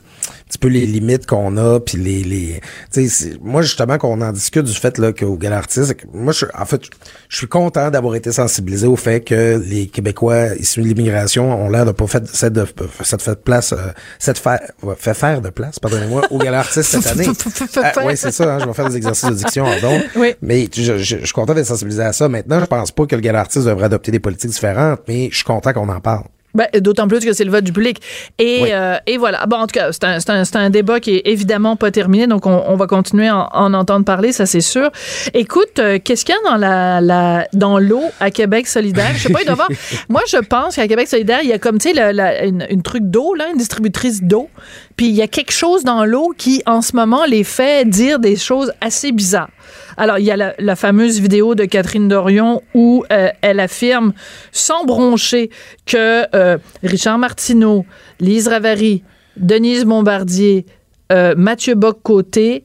petit 0.53 0.57
peu 0.59 0.67
les 0.67 0.85
limites 0.85 1.25
qu'on 1.25 1.57
a, 1.57 1.79
puis 1.79 1.97
les, 1.97 2.23
les, 2.23 2.61
tu 2.91 3.07
sais, 3.09 3.33
moi, 3.41 3.61
justement, 3.61 3.97
qu'on 3.97 4.21
en 4.21 4.31
discute 4.31 4.63
du 4.63 4.73
fait, 4.73 4.97
là, 4.97 5.11
qu'au 5.13 5.35
Gala 5.35 5.57
Artiste, 5.57 5.95
moi, 6.13 6.31
je, 6.33 6.45
en 6.57 6.65
fait, 6.65 6.81
je 7.29 7.37
suis 7.37 7.47
content 7.47 7.89
d'avoir 7.91 8.15
été 8.15 8.31
sensibilisé 8.31 8.87
au 8.87 8.95
fait 8.95 9.21
que 9.21 9.61
les 9.65 9.87
Québécois 9.87 10.55
issus 10.59 10.81
de 10.81 10.87
l'immigration 10.87 11.51
ont 11.51 11.69
l'air 11.69 11.85
de 11.85 11.91
pas 11.91 12.07
fait, 12.07 12.25
cette, 12.27 12.53
de, 12.53 12.65
cette 13.03 13.21
fait 13.21 13.41
place, 13.43 13.73
euh, 13.73 13.77
cette 14.19 14.37
faire, 14.37 14.59
fait 14.97 15.13
faire 15.13 15.41
de 15.41 15.49
place, 15.49 15.79
pardonnez-moi, 15.79 16.23
au 16.31 16.37
Gala 16.37 16.59
Artiste 16.59 16.83
cette 17.01 17.07
année. 17.07 17.27
Ah, 17.75 18.05
ouais, 18.05 18.15
c'est 18.15 18.31
ça, 18.31 18.55
hein, 18.55 18.59
je 18.61 18.65
vais 18.65 18.73
faire 18.73 18.89
des 18.89 18.97
exercices 18.97 19.29
de 19.29 19.35
diction, 19.35 19.65
pardon. 19.65 20.01
Oui. 20.15 20.35
Mais 20.41 20.67
je, 20.73 20.97
je- 20.97 21.17
je 21.17 21.25
suis 21.25 21.33
content 21.33 21.53
d'être 21.53 21.65
sensibilisé 21.65 22.01
à 22.03 22.13
ça. 22.13 22.29
Maintenant, 22.29 22.59
je 22.59 22.65
pense 22.65 22.91
pas 22.91 23.05
que 23.05 23.15
le 23.15 23.21
gala 23.21 23.39
artiste 23.41 23.65
devrait 23.65 23.85
adopter 23.85 24.11
des 24.11 24.19
politiques 24.19 24.51
différentes, 24.51 25.01
mais 25.07 25.29
je 25.31 25.35
suis 25.35 25.43
content 25.45 25.73
qu'on 25.73 25.89
en 25.89 25.99
parle. 25.99 26.25
Ben, 26.53 26.67
D'autant 26.81 27.07
plus 27.07 27.19
que 27.21 27.33
c'est 27.33 27.43
le 27.45 27.51
vote 27.51 27.63
du 27.63 27.73
public. 27.73 27.99
Et, 28.39 28.59
Oui. 28.63 28.69
euh, 28.71 28.97
et 29.07 29.17
voilà. 29.17 29.45
Bon, 29.47 29.57
en 29.57 29.67
tout 29.67 29.73
cas, 29.79 29.91
c'est 29.91 30.03
un, 30.03 30.17
un, 30.29 30.43
un 30.53 30.69
débat 30.69 30.99
qui 30.99 31.15
est 31.15 31.21
évidemment 31.25 31.75
pas 31.75 31.89
terminé, 31.91 32.27
donc 32.27 32.45
on, 32.45 32.63
on 32.67 32.75
va 32.75 32.87
continuer 32.87 33.27
à 33.27 33.37
en, 33.37 33.49
en 33.53 33.73
entendre 33.73 34.05
parler, 34.05 34.31
ça 34.31 34.45
c'est 34.45 34.61
sûr. 34.61 34.91
Écoute, 35.33 35.79
euh, 35.79 35.99
qu'est-ce 36.03 36.25
qu'il 36.25 36.35
y 36.35 36.37
a 36.47 36.51
dans 36.51 36.57
la, 36.57 37.01
la 37.01 37.47
dans 37.53 37.79
l'eau 37.79 38.03
à 38.19 38.29
Québec 38.31 38.67
solidaire? 38.67 39.11
Je 39.15 39.23
sais 39.23 39.33
pas, 39.33 39.41
il 39.41 39.45
doit 39.45 39.53
avoir... 39.53 39.69
Moi, 40.09 40.21
je 40.27 40.37
pense 40.37 40.75
qu'à 40.75 40.87
Québec 40.87 41.07
solidaire, 41.07 41.39
il 41.43 41.49
y 41.49 41.53
a 41.53 41.59
comme, 41.59 41.77
tu 41.79 41.93
sais, 41.93 42.45
une, 42.47 42.65
une 42.69 42.81
truc 42.83 43.03
d'eau, 43.03 43.33
là, 43.33 43.45
une 43.51 43.57
distributrice 43.57 44.21
d'eau. 44.21 44.49
Puis 44.95 45.07
il 45.07 45.15
y 45.15 45.21
a 45.21 45.27
quelque 45.27 45.51
chose 45.51 45.83
dans 45.83 46.05
l'eau 46.05 46.33
qui, 46.37 46.61
en 46.65 46.81
ce 46.81 46.95
moment, 46.95 47.25
les 47.25 47.43
fait 47.43 47.87
dire 47.89 48.19
des 48.19 48.35
choses 48.35 48.71
assez 48.81 49.11
bizarres. 49.11 49.49
Alors, 49.97 50.19
il 50.19 50.25
y 50.25 50.31
a 50.31 50.53
la, 50.57 50.75
fameuse 50.75 51.19
vidéo 51.19 51.55
de 51.55 51.65
Catherine 51.65 52.07
Dorion 52.07 52.61
où 52.73 53.05
euh, 53.11 53.29
elle 53.41 53.59
affirme, 53.59 54.13
sans 54.51 54.85
broncher, 54.85 55.49
que 55.85 56.25
euh, 56.35 56.57
Richard 56.83 57.17
Martineau, 57.17 57.85
Lise 58.19 58.47
Ravary, 58.47 59.03
Denise 59.37 59.85
Bombardier, 59.85 60.65
euh, 61.11 61.35
Mathieu 61.37 61.75
Bock-Côté, 61.75 62.63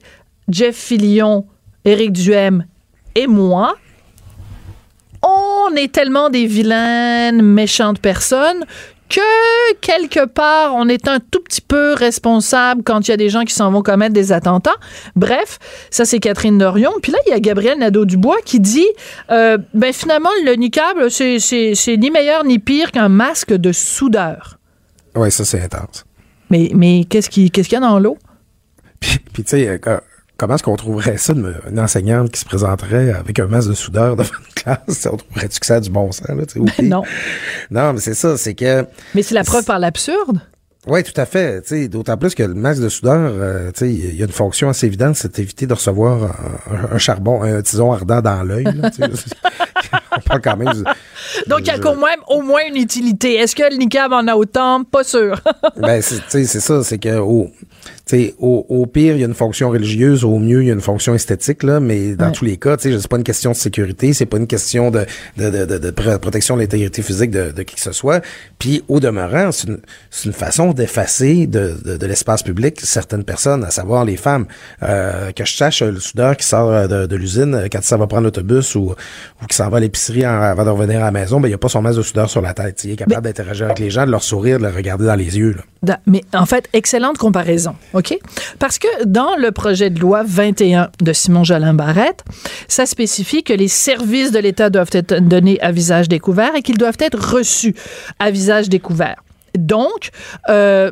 Jeff 0.49 0.75
Fillion, 0.75 1.45
Éric 1.85 2.13
Duhem 2.13 2.65
et 3.15 3.27
moi, 3.27 3.75
on 5.21 5.75
est 5.75 5.91
tellement 5.91 6.29
des 6.29 6.45
vilaines, 6.45 7.41
méchantes 7.41 7.99
personnes 7.99 8.65
que 9.09 9.73
quelque 9.81 10.25
part, 10.25 10.75
on 10.75 10.87
est 10.87 11.07
un 11.07 11.19
tout 11.19 11.41
petit 11.41 11.61
peu 11.61 11.93
responsable 11.93 12.83
quand 12.83 13.07
il 13.07 13.11
y 13.11 13.13
a 13.13 13.17
des 13.17 13.29
gens 13.29 13.43
qui 13.43 13.53
s'en 13.53 13.71
vont 13.71 13.81
commettre 13.81 14.13
des 14.13 14.31
attentats. 14.31 14.75
Bref, 15.15 15.59
ça 15.89 16.05
c'est 16.05 16.19
Catherine 16.19 16.57
Dorion. 16.57 16.93
Puis 17.01 17.11
là, 17.11 17.17
il 17.27 17.31
y 17.31 17.33
a 17.33 17.39
Gabriel 17.39 17.79
Nadeau-Dubois 17.79 18.37
qui 18.45 18.59
dit, 18.59 18.87
euh, 19.31 19.57
ben 19.73 19.91
finalement, 19.91 20.29
le 20.45 20.53
niqab, 20.53 21.09
c'est, 21.09 21.39
c'est, 21.39 21.75
c'est 21.75 21.97
ni 21.97 22.11
meilleur 22.11 22.43
ni 22.43 22.59
pire 22.59 22.91
qu'un 22.91 23.09
masque 23.09 23.53
de 23.53 23.71
soudeur. 23.71 24.59
Ouais, 25.15 25.31
ça, 25.31 25.43
c'est 25.43 25.61
intense. 25.61 26.05
Mais, 26.49 26.71
mais 26.73 27.05
qu'est-ce, 27.09 27.29
qui, 27.29 27.51
qu'est-ce 27.51 27.69
qu'il 27.69 27.79
y 27.79 27.83
a 27.83 27.87
dans 27.87 27.99
l'eau? 27.99 28.17
Puis, 28.99 29.19
puis 29.33 29.43
tu 29.43 29.51
sais, 29.51 29.81
comment 30.39 30.55
est-ce 30.55 30.63
qu'on 30.63 30.75
trouverait 30.75 31.17
ça, 31.17 31.33
une, 31.33 31.53
une 31.69 31.79
enseignante 31.79 32.31
qui 32.31 32.39
se 32.39 32.45
présenterait 32.45 33.11
avec 33.11 33.37
un 33.39 33.45
masque 33.45 33.69
de 33.69 33.73
soudeur 33.75 34.15
devant 34.15 34.29
une 34.39 34.53
classe? 34.55 35.07
On 35.11 35.17
trouverait-tu 35.17 35.59
que 35.59 35.65
ça 35.65 35.75
a 35.75 35.79
du 35.79 35.91
bon 35.91 36.11
sens, 36.11 36.27
là? 36.27 36.35
pire? 36.45 36.63
non. 36.83 37.03
Non, 37.69 37.93
mais 37.93 37.99
c'est 37.99 38.15
ça, 38.15 38.37
c'est 38.37 38.55
que... 38.55 38.85
Mais 39.13 39.21
c'est 39.21 39.35
la 39.35 39.43
preuve 39.43 39.65
par 39.65 39.77
l'absurde. 39.77 40.39
Oui, 40.87 41.03
tout 41.03 41.19
à 41.19 41.25
fait. 41.25 41.61
D'autant 41.89 42.17
plus 42.17 42.33
que 42.33 42.41
le 42.41 42.53
masque 42.53 42.81
de 42.81 42.87
soudeur, 42.87 43.31
euh, 43.35 43.71
il 43.81 44.15
y 44.15 44.21
a 44.21 44.25
une 44.25 44.31
fonction 44.31 44.69
assez 44.69 44.87
évidente, 44.87 45.17
c'est 45.17 45.35
d'éviter 45.35 45.67
de 45.67 45.73
recevoir 45.73 46.35
un, 46.91 46.97
charbon, 46.97 47.43
un 47.43 47.61
tison 47.61 47.91
ardent 47.91 48.21
dans 48.21 48.43
l'œil. 48.43 48.65
On 50.17 50.21
parle 50.21 50.41
quand 50.41 50.57
même 50.57 50.73
du- 50.73 50.83
Donc, 51.47 51.59
il 51.61 51.67
y 51.67 51.71
a 51.71 51.79
quand 51.79 51.95
même 51.95 52.19
au 52.27 52.41
moins 52.41 52.61
une 52.67 52.77
utilité. 52.77 53.35
Est-ce 53.35 53.55
que 53.55 53.69
le 53.69 53.77
niqab 53.77 54.13
en 54.13 54.27
a 54.27 54.35
autant? 54.35 54.83
Pas 54.85 55.03
sûr. 55.03 55.39
ben, 55.77 56.01
c'est, 56.01 56.15
tu 56.15 56.21
sais, 56.29 56.45
c'est 56.45 56.59
ça, 56.61 56.83
c'est 56.83 56.97
que 56.97 57.17
au, 57.17 57.51
tu 58.09 58.15
sais, 58.17 58.35
au, 58.39 58.65
au 58.69 58.87
pire, 58.87 59.13
il 59.13 59.19
y 59.19 59.23
a 59.23 59.27
une 59.27 59.35
fonction 59.35 59.69
religieuse, 59.69 60.23
au 60.23 60.39
mieux, 60.39 60.63
il 60.63 60.67
y 60.67 60.71
a 60.71 60.73
une 60.73 60.81
fonction 60.81 61.13
esthétique, 61.13 61.61
là, 61.61 61.79
mais 61.79 62.15
dans 62.15 62.25
Ouais. 62.25 62.31
tous 62.31 62.43
les 62.45 62.57
cas, 62.57 62.75
tu 62.75 62.91
sais, 62.91 62.99
c'est 62.99 63.07
pas 63.07 63.17
une 63.17 63.23
question 63.23 63.51
de 63.51 63.55
sécurité, 63.55 64.13
c'est 64.13 64.25
pas 64.25 64.37
une 64.37 64.47
question 64.47 64.89
de, 64.89 65.05
de, 65.37 65.49
de, 65.51 65.65
de, 65.65 65.77
de 65.77 65.91
pr- 65.91 66.17
protection 66.17 66.55
de 66.55 66.61
l'intégrité 66.61 67.03
physique 67.03 67.29
de, 67.29 67.51
de 67.51 67.61
qui 67.61 67.75
que 67.75 67.81
ce 67.81 67.91
soit. 67.91 68.23
Puis, 68.57 68.83
au 68.87 68.99
demeurant, 68.99 69.51
c'est 69.51 69.67
une, 69.67 69.77
c'est 70.09 70.25
une 70.25 70.33
façon 70.33 70.73
d'effacer 70.73 71.45
de, 71.45 71.75
de, 71.85 71.97
de 71.97 72.05
l'espace 72.07 72.41
public 72.41 72.79
certaines 72.81 73.23
personnes, 73.23 73.63
à 73.63 73.69
savoir 73.69 74.05
les 74.05 74.17
femmes. 74.17 74.45
Euh, 74.81 75.31
que 75.31 75.45
je 75.45 75.55
sache, 75.55 75.83
le 75.83 75.99
soudeur 75.99 76.35
qui 76.35 76.47
sort 76.47 76.71
euh, 76.71 76.87
de, 76.87 77.05
de 77.05 77.15
l'usine, 77.15 77.53
euh, 77.53 77.67
quand 77.71 77.83
ça 77.83 77.95
va 77.97 78.07
prendre 78.07 78.23
l'autobus 78.23 78.73
ou, 78.75 78.95
ou 79.41 79.45
qui 79.47 79.55
s'en 79.55 79.69
va 79.69 79.77
à 79.77 79.79
l'épicerie 79.81 80.25
avant 80.25 80.65
de 80.65 80.69
revenir 80.71 80.97
à 81.01 81.05
la 81.05 81.11
maison, 81.11 81.39
ben, 81.39 81.47
il 81.47 81.51
n'y 81.51 81.55
a 81.55 81.59
pas 81.59 81.69
son 81.69 81.81
masque 81.83 81.97
de 81.99 82.03
soudeur 82.03 82.29
sur 82.29 82.41
la 82.41 82.53
tête. 82.55 82.83
Il 82.85 82.91
est 82.91 82.95
capable 82.95 83.21
d'interagir 83.23 83.65
avec 83.67 83.77
les 83.79 83.91
gens, 83.91 84.05
de 84.05 84.11
leur 84.11 84.23
sourire, 84.23 84.57
de 84.57 84.63
leur 84.63 84.73
regarder 84.73 85.05
dans 85.05 85.15
les 85.15 85.37
yeux. 85.37 85.55
Là. 85.85 85.99
Mais 86.07 86.23
en 86.33 86.45
fait, 86.45 86.67
excellente 86.73 87.17
comparaison, 87.17 87.75
OK? 87.99 88.17
Parce 88.59 88.79
que 88.79 88.87
dans 89.05 89.35
le 89.35 89.51
projet 89.51 89.89
de 89.89 89.99
loi 89.99 90.23
21 90.25 90.89
de 91.01 91.13
Simon 91.13 91.43
Jolin 91.43 91.73
Barrette, 91.73 92.23
ça 92.67 92.85
spécifie 92.85 93.43
que 93.43 93.53
les 93.53 93.67
services 93.67 94.31
de 94.31 94.39
l'État 94.39 94.69
doivent 94.69 94.89
être 94.93 95.19
donnés 95.19 95.59
à 95.61 95.71
visage 95.71 96.07
découvert 96.07 96.55
et 96.55 96.61
qu'ils 96.61 96.77
doivent 96.77 96.97
être 96.99 97.35
reçus 97.35 97.75
à 98.19 98.31
visage 98.31 98.69
découvert. 98.69 99.23
Donc, 99.57 100.11
euh, 100.49 100.91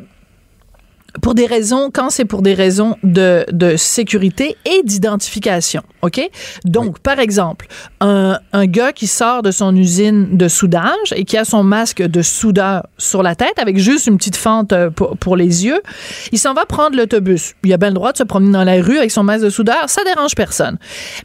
pour 1.22 1.36
des 1.36 1.46
raisons, 1.46 1.90
quand 1.94 2.10
c'est 2.10 2.26
pour 2.26 2.42
des 2.42 2.54
raisons 2.54 2.96
de, 3.04 3.46
de 3.52 3.76
sécurité 3.76 4.56
et 4.66 4.82
d'identification, 4.84 5.84
OK? 6.02 6.22
Donc, 6.66 7.00
par 7.00 7.20
exemple, 7.20 7.68
un, 8.02 8.40
un 8.54 8.66
gars 8.66 8.94
qui 8.94 9.08
sort 9.08 9.42
de 9.44 9.52
son 9.52 9.76
usine 9.76 10.38
de 10.38 10.48
soudage 10.48 11.14
et 11.16 11.24
qui 11.24 11.38
a 11.38 11.46
son 11.46 11.64
masque 11.64 12.02
de 12.02 12.22
soudeur 12.22 12.88
sur 12.98 13.24
la 13.24 13.36
tête 13.36 13.58
avec 13.58 13.78
juste 13.78 14.08
une 14.08 14.18
petite 14.18 14.36
fente 14.36 14.74
euh, 14.74 14.90
pour, 14.90 15.18
pour 15.18 15.36
les 15.36 15.66
yeux, 15.66 15.82
il 16.32 16.40
s'en 16.40 16.54
va 16.54 16.66
prendre 16.66 16.96
l'autobus. 16.96 17.54
Il 17.64 17.74
a 17.74 17.78
bien 17.78 17.90
le 17.90 17.96
droit 17.96 18.12
de 18.12 18.18
se 18.18 18.24
promener 18.24 18.52
dans 18.52 18.64
la 18.64 18.82
rue 18.82 18.98
avec 18.98 19.12
son 19.12 19.24
masque 19.24 19.46
de 19.46 19.50
soudeur, 19.50 19.86
ça 19.88 20.04
dérange 20.04 20.36
personne. 20.36 20.78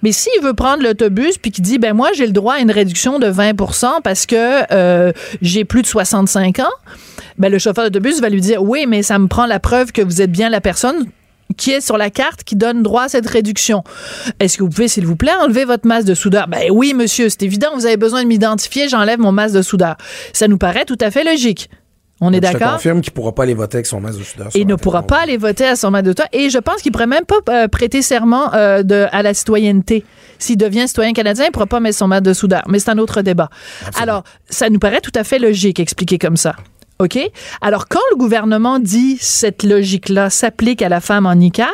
Mais 0.02 0.12
s'il 0.12 0.42
veut 0.42 0.54
prendre 0.54 0.82
l'autobus 0.82 1.38
puis 1.38 1.50
qu'il 1.50 1.64
dit, 1.64 1.78
ben 1.78 1.94
moi, 1.94 2.10
j'ai 2.14 2.26
le 2.26 2.32
droit 2.32 2.54
à 2.54 2.58
une 2.60 2.70
réduction 2.70 3.18
de 3.18 3.26
20% 3.26 4.02
parce 4.02 4.26
que 4.26 4.62
euh, 4.72 5.12
j'ai 5.40 5.64
plus 5.64 5.82
de 5.82 5.86
65 5.86 6.60
ans, 6.60 6.64
ben, 7.38 7.50
le 7.50 7.58
chauffeur 7.58 7.84
d'autobus 7.84 8.20
va 8.20 8.28
lui 8.28 8.40
dire 8.40 8.62
oui, 8.62 8.86
mais 8.88 9.02
ça 9.02 9.18
me 9.18 9.26
prend 9.26 9.46
la 9.46 9.60
preuve 9.60 9.92
que 9.92 10.02
vous 10.02 10.22
êtes 10.22 10.30
bien 10.32 10.48
la 10.50 10.60
personne 10.60 11.06
qui 11.56 11.70
est 11.70 11.80
sur 11.80 11.98
la 11.98 12.10
carte 12.10 12.44
qui 12.44 12.56
donne 12.56 12.82
droit 12.82 13.04
à 13.04 13.08
cette 13.08 13.26
réduction. 13.26 13.84
Est-ce 14.40 14.56
que 14.58 14.62
vous 14.62 14.70
pouvez, 14.70 14.88
s'il 14.88 15.06
vous 15.06 15.16
plaît, 15.16 15.34
enlever 15.40 15.64
votre 15.64 15.86
masque 15.86 16.06
de 16.06 16.14
soudeur? 16.14 16.48
Ben 16.48 16.70
oui, 16.70 16.94
monsieur, 16.94 17.28
c'est 17.28 17.42
évident, 17.42 17.68
vous 17.74 17.86
avez 17.86 17.96
besoin 17.96 18.22
de 18.22 18.28
m'identifier, 18.28 18.88
j'enlève 18.88 19.18
mon 19.18 19.32
masque 19.32 19.54
de 19.54 19.62
soudeur. 19.62 19.96
Ça 20.32 20.48
nous 20.48 20.58
paraît 20.58 20.84
tout 20.84 20.98
à 21.00 21.10
fait 21.10 21.24
logique. 21.24 21.68
On 22.24 22.32
est 22.32 22.36
Je 22.36 22.40
te 22.40 22.52
d'accord? 22.52 22.74
confirme 22.74 23.00
qu'il 23.00 23.12
pourra 23.12 23.34
pas 23.34 23.42
aller 23.42 23.54
voter 23.54 23.78
avec 23.78 23.86
son 23.86 24.00
masque 24.00 24.20
de 24.20 24.24
soudeur. 24.24 24.48
la 24.54 24.64
ne 24.64 24.74
pourra 24.76 25.02
pas 25.02 25.22
aller 25.22 25.36
voter 25.36 25.66
à 25.66 25.74
son 25.74 25.90
masque 25.90 26.04
de 26.04 26.10
soudeur. 26.10 26.28
Et 26.32 26.50
je 26.50 26.58
pense 26.58 26.80
qu'il 26.80 26.92
pourrait 26.92 27.08
même 27.08 27.24
pas 27.24 27.40
euh, 27.48 27.66
prêter 27.66 28.00
serment 28.00 28.54
euh, 28.54 28.84
de, 28.84 29.06
à 29.10 29.24
la 29.24 29.34
citoyenneté. 29.34 30.04
S'il 30.38 30.56
devient 30.56 30.86
citoyen 30.86 31.14
canadien, 31.14 31.46
il 31.46 31.50
pourra 31.50 31.66
pas 31.66 31.80
mettre 31.80 31.98
son 31.98 32.06
masque 32.06 32.22
de 32.22 32.32
soudeur. 32.32 32.62
Mais 32.68 32.78
c'est 32.78 32.90
un 32.90 32.98
autre 32.98 33.22
débat. 33.22 33.50
Alors, 34.00 34.22
ça 34.48 34.70
nous 34.70 34.78
paraît 34.78 35.00
tout 35.00 35.10
à 35.16 35.24
fait 35.24 35.40
logique, 35.40 35.80
expliqué 35.80 36.18
comme 36.18 36.36
ça. 36.36 36.54
OK? 36.98 37.18
Alors, 37.60 37.88
quand 37.88 38.00
le 38.10 38.16
gouvernement 38.16 38.78
dit 38.78 39.18
cette 39.20 39.62
logique-là 39.62 40.30
s'applique 40.30 40.82
à 40.82 40.88
la 40.88 41.00
femme 41.00 41.26
en 41.26 41.34
niqab, 41.34 41.66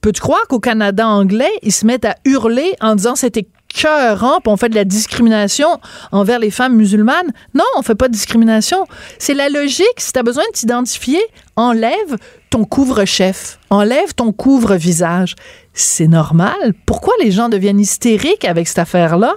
peux-tu 0.00 0.20
croire 0.20 0.46
qu'au 0.48 0.60
Canada 0.60 1.06
anglais, 1.06 1.52
ils 1.62 1.72
se 1.72 1.86
mettent 1.86 2.04
à 2.04 2.16
hurler 2.24 2.74
en 2.80 2.94
disant 2.94 3.14
c'était 3.14 3.46
cœurant, 3.76 4.40
on 4.46 4.56
fait 4.56 4.68
de 4.68 4.74
la 4.74 4.84
discrimination 4.84 5.68
envers 6.10 6.38
les 6.38 6.50
femmes 6.50 6.76
musulmanes? 6.76 7.32
Non, 7.54 7.64
on 7.76 7.82
fait 7.82 7.94
pas 7.94 8.08
de 8.08 8.12
discrimination. 8.12 8.86
C'est 9.18 9.34
la 9.34 9.48
logique. 9.48 9.98
Si 9.98 10.12
tu 10.12 10.18
as 10.18 10.22
besoin 10.22 10.44
de 10.50 10.58
t'identifier, 10.58 11.20
enlève 11.56 12.16
ton 12.50 12.64
couvre-chef, 12.64 13.58
enlève 13.70 14.14
ton 14.14 14.32
couvre-visage. 14.32 15.34
C'est 15.74 16.08
normal. 16.08 16.74
Pourquoi 16.86 17.14
les 17.22 17.30
gens 17.30 17.48
deviennent 17.48 17.80
hystériques 17.80 18.44
avec 18.44 18.66
cette 18.66 18.78
affaire-là? 18.78 19.34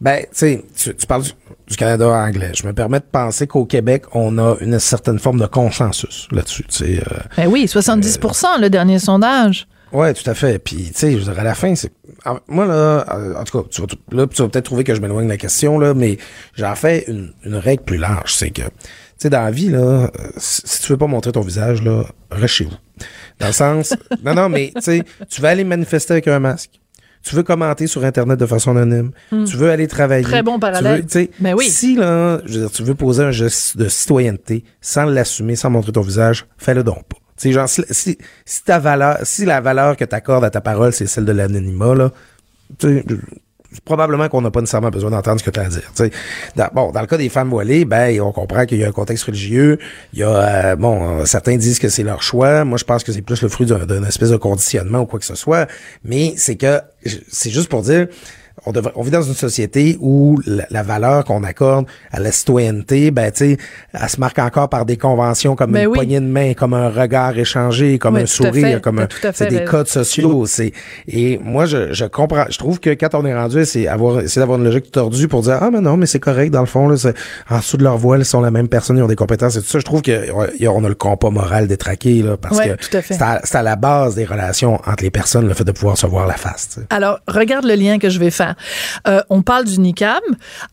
Ben, 0.00 0.26
tu 0.36 0.60
sais, 0.74 0.94
tu 0.94 1.06
parles 1.06 1.24
du, 1.68 1.76
Canada 1.76 2.08
anglais. 2.08 2.52
Je 2.54 2.66
me 2.66 2.72
permets 2.72 3.00
de 3.00 3.04
penser 3.10 3.46
qu'au 3.46 3.64
Québec, 3.64 4.04
on 4.12 4.38
a 4.38 4.56
une 4.60 4.78
certaine 4.78 5.18
forme 5.18 5.40
de 5.40 5.46
consensus 5.46 6.28
là-dessus. 6.32 6.64
Tu 6.64 6.76
sais, 6.96 7.02
euh, 7.10 7.18
Ben 7.36 7.46
oui, 7.48 7.64
70% 7.66 8.60
le 8.60 8.70
dernier 8.70 8.98
sondage. 8.98 9.66
Ouais, 9.92 10.12
tout 10.12 10.28
à 10.28 10.34
fait. 10.34 10.58
Puis, 10.58 10.86
tu 10.86 10.92
sais, 10.94 11.12
je 11.12 11.22
dirais, 11.22 11.40
à 11.40 11.44
la 11.44 11.54
fin, 11.54 11.74
c'est... 11.76 11.92
en- 12.24 12.38
Moi, 12.48 12.66
là, 12.66 13.04
euh, 13.14 13.34
en 13.36 13.44
tout 13.44 13.62
cas, 13.62 13.68
tu 13.70 13.80
vas, 13.80 13.86
là, 14.10 14.26
tu 14.26 14.42
vas 14.42 14.48
peut-être 14.48 14.64
trouver 14.64 14.82
que 14.82 14.92
je 14.94 15.00
m'éloigne 15.00 15.26
de 15.26 15.30
la 15.30 15.36
question, 15.36 15.78
là, 15.78 15.94
mais 15.94 16.18
j'en 16.56 16.74
fais 16.74 17.04
une, 17.06 17.32
une 17.44 17.54
règle 17.54 17.84
plus 17.84 17.96
large. 17.98 18.34
C'est 18.34 18.50
que, 18.50 18.62
tu 18.62 18.68
sais, 19.18 19.30
dans 19.30 19.42
la 19.42 19.52
vie, 19.52 19.70
là, 19.70 19.78
euh, 19.78 20.08
si 20.36 20.80
tu 20.82 20.88
veux 20.90 20.98
pas 20.98 21.06
montrer 21.06 21.30
ton 21.30 21.42
visage, 21.42 21.80
là, 21.82 22.02
reste 22.32 22.54
chez 22.54 22.64
vous. 22.64 22.76
Dans 23.38 23.46
le 23.46 23.52
sens... 23.52 23.94
non, 24.24 24.34
non, 24.34 24.48
mais, 24.48 24.72
tu 24.74 24.82
sais, 24.82 25.02
tu 25.30 25.40
veux 25.40 25.46
aller 25.48 25.62
manifester 25.64 26.14
avec 26.14 26.26
un 26.26 26.40
masque. 26.40 26.80
Tu 27.24 27.34
veux 27.34 27.42
commenter 27.42 27.86
sur 27.86 28.04
Internet 28.04 28.38
de 28.38 28.46
façon 28.46 28.76
anonyme. 28.76 29.10
Tu 29.30 29.56
veux 29.56 29.70
aller 29.70 29.88
travailler. 29.88 30.24
Hmm. 30.24 30.30
Très 30.30 30.42
bon 30.42 30.58
parallèle. 30.58 30.96
veux, 30.96 31.06
tu 31.06 31.08
sais, 31.08 31.30
Ben 31.40 31.54
oui. 31.54 31.68
Si, 31.70 31.96
là, 31.96 32.40
je 32.44 32.52
veux 32.54 32.60
dire, 32.60 32.70
tu 32.70 32.82
veux 32.82 32.94
poser 32.94 33.24
un 33.24 33.30
geste 33.30 33.76
de 33.78 33.88
citoyenneté 33.88 34.62
sans 34.80 35.04
l'assumer, 35.04 35.56
sans 35.56 35.70
montrer 35.70 35.92
ton 35.92 36.02
visage, 36.02 36.46
fais-le 36.58 36.82
donc 36.84 37.04
pas. 37.08 37.16
Tu 37.36 37.48
sais, 37.48 37.52
genre, 37.52 37.68
si, 37.68 37.82
si, 37.90 38.18
si 38.44 38.62
ta 38.62 38.78
valeur, 38.78 39.18
si 39.22 39.44
la 39.46 39.60
valeur 39.60 39.96
que 39.96 40.04
tu 40.04 40.14
accordes 40.14 40.44
à 40.44 40.50
ta 40.50 40.60
parole, 40.60 40.92
c'est 40.92 41.06
celle 41.06 41.24
de 41.24 41.32
l'anonymat, 41.32 41.94
là, 41.94 42.12
tu 42.78 42.98
sais, 42.98 43.04
probablement 43.84 44.28
qu'on 44.28 44.40
n'a 44.40 44.50
pas 44.50 44.60
nécessairement 44.60 44.90
besoin 44.90 45.10
d'entendre 45.10 45.40
ce 45.40 45.44
que 45.44 45.50
tu 45.50 45.60
as 45.60 45.64
à 45.64 45.68
dire. 45.68 45.90
tu 45.94 46.04
sais. 46.04 46.10
Dans, 46.56 46.68
bon, 46.72 46.90
dans 46.90 47.00
le 47.00 47.06
cas 47.06 47.16
des 47.16 47.28
femmes 47.28 47.50
voilées, 47.50 47.84
ben, 47.84 48.20
on 48.20 48.32
comprend 48.32 48.66
qu'il 48.66 48.78
y 48.78 48.84
a 48.84 48.88
un 48.88 48.92
contexte 48.92 49.24
religieux. 49.24 49.78
Il 50.12 50.20
y 50.20 50.22
a, 50.22 50.28
euh, 50.28 50.76
bon, 50.76 51.20
euh, 51.20 51.24
certains 51.24 51.56
disent 51.56 51.78
que 51.78 51.88
c'est 51.88 52.02
leur 52.02 52.22
choix. 52.22 52.64
Moi, 52.64 52.78
je 52.78 52.84
pense 52.84 53.04
que 53.04 53.12
c'est 53.12 53.22
plus 53.22 53.42
le 53.42 53.48
fruit 53.48 53.66
d'un 53.66 53.84
d'un 53.86 54.04
espèce 54.04 54.30
de 54.30 54.36
conditionnement 54.36 55.00
ou 55.00 55.06
quoi 55.06 55.18
que 55.18 55.26
ce 55.26 55.34
soit. 55.34 55.68
Mais 56.04 56.34
c'est 56.36 56.56
que, 56.56 56.80
c'est 57.28 57.50
juste 57.50 57.68
pour 57.68 57.82
dire, 57.82 58.06
on, 58.66 58.72
devrait, 58.72 58.92
on 58.94 59.02
vit 59.02 59.10
dans 59.10 59.22
une 59.22 59.34
société 59.34 59.96
où 60.00 60.40
la, 60.46 60.64
la 60.70 60.82
valeur 60.82 61.24
qu'on 61.24 61.42
accorde 61.44 61.86
à 62.12 62.20
la 62.20 62.30
citoyenneté, 62.32 63.10
ben, 63.10 63.30
tu 63.30 63.38
sais, 63.54 63.58
elle 63.92 64.08
se 64.08 64.18
marque 64.20 64.38
encore 64.38 64.68
par 64.68 64.84
des 64.86 64.96
conventions 64.96 65.56
comme 65.56 65.72
Ben 65.72 65.82
une 65.82 65.88
oui. 65.88 65.94
poignée 65.94 66.20
de 66.20 66.26
main, 66.26 66.54
comme 66.54 66.72
un 66.74 66.88
regard 66.88 67.36
échangé, 67.38 67.98
comme 67.98 68.14
Oui, 68.14 68.22
un 68.22 68.26
sourire, 68.26 68.68
fait. 68.76 68.80
comme 68.80 69.06
T'as 69.20 69.28
un, 69.28 69.32
c'est 69.32 69.48
des 69.48 69.58
raison. 69.58 69.70
codes 69.70 69.88
sociaux. 69.88 70.46
C'est 70.46 70.72
et 71.08 71.38
moi 71.42 71.66
je, 71.66 71.92
je 71.92 72.04
comprends. 72.04 72.44
Je 72.48 72.58
trouve 72.58 72.80
que 72.80 72.90
quand 72.90 73.14
on 73.14 73.24
est 73.26 73.34
rendu, 73.34 73.64
c'est 73.64 73.86
avoir, 73.88 74.22
c'est 74.26 74.40
d'avoir 74.40 74.58
une 74.58 74.64
logique 74.64 74.90
tordue 74.90 75.28
pour 75.28 75.42
dire 75.42 75.58
ah 75.60 75.70
mais 75.72 75.80
non 75.80 75.96
mais 75.96 76.06
c'est 76.06 76.20
correct 76.20 76.50
dans 76.50 76.60
le 76.60 76.66
fond 76.66 76.88
là, 76.88 76.96
c'est- 76.96 77.14
en 77.50 77.58
dessous 77.58 77.76
de 77.76 77.82
leur 77.84 77.98
voile 77.98 78.20
ils 78.20 78.24
sont 78.24 78.40
la 78.40 78.50
même 78.50 78.68
personne, 78.68 78.96
ils 78.96 79.02
ont 79.02 79.06
des 79.08 79.16
compétences 79.16 79.56
et 79.56 79.60
tout 79.60 79.66
ça. 79.68 79.78
Je 79.78 79.84
trouve 79.84 80.02
que 80.02 80.30
on 80.68 80.84
a 80.84 80.88
le 80.88 80.94
compas 80.94 81.30
moral 81.30 81.66
détraqué 81.66 82.22
là 82.22 82.36
parce 82.36 82.58
Ouais, 82.58 82.76
que 82.90 83.00
c'est 83.02 83.20
à, 83.20 83.40
c'est 83.44 83.56
à 83.56 83.62
la 83.62 83.76
base 83.76 84.14
des 84.14 84.24
relations 84.24 84.74
entre 84.86 85.02
les 85.02 85.10
personnes 85.10 85.46
le 85.48 85.54
fait 85.54 85.64
de 85.64 85.72
pouvoir 85.72 85.98
se 85.98 86.06
voir 86.06 86.26
la 86.26 86.34
face. 86.34 86.78
Alors, 86.90 87.18
regarde 87.26 87.64
le 87.64 87.74
lien 87.74 87.98
que 87.98 88.08
je 88.10 88.18
vais 88.18 88.30
faire. 88.30 88.43
Euh, 89.06 89.20
on 89.30 89.42
parle 89.42 89.64
du 89.64 89.78
niqab. 89.78 90.22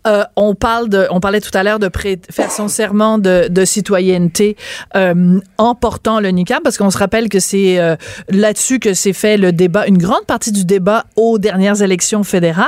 Euh, 0.08 0.24
on 0.36 0.56
parle 0.56 0.90
de, 0.90 1.08
on 1.12 1.20
parlait 1.20 1.42
tout 1.42 1.56
à 1.56 1.64
l'heure 1.64 1.80
de 1.80 1.90
faire 2.30 2.52
son 2.52 2.68
serment 2.68 3.18
de, 3.18 3.66
citoyenneté 3.66 4.58
euh, 4.96 5.40
en 5.58 5.76
portant 5.76 6.20
le 6.20 6.30
niqab, 6.30 6.64
parce 6.64 6.78
qu'on 6.78 6.90
se 6.90 6.98
rappelle 6.98 7.30
que 7.30 7.40
c'est 7.40 7.80
euh, 7.80 7.96
là-dessus 8.30 8.80
que 8.80 8.94
s'est 8.94 9.14
fait 9.14 9.38
le 9.38 9.52
débat, 9.52 9.88
une 9.88 9.98
grande 9.98 10.26
partie 10.26 10.52
du 10.52 10.66
débat 10.66 11.06
aux 11.16 11.38
dernières 11.38 11.82
élections 11.82 12.24
fédérales. 12.24 12.68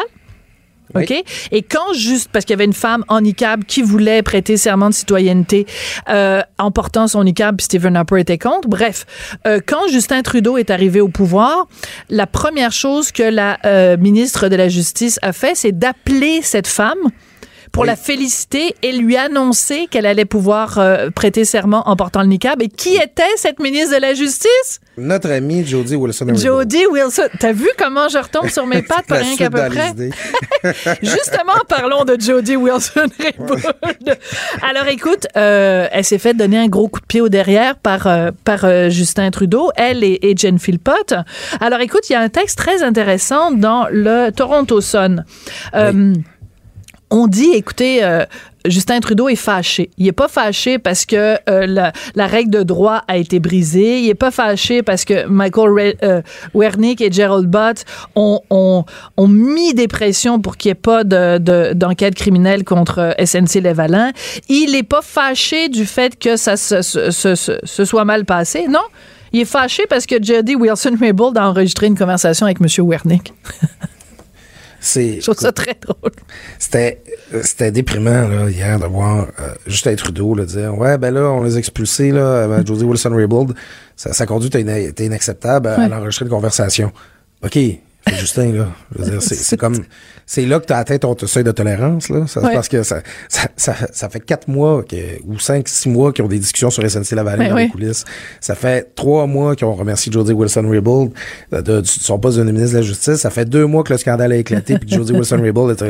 OK? 0.96 1.12
Et 1.52 1.62
quand 1.62 1.94
juste, 1.94 2.30
parce 2.32 2.46
qu'il 2.46 2.54
y 2.54 2.58
avait 2.58 2.66
une 2.66 2.74
femme 2.74 3.04
en 3.08 3.22
niqab 3.22 3.64
qui 3.64 3.82
voulait 3.82 4.22
prêter 4.22 4.58
serment 4.58 4.90
de 4.90 4.94
citoyenneté 4.94 5.66
euh, 6.10 6.42
en 6.58 6.72
portant 6.72 7.08
son 7.08 7.24
niqab, 7.24 7.58
puis 7.58 7.66
Stephen 7.66 7.96
Harper 7.96 8.20
était 8.20 8.38
contre. 8.38 8.68
Bref, 8.68 9.06
euh, 9.48 9.60
quand 9.66 9.88
Justin 9.90 10.22
Trudeau 10.22 10.58
est 10.58 10.70
arrivé 10.70 11.02
au 11.02 11.08
pouvoir, 11.08 11.68
la 12.10 12.28
première 12.28 12.72
chose 12.72 13.12
que 13.12 13.24
la 13.24 13.58
euh, 13.66 13.98
ministre 13.98 14.50
de 14.50 14.56
la 14.56 14.70
Justice 14.70 15.20
a 15.22 15.34
fait, 15.34 15.56
c'est 15.56 15.72
d'appeler 15.72 16.42
cette 16.42 16.68
femme 16.68 17.00
pour 17.74 17.82
Oui. 17.84 17.88
la 17.88 17.96
féliciter 17.98 18.76
et 18.84 18.94
lui 18.94 19.18
annoncer 19.18 19.88
qu'elle 19.90 20.06
allait 20.06 20.24
pouvoir 20.26 20.78
euh, 20.78 21.10
prêter 21.10 21.44
serment 21.44 21.84
en 21.90 21.96
portant 21.98 22.22
le 22.22 22.28
niqab. 22.28 22.62
Et 22.62 22.70
qui 22.70 22.96
était 22.96 23.24
cette 23.36 23.60
ministre 23.60 23.96
de 23.96 24.02
la 24.02 24.14
Justice? 24.14 24.80
Notre 24.96 25.32
ami 25.32 25.66
Jody 25.66 25.96
Wilson. 25.96 26.28
Jody 26.36 26.86
Wilson. 26.86 27.24
T'as 27.40 27.52
vu 27.52 27.68
comment 27.80 28.08
je 28.10 28.20
retombe 28.20 28.48
sur 28.50 28.68
mes 28.68 28.82
pattes, 28.84 29.08
pas 29.08 29.16
rien 29.18 29.36
qu'à 29.36 29.50
peu 29.50 29.58
près? 29.70 29.92
Justement, 31.02 31.54
parlons 31.68 32.06
de 32.06 32.16
Jodie 32.20 32.56
Wilson-Raybould. 32.56 33.64
Alors, 34.62 34.88
écoute, 34.88 35.26
euh, 35.36 35.88
elle 35.92 36.04
s'est 36.06 36.20
fait 36.20 36.36
donner 36.36 36.60
un 36.60 36.68
gros 36.68 36.88
coup 36.88 37.00
de 37.00 37.06
pied 37.08 37.22
au 37.22 37.30
derrière 37.30 37.76
par, 37.76 38.06
euh, 38.06 38.30
par 38.46 38.66
euh, 38.66 38.90
Justin 38.90 39.32
Trudeau, 39.32 39.72
elle 39.76 40.04
et, 40.04 40.20
et 40.22 40.38
Jen 40.38 40.60
Philpott. 40.60 41.16
Alors, 41.60 41.80
écoute, 41.80 42.08
il 42.10 42.14
y 42.14 42.16
a 42.16 42.22
un 42.22 42.30
texte 42.30 42.60
très 42.60 42.84
intéressant 42.84 43.50
dans 43.52 43.88
le 43.92 44.30
Toronto 44.30 44.80
Sun. 44.80 45.26
Euh, 45.74 46.14
On 47.16 47.28
dit, 47.28 47.52
écoutez, 47.54 48.04
euh, 48.04 48.26
Justin 48.66 49.00
Trudeau 49.00 49.30
est 49.30 49.36
fâché. 49.36 49.92
Il 50.00 50.08
est 50.08 50.14
pas 50.14 50.28
fâché 50.28 50.80
parce 50.80 51.06
que 51.06 51.38
euh, 51.48 51.92
la, 52.16 52.26
règle 52.26 52.50
de 52.50 52.64
droit 52.64 53.04
a 53.08 53.18
été 53.18 53.40
brisée. 53.40 54.00
Il 54.00 54.10
est 54.10 54.16
pas 54.16 54.32
fâché 54.32 54.82
parce 54.82 55.06
que 55.06 55.28
Michael 55.28 55.96
euh, 56.02 56.24
Wernick 56.56 57.02
et 57.02 57.12
Gerald 57.12 57.46
Butt 57.46 57.86
ont, 58.16 58.84
mis 59.20 59.76
des 59.76 59.88
pressions 59.88 60.40
pour 60.40 60.58
qu'il 60.58 60.70
n'y 60.70 60.72
ait 60.72 60.76
pas 60.76 61.04
de- 61.04 61.38
de- 61.38 61.74
d'enquête 61.74 62.16
criminelle 62.16 62.64
contre 62.64 63.14
SNC-Lavalin. 63.20 64.12
Il 64.50 64.76
est 64.76 64.82
pas 64.82 65.04
fâché 65.04 65.70
du 65.70 65.86
fait 65.86 66.18
que 66.18 66.36
ça 66.36 66.58
se 66.58 67.86
soit 67.86 68.06
mal 68.06 68.26
passé. 68.26 68.66
Non. 68.68 68.80
Il 69.34 69.42
est 69.42 69.46
fâché 69.46 69.84
parce 69.88 70.08
que 70.08 70.16
Jody 70.20 70.56
Wilson-Raybould 70.56 71.38
a 71.38 71.48
enregistré 71.48 71.86
une 71.86 71.98
conversation 71.98 72.48
avec 72.48 72.58
M. 72.60 72.68
Wernick. 72.88 73.34
C'est 74.84 75.22
Je 75.22 75.22
trouve 75.22 75.38
ça 75.38 75.54
très 75.54 75.78
drôle. 75.82 76.12
C'était 76.60 77.02
c'était 77.42 77.72
déprimant 77.72 78.28
là, 78.28 78.50
hier 78.50 78.78
de 78.80 78.86
voir 78.86 79.28
euh, 79.40 79.54
Justin 79.66 79.96
Trudeau 79.96 80.36
là, 80.36 80.44
dire 80.46 80.78
ouais 80.78 80.98
ben 80.98 81.14
là 81.14 81.22
on 81.32 81.42
les 81.42 81.56
a 81.56 81.60
expulsés 81.60 82.12
là 82.12 82.44
avec 82.54 82.68
Jody 82.68 82.84
Wilson 82.84 83.16
Raybould 83.16 83.56
sa, 83.96 84.12
sa 84.12 84.26
conduite 84.26 84.54
était, 84.56 85.06
inacceptable 85.06 85.70
Ouais. 85.70 85.86
elle 85.86 85.94
a 85.94 86.00
enregistré 86.00 86.26
une 86.26 86.32
conversation 86.32 86.92
ok 87.44 87.58
Justin 88.20 88.52
là 88.52 88.68
je 88.94 89.02
veux 89.02 89.10
dire 89.12 89.22
c'est 89.24 89.36
c'est 89.36 89.58
comme 89.64 89.86
c'est 90.26 90.46
là 90.46 90.60
que 90.60 90.66
tu 90.66 90.74
as 90.74 90.78
atteint 90.78 90.98
ton 90.98 91.16
seuil 91.26 91.44
de 91.44 91.52
tolérance 91.52 92.10
là 92.10 92.26
ça, 92.28 92.42
Ouais. 92.42 92.54
parce 92.54 92.68
que 92.70 92.84
ça, 92.84 93.02
ça, 93.28 93.48
ça, 93.58 93.76
ça 93.92 94.10
fait 94.10 94.20
quatre 94.20 94.48
mois 94.48 94.84
que, 94.84 94.96
ou 95.26 95.38
cinq 95.40 95.68
six 95.68 95.90
mois 95.90 96.12
qu'ils 96.14 96.24
ont 96.26 96.28
des 96.30 96.40
discussions 96.40 96.70
sur 96.70 96.90
SNC 96.90 97.12
Lavalin 97.16 97.44
Ben 97.46 97.50
dans 97.50 97.56
les 97.58 97.70
coulisses 97.70 98.06
ça 98.40 98.56
fait 98.56 98.94
trois 98.96 99.28
mois 99.28 99.56
qu'ils 99.56 99.68
ont 99.68 99.76
remercié 99.76 100.12
Jody 100.12 100.34
Wilson 100.34 100.68
Raybould 100.70 101.12
de, 101.52 101.62
de, 101.62 101.82
de 101.82 101.86
son 101.88 102.20
poste 102.20 102.38
de 102.38 102.44
ministre 102.44 102.72
de 102.74 102.78
la 102.78 102.82
Justice 102.82 103.16
ça 103.16 103.30
fait 103.30 103.46
deux 103.46 103.66
mois 103.66 103.84
que 103.84 103.92
le 103.94 103.98
scandale 103.98 104.32
a 104.32 104.36
éclaté 104.38 104.78
puis 104.78 104.90
que 104.90 104.96
Jody 104.96 105.14
Wilson 105.18 105.40
Raybould 105.42 105.82
a, 105.82 105.86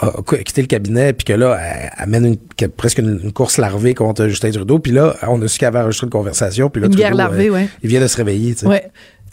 a- 0.00 0.06
a 0.06 0.22
quitté 0.44 0.60
le 0.62 0.66
cabinet 0.66 1.12
puis 1.12 1.24
que 1.24 1.32
là 1.32 1.58
elle, 1.60 1.90
elle 1.98 2.08
mène 2.08 2.24
une, 2.26 2.36
que- 2.56 2.66
presque 2.66 2.98
une, 2.98 3.20
une 3.22 3.32
course 3.32 3.58
larvée 3.58 3.94
contre 3.94 4.26
Justin 4.28 4.50
Trudeau 4.50 4.78
puis 4.78 4.92
là 4.92 5.14
on 5.26 5.40
a 5.42 5.48
su 5.48 5.58
qu'elle 5.58 5.68
avait 5.68 5.80
enregistré 5.80 6.06
une 6.06 6.10
conversation 6.12 6.70
puis 6.70 6.80
là 6.80 6.86
Une 6.86 6.92
Trudeau, 6.92 7.08
guerre 7.08 7.14
larvée, 7.16 7.48
euh, 7.48 7.52
ouais. 7.54 7.68
il 7.82 7.88
vient 7.88 8.00
de 8.00 8.06
se 8.06 8.16
réveiller 8.16 8.54
tu 8.54 8.66
sais. 8.66 8.90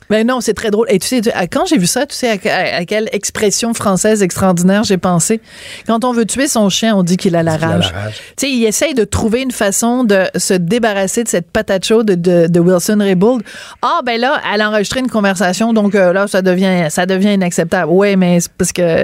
Ouais. 0.10 0.16
Ben 0.16 0.28
non, 0.28 0.40
c'est 0.40 0.54
très 0.54 0.72
drôle. 0.72 0.88
Et 0.90 1.00
tu 1.00 1.08
sais, 1.08 1.22
quand 1.52 1.66
j'ai 1.66 1.78
vu 1.78 1.88
ça, 1.88 2.06
tu 2.06 2.16
sais 2.16 2.40
à, 2.50 2.86
quelle 2.86 3.10
expression 3.12 3.74
française 3.74 4.24
extraordinaire 4.24 4.84
j'ai 4.84 4.98
pensé. 4.98 5.42
Quand 5.88 6.06
on 6.06 6.14
veut 6.14 6.26
tuer 6.26 6.48
son 6.48 6.70
chien, 6.70 6.96
on 6.96 7.04
dit 7.04 7.18
qu'il 7.18 7.36
a 7.36 7.44
la 7.44 7.58
qu'il 7.58 7.66
a 7.66 7.70
la 7.70 7.76
rage. 7.76 7.94
Tu 8.38 8.46
sais, 8.46 8.52
il 8.52 8.64
essaye 8.66 8.94
de 8.94 9.04
trouver 9.04 9.42
une 9.42 9.52
façon 9.52 10.04
de 10.04 10.24
se 10.36 10.54
débarrasser 10.54 11.24
de 11.24 11.28
cette 11.28 11.52
patate 11.52 11.86
chaude 11.86 12.08
de, 12.08 12.48
de 12.48 12.60
Wilson 12.60 12.98
Raybould. 13.00 13.44
Ah 13.82 14.00
ben 14.06 14.20
là, 14.20 14.42
elle 14.54 14.62
a 14.62 14.70
enregistré 14.70 15.00
une 15.00 15.10
conversation, 15.10 15.74
donc 15.74 15.96
euh, 15.96 16.14
là 16.14 16.28
ça 16.28 16.42
devient 16.42 16.88
ça 16.90 17.06
devient 17.06 17.34
inacceptable. 17.34 17.92
Ouais, 17.92 18.16
mais 18.16 18.40
c'est 18.40 18.52
parce 18.54 18.72
que 18.72 19.04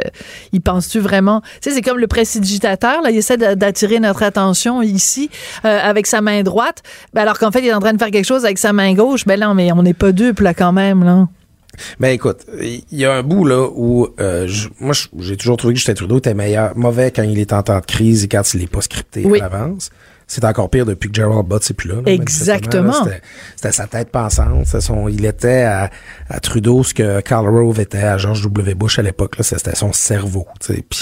il 0.54 0.62
pense-tu 0.62 1.00
vraiment? 1.00 1.42
Tu 1.62 1.70
sais, 1.70 1.76
c'est 1.76 1.82
comme 1.82 2.00
le 2.00 2.08
prestidigitateur 2.08 3.02
là, 3.02 3.12
il 3.12 3.18
essaie 3.18 3.38
d'attirer 3.38 4.00
notre 4.00 4.24
attention 4.24 4.82
ici 4.82 5.30
euh, 5.66 5.80
avec 5.82 6.08
sa 6.08 6.22
main 6.22 6.44
droite, 6.44 6.84
ben, 7.14 7.24
alors 7.24 7.38
qu'en 7.40 7.52
fait 7.52 7.60
il 7.60 7.68
est 7.68 7.74
en 7.74 7.80
train 7.80 7.94
de 7.94 8.00
faire 8.00 8.12
quelque 8.12 8.26
chose 8.26 8.46
avec 8.46 8.58
sa 8.58 8.72
main 8.72 8.94
gauche. 8.94 9.26
Ben 9.26 9.40
non, 9.40 9.54
mais 9.54 9.72
on 9.72 9.84
n'est 9.84 9.94
pas 9.94 10.12
dupes 10.12 10.40
là 10.40 10.54
quand 10.54 10.72
même 10.72 10.91
là. 11.04 11.28
Ben 12.02 12.10
écoute, 12.10 12.46
il 12.62 12.84
y 12.92 13.06
a 13.06 13.14
un 13.14 13.24
bout 13.24 13.46
là 13.46 13.66
où 13.74 14.10
euh, 14.20 14.46
je- 14.46 14.68
moi 14.82 14.94
j'ai 15.20 15.38
toujours 15.38 15.56
trouvé 15.56 15.74
que 15.74 15.78
Justin 15.80 15.94
Trudeau 15.94 16.18
était 16.18 16.34
meilleur, 16.34 16.78
mauvais 16.78 17.12
quand 17.12 17.24
il 17.24 17.40
est 17.40 17.54
en 17.54 17.64
temps 17.64 17.80
de 17.80 17.86
crise 17.86 18.26
et 18.26 18.28
quand 18.28 18.42
il 18.54 18.64
est 18.64 18.68
pas 18.72 18.82
scripté 18.82 19.24
Oui. 19.26 19.40
à 19.40 19.44
l'avance. 19.50 19.90
C'est 20.34 20.46
encore 20.46 20.70
pire 20.70 20.86
depuis 20.86 21.10
que 21.10 21.16
Gerald 21.16 21.46
Butts 21.46 21.70
n'est 21.70 21.74
plus 21.76 21.90
là. 21.90 21.96
là, 21.96 22.02
Exactement. 22.06 22.94
C'était- 23.58 23.72
sa 23.74 23.86
tête 23.88 24.10
pensante. 24.12 24.66
c'est 24.66 24.80
son- 24.80 25.10
il 25.10 25.26
était 25.26 25.64
à, 25.64 25.90
à 26.30 26.40
Trudeau 26.40 26.84
ce 26.84 26.94
que 26.94 27.20
Karl 27.20 27.50
Rove 27.50 27.82
était 27.82 27.98
à 27.98 28.18
George 28.18 28.42
W. 28.44 28.74
Bush 28.76 28.98
à 28.98 29.02
l'époque. 29.02 29.36
là. 29.38 29.44
C'était 29.44 29.76
son 29.76 29.92
cerveau. 29.92 30.48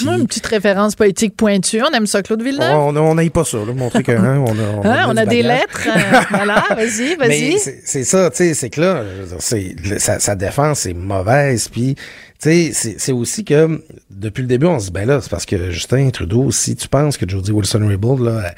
Moi, 0.04 0.16
une 0.16 0.26
petite 0.26 0.46
référence 0.46 0.96
politique 0.96 1.36
pointue. 1.36 1.80
On 1.82 1.94
aime 1.94 2.06
ça, 2.06 2.22
Claude 2.22 2.42
Villeneuve. 2.42 2.74
on 2.76 3.14
n'aille 3.14 3.30
pas 3.30 3.44
ça, 3.44 3.58
là, 3.58 3.72
montrer 3.72 4.02
que 4.02 4.10
hein, 4.10 4.42
on 4.44 4.50
a, 4.50 4.62
on 4.76 4.84
Hein, 4.84 5.04
on 5.08 5.16
a 5.16 5.24
des 5.26 5.42
bagage. 5.44 5.60
lettres. 5.60 5.80
euh, 5.86 6.20
voilà, 6.30 6.64
vas-y, 6.74 7.14
vas-y. 7.18 7.58
c'est 7.60 7.80
c'est 7.84 8.04
ça, 8.04 8.30
tu 8.30 8.36
sais, 8.38 8.54
c'est 8.54 8.70
que 8.70 8.80
là, 8.80 9.02
c'est 9.38 9.76
sa, 9.98 10.18
sa 10.18 10.34
défense 10.34 10.86
est 10.86 10.94
mauvaise, 10.94 11.68
puis 11.68 11.94
tu 12.42 12.72
sais, 12.72 12.94
c'est 12.98 13.12
aussi 13.12 13.44
que 13.44 13.82
depuis 14.10 14.42
le 14.42 14.48
début, 14.48 14.66
on 14.66 14.78
se 14.78 14.86
dit, 14.86 14.92
ben 14.92 15.06
là, 15.06 15.20
c'est 15.20 15.30
parce 15.30 15.46
que 15.46 15.70
Justin 15.70 16.08
Trudeau, 16.10 16.50
si 16.50 16.74
tu 16.76 16.88
penses 16.88 17.16
que 17.16 17.28
Jody 17.28 17.52
Wilson-Raybould, 17.52 18.20
là, 18.24 18.52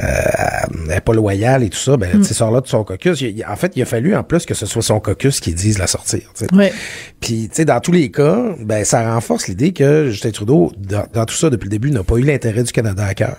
euh, 0.00 0.06
n'est 0.86 1.00
pas 1.00 1.12
loyale 1.14 1.62
et 1.62 1.70
tout 1.70 1.78
ça, 1.78 1.96
ben, 1.96 2.10
tu 2.12 2.24
sais, 2.24 2.34
sort 2.34 2.50
là 2.50 2.60
de 2.60 2.66
son 2.68 2.84
caucus. 2.84 3.20
Il- 3.20 3.44
en 3.48 3.56
fait, 3.56 3.72
il 3.76 3.82
a 3.82 3.86
fallu, 3.86 4.14
en 4.14 4.22
plus, 4.22 4.44
que 4.46 4.54
ce 4.54 4.66
soit 4.66 4.82
son 4.82 5.00
caucus 5.00 5.40
qui 5.40 5.54
dise 5.54 5.78
la 5.78 5.86
sortir, 5.86 6.20
tu. 6.36 6.44
Ouais. 6.54 6.72
Puis, 7.20 7.48
tu 7.48 7.56
sais, 7.56 7.64
dans 7.64 7.80
tous 7.80 7.92
les 7.92 8.10
cas, 8.10 8.54
ben, 8.60 8.84
ça 8.84 9.12
renforce 9.12 9.48
l'idée 9.48 9.72
que 9.72 10.08
Justin 10.10 10.30
Trudeau, 10.30 10.72
dans, 10.78 11.04
dans 11.12 11.24
tout 11.24 11.34
ça, 11.34 11.50
depuis 11.50 11.64
le 11.66 11.70
début, 11.70 11.90
n'a 11.90 12.02
pas 12.04 12.16
eu 12.16 12.22
l'intérêt 12.22 12.62
du 12.62 12.72
Canada 12.72 13.04
à 13.04 13.14
cœur. 13.14 13.36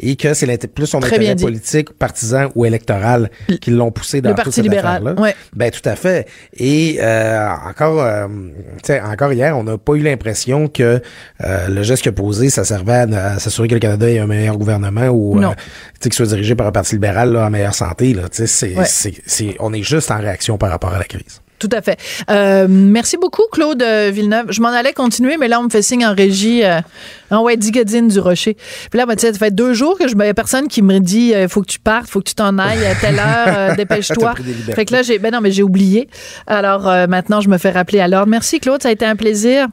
Et 0.00 0.16
que 0.16 0.34
c'est 0.34 0.66
plus 0.74 0.86
son 0.86 0.98
Très 1.00 1.16
intérêt 1.16 1.36
politique, 1.36 1.92
partisan 1.96 2.48
ou 2.56 2.64
électoral 2.64 3.30
qui 3.60 3.70
l'ont 3.70 3.92
poussé 3.92 4.20
dans 4.20 4.30
Le 4.30 4.34
toute 4.34 4.44
Parti 4.44 4.56
cette 4.56 4.64
libéral, 4.64 5.02
affaire-là. 5.02 5.20
ouais. 5.22 5.34
Ben, 5.54 5.70
tout 5.70 5.88
à 5.88 5.94
fait. 5.94 6.26
Et 6.56 6.98
euh, 7.00 7.48
encore, 7.68 8.00
euh, 8.02 8.26
tu 8.82 8.86
sais, 8.86 9.00
encore 9.12 9.32
hier, 9.32 9.56
on 9.56 9.64
n'a 9.64 9.76
pas 9.78 9.92
eu 9.94 10.00
l'impression 10.00 10.68
que 10.68 11.02
euh, 11.44 11.68
le 11.68 11.82
geste 11.82 12.02
qu'il 12.02 12.08
a 12.10 12.12
posé, 12.12 12.48
ça 12.48 12.64
servait 12.64 12.92
à, 13.14 13.32
à 13.34 13.38
s'assurer 13.38 13.68
que 13.68 13.74
le 13.74 13.80
Canada 13.80 14.08
ait 14.10 14.18
un 14.18 14.26
meilleur 14.26 14.56
gouvernement 14.56 15.08
ou 15.08 15.38
euh, 15.42 15.48
qu'il 16.00 16.12
soit 16.14 16.26
dirigé 16.26 16.54
par 16.54 16.66
un 16.66 16.72
parti 16.72 16.94
libéral 16.94 17.32
là, 17.32 17.46
en 17.46 17.50
meilleure 17.50 17.74
santé. 17.74 18.14
Là, 18.14 18.22
tu 18.30 18.38
sais, 18.38 18.46
c'est, 18.46 18.74
Ouais. 18.76 18.84
c'est, 18.88 19.14
c'est, 19.26 19.56
on 19.60 19.72
est 19.74 19.82
juste 19.82 20.10
en 20.10 20.16
réaction 20.18 20.56
par 20.56 20.70
rapport 20.70 20.94
à 20.94 20.98
la 20.98 21.04
crise. 21.04 21.41
Tout 21.62 21.76
à 21.76 21.80
fait. 21.80 21.96
Euh, 22.28 22.66
merci 22.68 23.16
beaucoup, 23.16 23.44
Claude 23.52 23.80
euh, 23.82 24.10
Villeneuve. 24.12 24.46
Je 24.50 24.60
m'en 24.60 24.70
allais 24.70 24.92
continuer, 24.92 25.36
mais 25.36 25.46
là, 25.46 25.60
on 25.60 25.62
me 25.62 25.70
fait 25.70 25.80
signe 25.80 26.04
en 26.04 26.12
régie. 26.12 26.64
Euh, 26.64 26.80
en 27.32 27.42
ouais, 27.42 27.56
Digadine 27.56 28.08
du 28.08 28.18
Rocher. 28.18 28.56
Puis 28.90 28.98
là, 28.98 29.06
ben, 29.06 29.14
tu 29.14 29.22
sais, 29.22 29.32
ça 29.32 29.38
fait 29.38 29.54
deux 29.54 29.74
jours 29.74 29.98
que 29.98 30.08
je 30.08 30.14
n'avais 30.14 30.34
personne 30.34 30.68
qui 30.68 30.82
me 30.82 30.98
dit 30.98 31.34
euh, 31.34 31.48
faut 31.48 31.62
que 31.62 31.66
tu 31.66 31.78
partes, 31.78 32.08
faut 32.08 32.20
que 32.20 32.28
tu 32.28 32.34
t'en 32.34 32.58
ailles 32.58 32.84
à 32.84 32.94
telle 32.94 33.18
heure, 33.18 33.48
euh, 33.48 33.74
dépêche-toi. 33.76 34.34
Fait 34.74 34.84
que 34.84 34.92
là, 34.92 35.02
j'ai 35.02 35.18
ben 35.18 35.32
non, 35.32 35.40
mais 35.40 35.50
j'ai 35.50 35.62
oublié. 35.62 36.08
Alors 36.46 36.88
euh, 36.88 37.06
maintenant, 37.06 37.40
je 37.40 37.48
me 37.48 37.58
fais 37.58 37.70
rappeler 37.70 38.00
à 38.00 38.08
l'ordre. 38.08 38.28
Merci, 38.28 38.60
Claude. 38.60 38.82
Ça 38.82 38.88
a 38.88 38.92
été 38.92 39.04
un 39.04 39.16
plaisir. 39.16 39.68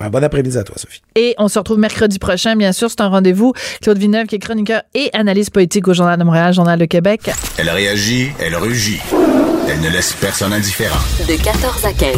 Un 0.00 0.10
bon 0.10 0.22
après-midi 0.22 0.56
à 0.56 0.62
toi, 0.62 0.76
Sophie. 0.78 1.02
Et 1.16 1.34
on 1.38 1.48
se 1.48 1.58
retrouve 1.58 1.78
mercredi 1.78 2.20
prochain, 2.20 2.54
bien 2.54 2.70
sûr. 2.70 2.88
C'est 2.88 3.00
un 3.00 3.08
rendez-vous. 3.08 3.52
Claude 3.82 3.98
Villeneuve, 3.98 4.26
qui 4.26 4.36
est 4.36 4.38
chroniqueur 4.38 4.82
et 4.94 5.10
analyste 5.12 5.50
politique 5.50 5.88
au 5.88 5.94
Journal 5.94 6.16
de 6.18 6.24
Montréal, 6.24 6.54
Journal 6.54 6.78
de 6.78 6.84
Québec. 6.84 7.30
Elle 7.56 7.70
réagit, 7.70 8.28
elle 8.38 8.54
rugit. 8.54 9.00
Elle 9.70 9.80
ne 9.80 9.90
laisse 9.90 10.14
personne 10.14 10.54
indifférent. 10.54 10.98
De 11.28 11.36
14 11.36 11.84
à 11.84 11.92
15. 11.92 12.16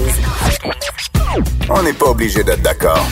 On 1.68 1.82
n'est 1.82 1.92
pas 1.92 2.06
obligé 2.06 2.44
d'être 2.44 2.62
d'accord. 2.62 3.04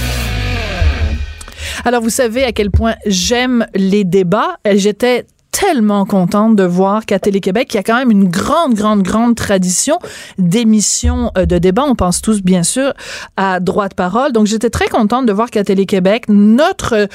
Alors, 1.84 2.02
vous 2.02 2.10
savez 2.10 2.44
à 2.44 2.52
quel 2.52 2.70
point 2.70 2.94
j'aime 3.04 3.66
les 3.74 4.04
débats. 4.04 4.56
J'étais 4.70 5.26
tellement 5.58 6.04
contente 6.04 6.54
de 6.54 6.62
voir 6.62 7.04
qu'à 7.04 7.18
Télé-Québec, 7.18 7.68
il 7.72 7.76
y 7.78 7.80
a 7.80 7.82
quand 7.82 7.96
même 7.96 8.12
une 8.12 8.28
grande, 8.28 8.74
grande, 8.74 9.02
grande 9.02 9.34
tradition 9.34 9.98
d'émissions 10.38 11.32
euh, 11.36 11.46
de 11.46 11.58
débats. 11.58 11.84
On 11.84 11.96
pense 11.96 12.22
tous, 12.22 12.42
bien 12.42 12.62
sûr, 12.62 12.92
à 13.36 13.58
Droit 13.58 13.88
de 13.88 13.94
parole. 13.94 14.30
Donc, 14.30 14.46
j'étais 14.46 14.70
très 14.70 14.86
contente 14.86 15.26
de 15.26 15.32
voir 15.32 15.50
qu'à 15.50 15.64
Télé-Québec, 15.64 16.26
notre, 16.28 17.08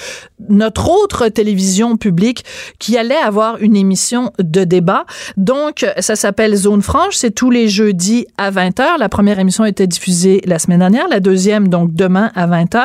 autre 0.89 1.29
télévision 1.29 1.95
publique 1.95 2.43
qui 2.79 2.97
allait 2.97 3.15
avoir 3.15 3.61
une 3.61 3.77
émission 3.77 4.33
de 4.39 4.65
débat. 4.65 5.05
Donc, 5.37 5.85
ça 5.99 6.17
s'appelle 6.17 6.53
Zone 6.55 6.81
Franche. 6.81 7.15
C'est 7.15 7.31
tous 7.31 7.49
les 7.49 7.69
jeudis 7.69 8.27
à 8.37 8.51
20h. 8.51 8.99
La 8.99 9.07
première 9.07 9.39
émission 9.39 9.63
était 9.63 9.87
diffusée 9.87 10.41
la 10.45 10.59
semaine 10.59 10.79
dernière. 10.79 11.07
La 11.07 11.21
deuxième, 11.21 11.69
donc, 11.69 11.93
demain 11.93 12.29
à 12.35 12.45
20h. 12.45 12.81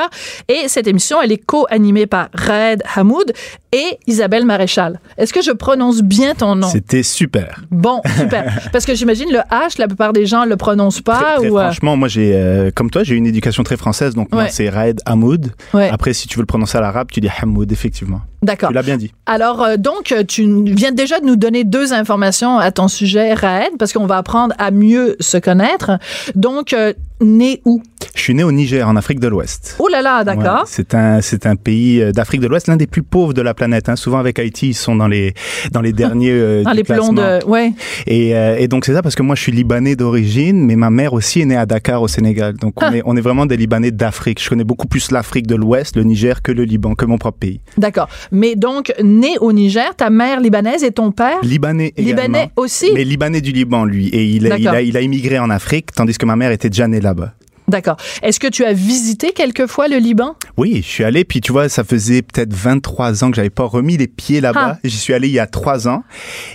Et 0.48 0.68
cette 0.68 0.86
émission, 0.86 1.20
elle 1.20 1.32
est 1.32 1.44
co-animée 1.44 2.06
par 2.06 2.28
Raed 2.32 2.84
Hamoud 2.94 3.32
et 3.72 3.98
Isabelle 4.06 4.46
Maréchal. 4.46 5.00
Est-ce 5.16 5.32
que 5.32 5.47
prononce 5.52 6.02
bien 6.02 6.34
ton 6.34 6.54
nom? 6.54 6.68
C'était 6.68 7.02
super. 7.02 7.62
Bon, 7.70 8.00
super. 8.18 8.68
Parce 8.72 8.84
que 8.86 8.94
j'imagine 8.94 9.28
le 9.30 9.38
H, 9.50 9.78
la 9.78 9.86
plupart 9.86 10.12
des 10.12 10.26
gens 10.26 10.44
le 10.44 10.56
prononcent 10.56 11.00
pas. 11.02 11.36
Très 11.38 11.48
ou, 11.48 11.58
euh, 11.58 11.62
franchement, 11.64 11.96
moi 11.96 12.08
j'ai, 12.08 12.32
euh, 12.34 12.70
comme 12.74 12.90
toi, 12.90 13.02
j'ai 13.04 13.14
une 13.14 13.26
éducation 13.26 13.62
très 13.62 13.76
française, 13.76 14.14
donc 14.14 14.32
moi 14.32 14.48
c'est 14.48 14.68
Raed 14.68 15.00
Hamoud. 15.04 15.52
Ouais. 15.74 15.88
Après, 15.90 16.12
si 16.12 16.28
tu 16.28 16.36
veux 16.36 16.42
le 16.42 16.46
prononcer 16.46 16.78
à 16.78 16.80
l'arabe, 16.80 17.08
tu 17.12 17.20
dis 17.20 17.28
Hamoud, 17.40 17.70
effectivement. 17.72 18.20
D'accord. 18.42 18.68
Tu 18.70 18.74
l'as 18.74 18.82
bien 18.82 18.96
dit. 18.96 19.12
Alors, 19.26 19.62
euh, 19.62 19.76
donc, 19.76 20.14
tu 20.28 20.46
viens 20.64 20.92
déjà 20.92 21.20
de 21.20 21.26
nous 21.26 21.36
donner 21.36 21.64
deux 21.64 21.92
informations 21.92 22.58
à 22.58 22.70
ton 22.70 22.88
sujet, 22.88 23.34
Raed, 23.34 23.76
parce 23.78 23.92
qu'on 23.92 24.06
va 24.06 24.16
apprendre 24.18 24.54
à 24.58 24.70
mieux 24.70 25.16
se 25.20 25.36
connaître. 25.38 25.98
Donc, 26.34 26.72
euh, 26.72 26.92
né 27.20 27.60
où? 27.64 27.82
Je 28.14 28.22
suis 28.22 28.34
né 28.34 28.44
au 28.44 28.52
Niger, 28.52 28.86
en 28.88 28.94
Afrique 28.96 29.18
de 29.20 29.26
l'Ouest. 29.28 29.76
Oh 29.80 29.88
là 29.88 30.02
là, 30.02 30.22
d'accord. 30.22 30.60
Ouais, 30.60 30.66
c'est 30.66 30.94
un 30.94 31.20
c'est 31.20 31.46
un 31.46 31.56
pays 31.56 32.00
euh, 32.00 32.12
d'Afrique 32.12 32.40
de 32.40 32.46
l'Ouest, 32.46 32.68
l'un 32.68 32.76
des 32.76 32.86
plus 32.86 33.02
pauvres 33.02 33.32
de 33.32 33.42
la 33.42 33.54
planète. 33.54 33.88
Hein. 33.88 33.96
Souvent 33.96 34.18
avec 34.18 34.38
Haïti, 34.38 34.68
ils 34.68 34.74
sont 34.74 34.94
dans 34.94 35.08
les 35.08 35.34
dans 35.72 35.80
les 35.80 35.92
derniers 35.92 36.30
euh, 36.30 36.62
Dans 36.64 36.70
du 36.72 36.76
les 36.76 36.82
classement. 36.84 37.12
de... 37.12 37.44
Ouais. 37.46 37.72
Et, 38.06 38.36
euh, 38.36 38.56
et 38.58 38.68
donc 38.68 38.84
c'est 38.84 38.92
ça 38.94 39.02
parce 39.02 39.14
que 39.16 39.22
moi 39.22 39.34
je 39.34 39.42
suis 39.42 39.52
libanais 39.52 39.96
d'origine, 39.96 40.64
mais 40.64 40.76
ma 40.76 40.90
mère 40.90 41.12
aussi 41.12 41.40
est 41.40 41.44
née 41.44 41.56
à 41.56 41.66
Dakar 41.66 42.02
au 42.02 42.08
Sénégal. 42.08 42.54
Donc 42.54 42.74
Ah. 42.80 42.90
on 42.90 42.94
est 42.94 43.02
on 43.04 43.16
est 43.16 43.20
vraiment 43.20 43.46
des 43.46 43.56
Libanais 43.56 43.90
d'Afrique. 43.90 44.40
Je 44.42 44.48
connais 44.48 44.64
beaucoup 44.64 44.86
plus 44.86 45.10
l'Afrique 45.10 45.46
de 45.48 45.56
l'Ouest, 45.56 45.96
le 45.96 46.04
Niger, 46.04 46.40
que 46.42 46.52
le 46.52 46.62
Liban, 46.64 46.94
que 46.94 47.04
mon 47.04 47.18
propre 47.18 47.38
pays. 47.38 47.60
D'accord. 47.78 48.08
Mais 48.32 48.56
donc, 48.56 48.92
né 49.02 49.36
au 49.40 49.52
Niger, 49.52 49.94
ta 49.96 50.10
mère 50.10 50.40
libanaise 50.40 50.84
et 50.84 50.90
ton 50.90 51.12
père? 51.12 51.40
Libanais 51.42 51.92
également. 51.96 52.22
Libanais 52.22 52.50
aussi? 52.56 52.90
Mais 52.94 53.04
Libanais 53.04 53.40
du 53.40 53.52
Liban, 53.52 53.84
lui. 53.84 54.08
Et 54.08 54.24
il 54.24 54.50
a, 54.50 54.56
il, 54.58 54.64
D'accord. 54.64 54.78
a, 54.78 54.82
il 54.82 54.96
a 54.96 55.00
immigré 55.00 55.38
en 55.38 55.50
Afrique, 55.50 55.92
tandis 55.92 56.16
que 56.18 56.26
ma 56.26 56.36
mère 56.36 56.50
était 56.50 56.70
déjà 56.70 56.88
née 56.88 57.00
là-bas. 57.00 57.32
D'accord. 57.68 57.96
Est-ce 58.22 58.40
que 58.40 58.46
tu 58.48 58.64
as 58.64 58.72
visité 58.72 59.32
quelquefois 59.32 59.88
le 59.88 59.98
Liban? 59.98 60.34
Oui, 60.56 60.80
je 60.82 60.88
suis 60.88 61.04
allé, 61.04 61.24
puis 61.24 61.40
tu 61.40 61.52
vois, 61.52 61.68
ça 61.68 61.84
faisait 61.84 62.22
peut-être 62.22 62.52
23 62.54 63.24
ans 63.24 63.30
que 63.30 63.36
j'avais 63.36 63.50
pas 63.50 63.64
remis 63.64 63.96
les 63.96 64.06
pieds 64.08 64.40
là-bas. 64.40 64.72
Ah. 64.76 64.78
J'y 64.84 64.96
suis 64.96 65.12
allé 65.14 65.28
il 65.28 65.34
y 65.34 65.38
a 65.38 65.46
trois 65.46 65.86
ans, 65.88 66.02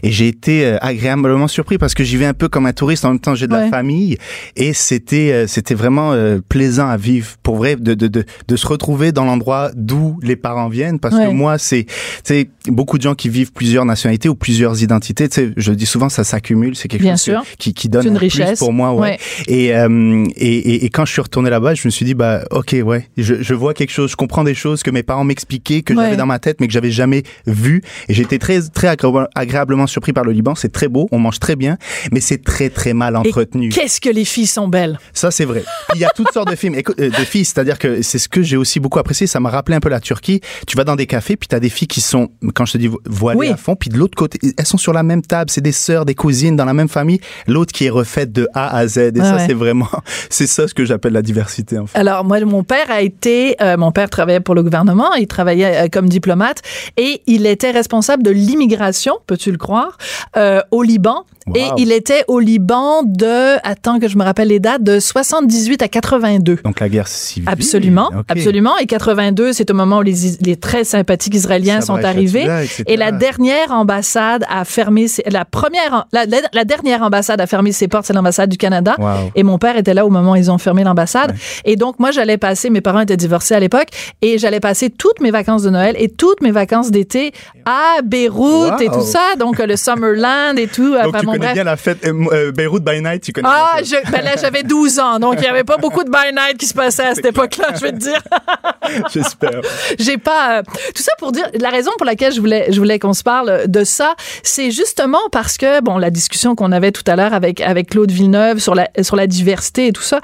et 0.02 0.12
j'ai 0.12 0.28
été 0.28 0.66
euh, 0.66 0.78
agréablement 0.82 1.48
surpris 1.48 1.78
parce 1.78 1.94
que 1.94 2.04
j'y 2.04 2.18
vais 2.18 2.26
un 2.26 2.34
peu 2.34 2.48
comme 2.50 2.66
un 2.66 2.74
touriste, 2.74 3.06
en 3.06 3.10
même 3.10 3.20
temps 3.20 3.36
j'ai 3.36 3.48
de 3.48 3.54
Ouais. 3.54 3.62
la 3.66 3.70
famille, 3.70 4.18
et 4.56 4.74
c'était 4.74 5.32
euh, 5.32 5.48
c'était 5.48 5.76
vraiment 5.76 6.14
euh, 6.14 6.40
plaisant 6.50 6.88
à 6.88 6.98
vivre, 6.98 7.28
pour 7.44 7.58
vrai, 7.58 7.76
de, 7.76 7.94
de, 7.94 8.08
de, 8.08 8.26
de 8.48 8.56
se 8.56 8.66
retrouver 8.66 9.12
dans 9.12 9.26
l'endroit 9.26 9.70
d'où 9.76 10.18
les 10.24 10.36
parents 10.36 10.70
viennent, 10.70 11.00
parce 11.00 11.14
Ouais. 11.16 11.28
que 11.28 11.32
moi, 11.32 11.58
c'est 11.60 11.86
sais, 12.24 12.50
beaucoup 12.68 12.98
de 12.98 13.04
gens 13.04 13.14
qui 13.14 13.30
vivent 13.30 13.52
plusieurs 13.52 13.86
nationalités 13.86 14.30
ou 14.30 14.36
plusieurs 14.36 14.82
identités, 14.82 15.30
tu 15.30 15.36
sais, 15.36 15.52
je 15.58 15.72
dis 15.74 15.86
souvent, 15.86 16.10
ça 16.10 16.24
s'accumule, 16.24 16.76
c'est 16.76 16.88
quelque 16.88 17.02
Bien 17.04 17.16
chose 17.18 17.36
que- 17.52 17.58
qui, 17.58 17.74
qui 17.76 17.90
donne 17.90 18.02
C'est 18.02 18.08
une 18.10 18.16
plus 18.16 18.24
richesse. 18.26 18.58
pour 18.60 18.74
moi, 18.74 18.94
ouais. 18.94 19.02
Ouais. 19.02 19.20
Et, 19.48 19.76
euh, 19.76 20.26
et, 20.38 20.58
et, 20.58 20.86
et 20.86 20.90
quand 20.90 21.03
je 21.06 21.12
suis 21.12 21.22
retourné 21.22 21.50
là-bas, 21.50 21.74
je 21.76 21.88
me 21.88 21.92
suis 21.92 22.06
dit, 22.06 22.14
bah, 22.14 22.44
ok, 22.52 22.76
ouais, 22.84 23.10
je, 23.18 23.42
je 23.42 23.54
vois 23.54 23.74
quelque 23.74 23.92
chose, 23.92 24.12
je 24.12 24.16
comprends 24.16 24.44
des 24.44 24.54
choses 24.56 24.84
que 24.84 24.92
mes 24.92 25.04
parents 25.04 25.24
m'expliquaient, 25.24 25.82
que 25.82 25.94
Ouais. 25.94 26.04
j'avais 26.06 26.16
dans 26.18 26.26
ma 26.26 26.40
tête, 26.40 26.60
mais 26.60 26.68
que 26.68 26.74
j'avais 26.74 26.92
jamais 26.92 27.24
vu. 27.48 27.82
Et 28.10 28.14
j'étais 28.14 28.40
très, 28.40 28.62
très 28.62 28.88
agré- 28.88 29.28
agréablement 29.36 29.88
surpris 29.88 30.14
par 30.14 30.24
le 30.24 30.32
Liban. 30.32 30.56
C'est 30.56 30.72
très 30.72 30.88
beau, 30.88 31.08
on 31.12 31.20
mange 31.20 31.40
très 31.40 31.56
bien, 31.56 31.78
mais 32.12 32.20
c'est 32.20 32.44
très, 32.44 32.70
très 32.70 32.94
mal 32.94 33.16
entretenu. 33.16 33.70
Qu'est-ce 33.70 34.02
que 34.02 34.10
les 34.10 34.26
filles 34.26 34.48
sont 34.48 34.68
belles? 34.68 35.00
Ça, 35.14 35.32
c'est 35.32 35.46
vrai. 35.46 35.64
Il 35.96 36.02
y 36.02 36.06
a 36.06 36.10
toutes 36.16 36.32
sortes 36.32 36.50
de 36.50 36.56
films, 36.56 36.76
euh, 36.76 37.10
de 37.10 37.14
filles, 37.26 37.46
c'est-à-dire 37.46 37.78
que 37.80 38.02
c'est 38.02 38.18
ce 38.20 38.28
que 38.30 38.42
j'ai 38.42 38.58
aussi 38.58 38.80
beaucoup 38.80 39.00
apprécié. 39.00 39.28
Ça 39.28 39.40
m'a 39.40 39.50
rappelé 39.50 39.76
un 39.76 39.80
peu 39.80 39.90
la 39.90 40.00
Turquie. 40.00 40.42
Tu 40.68 40.76
vas 40.78 40.84
dans 40.84 40.96
des 40.96 41.06
cafés, 41.08 41.36
puis 41.38 41.48
t'as 41.48 41.60
des 41.60 41.70
filles 41.70 41.88
qui 41.88 42.02
sont, 42.02 42.30
quand 42.54 42.66
je 42.66 42.74
te 42.74 42.78
dis 42.78 42.88
vo- 42.88 43.02
voilées 43.06 43.40
Oui. 43.40 43.48
à 43.50 43.58
fond, 43.58 43.76
puis 43.76 43.90
de 43.90 43.98
l'autre 43.98 44.16
côté, 44.16 44.40
elles 44.58 44.66
sont 44.66 44.78
sur 44.78 44.94
la 44.94 45.04
même 45.04 45.22
table. 45.22 45.50
C'est 45.52 45.62
des 45.62 45.72
sœurs, 45.72 46.06
des 46.06 46.16
cousines 46.16 46.56
dans 46.56 46.66
la 46.66 46.74
même 46.74 46.90
famille. 46.90 47.20
L'autre 47.48 47.72
qui 47.74 47.86
est 47.86 47.90
refaite 47.90 48.32
de 48.32 48.48
A 48.54 48.76
à 48.76 48.88
Z. 48.88 48.98
Et 48.98 49.12
Ah 49.20 49.24
ça, 49.24 49.36
ouais. 49.38 49.44
c'est 49.48 49.54
vraiment, 49.54 49.90
c'est 50.30 50.48
ça 50.48 50.68
ce 50.68 50.74
que 50.74 50.86
j'appelle 50.94 51.14
la 51.14 51.22
diversité, 51.22 51.78
en 51.78 51.88
fait. 51.88 51.98
Alors, 51.98 52.24
moi, 52.24 52.40
mon 52.46 52.64
père 52.64 52.90
a 52.90 53.02
été, 53.02 53.56
euh, 53.62 53.78
mon 53.78 53.92
père 53.92 54.10
travaillait 54.10 54.40
pour 54.40 54.56
le 54.56 54.64
gouvernement, 54.64 55.14
il 55.14 55.28
travaillait 55.28 55.86
euh, 55.86 55.88
comme 55.92 56.08
diplomate 56.10 56.62
et 56.98 57.22
il 57.28 57.46
était 57.46 57.72
responsable 57.72 58.24
de 58.24 58.32
l'immigration, 58.32 59.16
peux-tu 59.28 59.52
le 59.52 59.58
croire, 59.58 59.98
euh, 60.38 60.62
au 60.72 60.84
Liban. 60.84 61.24
Wow. 61.46 61.56
Et 61.58 61.66
il 61.78 61.92
était 61.92 62.24
au 62.30 62.40
Liban 62.40 63.04
de, 63.04 63.58
attends 63.68 64.00
que 64.00 64.08
je 64.08 64.18
me 64.18 64.24
rappelle 64.24 64.48
les 64.48 64.62
dates, 64.62 64.82
de 64.84 65.00
78 65.00 65.82
à 65.82 65.88
82. 65.90 66.60
Donc 66.64 66.80
la 66.80 66.88
guerre 66.88 67.08
civile. 67.10 67.50
Absolument, 67.50 68.10
absolument. 68.30 68.78
Et 68.78 68.86
82, 68.86 69.52
c'est 69.52 69.70
au 69.70 69.74
moment 69.74 69.98
où 69.98 70.02
les, 70.04 70.56
très 70.56 70.86
sympathiques 70.86 71.36
Israéliens 71.36 71.82
sont 71.82 71.96
arrivés. 72.02 72.48
Et 72.88 72.96
la 72.96 73.12
dernière 73.12 73.72
ambassade 73.72 74.46
a 74.50 74.64
fermé, 74.64 75.10
ses- 75.10 75.24
la 75.30 75.44
première, 75.44 76.06
la, 76.14 76.26
la- 76.26 76.38
la 76.54 76.64
dernière 76.64 77.02
ambassade 77.02 77.42
a 77.42 77.48
fermé 77.48 77.74
ses 77.74 77.90
portes, 77.90 78.06
c'est 78.06 78.14
l'ambassade 78.14 78.50
du 78.50 78.58
Canada. 78.58 78.96
Wow. 78.98 79.32
Et 79.36 79.44
mon 79.44 79.58
père 79.58 79.76
était 79.76 79.94
là 79.94 80.06
au 80.06 80.10
moment 80.10 80.32
où 80.32 80.36
ils 80.38 80.50
ont 80.50 80.58
fermé 80.58 80.83
l'ambassade. 80.84 81.36
Et 81.66 81.76
donc, 81.76 82.00
moi, 82.00 82.12
j'allais 82.12 82.38
passer, 82.38 82.70
mes 82.70 82.82
parents 82.82 83.02
étaient 83.02 83.18
divorcés 83.18 83.56
à 83.56 83.60
l'époque, 83.60 83.88
et 84.22 84.38
j'allais 84.38 84.60
passer 84.60 84.90
toutes 84.90 85.20
mes 85.22 85.32
vacances 85.32 85.64
de 85.64 85.70
Noël 85.70 85.96
et 85.98 86.10
toutes 86.10 86.42
mes 86.42 86.52
vacances 86.52 86.92
d'été 86.92 87.32
à 87.66 88.02
Beyrouth 88.04 88.82
et 88.82 88.88
tout 88.88 89.02
ça. 89.02 89.36
Donc, 89.38 89.60
le 89.60 89.76
Summerland 89.76 90.58
et 90.58 90.68
tout. 90.68 90.94
Donc 90.94 91.08
Enfin, 91.08 91.20
tu 91.20 91.26
bon, 91.26 91.32
connais 91.34 91.46
bref. 91.46 91.54
bien 91.54 91.64
la 91.64 91.78
fête 91.78 92.06
euh, 92.06 92.14
euh, 92.32 92.52
Beyrouth 92.52 92.84
by 92.84 93.02
Night, 93.02 93.24
tu 93.24 93.32
connais 93.34 93.48
Ah, 93.52 93.76
bien 93.82 94.00
je, 94.06 94.12
ben 94.12 94.22
là, 94.24 94.32
j'avais 94.40 94.64
12 94.64 95.00
ans, 95.00 95.20
donc 95.20 95.36
il 95.38 95.42
n'y 95.42 95.48
avait 95.48 95.64
pas 95.64 95.78
beaucoup 95.78 96.04
de 96.04 96.10
by 96.10 96.34
night 96.34 96.58
qui 96.58 96.66
se 96.66 96.74
passait 96.74 97.04
à 97.06 97.16
cette 97.16 97.26
époque-là, 97.26 97.68
je 97.76 97.82
vais 97.82 97.92
te 97.92 97.98
dire. 97.98 98.22
J'espère. 99.14 99.62
J'ai 100.00 100.18
pas 100.18 100.60
euh, 100.60 100.64
tout 100.96 101.02
ça 101.02 101.12
pour 101.18 101.32
dire 101.32 101.46
la 101.60 101.70
raison 101.70 101.92
pour 101.98 102.06
laquelle 102.06 102.34
je 102.34 102.40
voulais 102.40 102.68
je 102.72 102.78
voulais 102.78 103.00
qu'on 103.00 103.14
se 103.14 103.24
parle 103.24 103.68
de 103.68 103.84
ça, 103.84 104.16
c'est 104.44 104.72
justement 104.72 105.20
parce 105.32 105.58
que 105.58 105.82
bon 105.82 105.98
la 105.98 106.10
discussion 106.10 106.56
qu'on 106.56 106.72
avait 106.72 106.92
tout 106.92 107.04
à 107.08 107.16
l'heure 107.16 107.34
avec 107.34 107.62
avec 107.62 107.90
Claude 107.90 108.12
Villeneuve 108.12 108.60
sur 108.60 108.76
la 108.76 108.88
sur 109.02 109.16
la 109.16 109.28
diversité 109.28 109.88
et 109.88 109.92
tout 109.94 110.02
ça, 110.02 110.20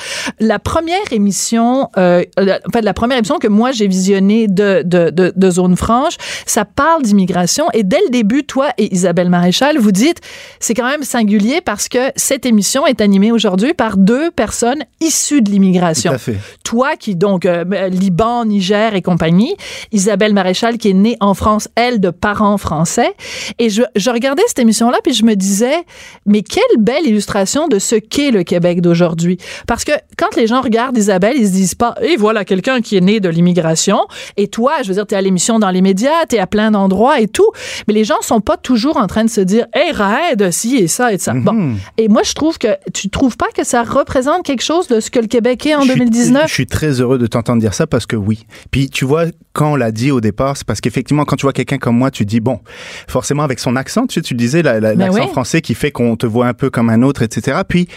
la 0.49 0.57
première 0.57 1.13
émission, 1.13 1.89
euh, 1.97 2.23
en 2.39 2.71
fait, 2.73 2.81
la 2.81 2.95
première 2.95 3.19
émission 3.19 3.37
que 3.37 3.47
moi 3.47 3.71
j'ai 3.71 3.87
visionnée 3.87 4.47
de, 4.47 4.81
de, 4.83 5.11
de, 5.11 5.31
de 5.35 5.51
Zone 5.51 5.75
Franche, 5.75 6.15
ça 6.47 6.65
parle 6.65 7.03
d'immigration. 7.03 7.65
Et 7.73 7.83
dès 7.83 7.99
le 8.03 8.09
début, 8.09 8.43
toi 8.43 8.69
et 8.79 8.91
Isabelle 8.91 9.29
Maréchal, 9.29 9.77
vous 9.77 9.91
dites, 9.91 10.21
c'est 10.59 10.73
quand 10.73 10.89
même 10.89 11.03
singulier 11.03 11.61
parce 11.61 11.87
que 11.87 11.99
cette 12.15 12.47
émission 12.47 12.87
est 12.87 12.99
animée 12.99 13.31
aujourd'hui 13.31 13.75
par 13.75 13.95
deux 13.95 14.31
personnes 14.31 14.83
issues 15.01 15.43
de 15.43 15.51
l'immigration. 15.51 16.09
Tout 16.13 16.15
à 16.15 16.17
fait. 16.17 16.37
Toi 16.63 16.95
qui, 16.95 17.15
donc, 17.15 17.45
euh, 17.45 17.63
Liban, 17.89 18.45
Niger 18.45 18.95
et 18.95 19.03
compagnie, 19.03 19.55
Isabelle 19.91 20.33
Maréchal 20.33 20.79
qui 20.79 20.89
est 20.89 20.93
née 20.93 21.15
en 21.19 21.35
France, 21.35 21.67
elle, 21.75 21.99
de 21.99 22.09
parents 22.09 22.57
français. 22.57 23.13
Et 23.59 23.69
je, 23.69 23.83
je 23.95 24.09
regardais 24.09 24.41
cette 24.47 24.59
émission-là, 24.59 24.97
puis 25.03 25.13
je 25.13 25.25
me 25.25 25.35
disais, 25.35 25.77
mais 26.25 26.41
quelle 26.41 26.79
belle 26.79 27.05
illustration 27.05 27.67
de 27.67 27.77
ce 27.77 27.93
qu'est 27.95 28.31
le 28.31 28.41
Québec 28.41 28.81
d'aujourd'hui. 28.81 29.37
Parce 29.67 29.83
que 29.83 29.91
quand 30.17 30.38
les 30.39 30.47
gens 30.47 30.61
regardent 30.61 30.97
Isabelle, 30.97 31.33
ils 31.37 31.47
se 31.47 31.51
disent 31.51 31.75
pas, 31.75 31.95
et 32.01 32.15
voilà 32.17 32.45
quelqu'un 32.45 32.81
qui 32.81 32.97
est 32.97 33.01
né 33.01 33.19
de 33.19 33.29
l'immigration, 33.29 33.99
et 34.37 34.47
toi, 34.47 34.73
je 34.83 34.87
veux 34.87 34.93
dire, 34.95 35.05
tu 35.05 35.13
es 35.13 35.17
à 35.17 35.21
l'émission 35.21 35.59
dans 35.59 35.69
les 35.69 35.81
médias, 35.81 36.25
tu 36.27 36.35
es 36.35 36.39
à 36.39 36.47
plein 36.47 36.71
d'endroits 36.71 37.19
et 37.19 37.27
tout, 37.27 37.49
mais 37.87 37.93
les 37.93 38.03
gens 38.03 38.21
sont 38.21 38.41
pas 38.41 38.57
toujours 38.57 38.97
en 38.97 39.07
train 39.07 39.23
de 39.25 39.29
se 39.29 39.41
dire, 39.41 39.65
hey, 39.73 39.91
Raed, 39.91 40.51
si 40.51 40.77
et 40.77 40.87
ça 40.87 41.13
et 41.13 41.17
ça. 41.17 41.33
Bon. 41.33 41.53
Mhm. 41.53 41.77
Et 41.97 42.07
moi, 42.07 42.23
je 42.23 42.33
trouve 42.33 42.57
que 42.57 42.67
tu 42.93 43.09
trouves 43.09 43.37
pas 43.37 43.47
que 43.55 43.63
ça 43.63 43.83
représente 43.83 44.43
quelque 44.43 44.63
chose 44.63 44.87
de 44.87 44.99
ce 44.99 45.11
que 45.11 45.19
le 45.19 45.27
Québec 45.27 45.65
est 45.65 45.75
en 45.75 45.81
Je 45.81 45.91
suis- 45.91 45.99
2019? 45.99 46.47
Je 46.47 46.53
suis 46.53 46.65
très 46.67 47.01
heureux 47.01 47.17
de 47.17 47.27
t'entendre 47.27 47.61
dire 47.61 47.73
ça 47.73 47.85
parce 47.87 48.05
que 48.05 48.15
oui. 48.15 48.45
Puis 48.71 48.89
tu 48.89 49.05
vois, 49.05 49.25
quand 49.53 49.73
on 49.73 49.75
l'a 49.75 49.91
dit 49.91 50.11
au 50.11 50.21
départ, 50.21 50.55
c'est 50.57 50.65
parce 50.65 50.79
qu'effectivement, 50.81 51.25
quand 51.25 51.35
tu 51.35 51.43
vois 51.45 51.53
quelqu'un 51.53 51.77
comme 51.77 51.97
moi, 51.97 52.11
tu 52.11 52.25
dis, 52.25 52.39
bon, 52.39 52.59
forcément 53.07 53.43
avec 53.43 53.59
son 53.59 53.75
accent, 53.75 54.07
tu 54.07 54.15
sais, 54.15 54.21
tu 54.21 54.33
le 54.33 54.37
disais, 54.39 54.61
la- 54.61 54.79
la- 54.79 54.95
Ben 54.95 55.05
l'accent 55.07 55.23
oui. 55.25 55.31
français 55.31 55.61
qui 55.61 55.73
fait 55.75 55.91
qu'on 55.91 56.15
te 56.15 56.25
voit 56.25 56.47
un 56.47 56.53
peu 56.53 56.69
comme 56.69 56.89
un 56.89 57.01
autre, 57.01 57.21
etc. 57.23 57.59
Puis 57.67 57.87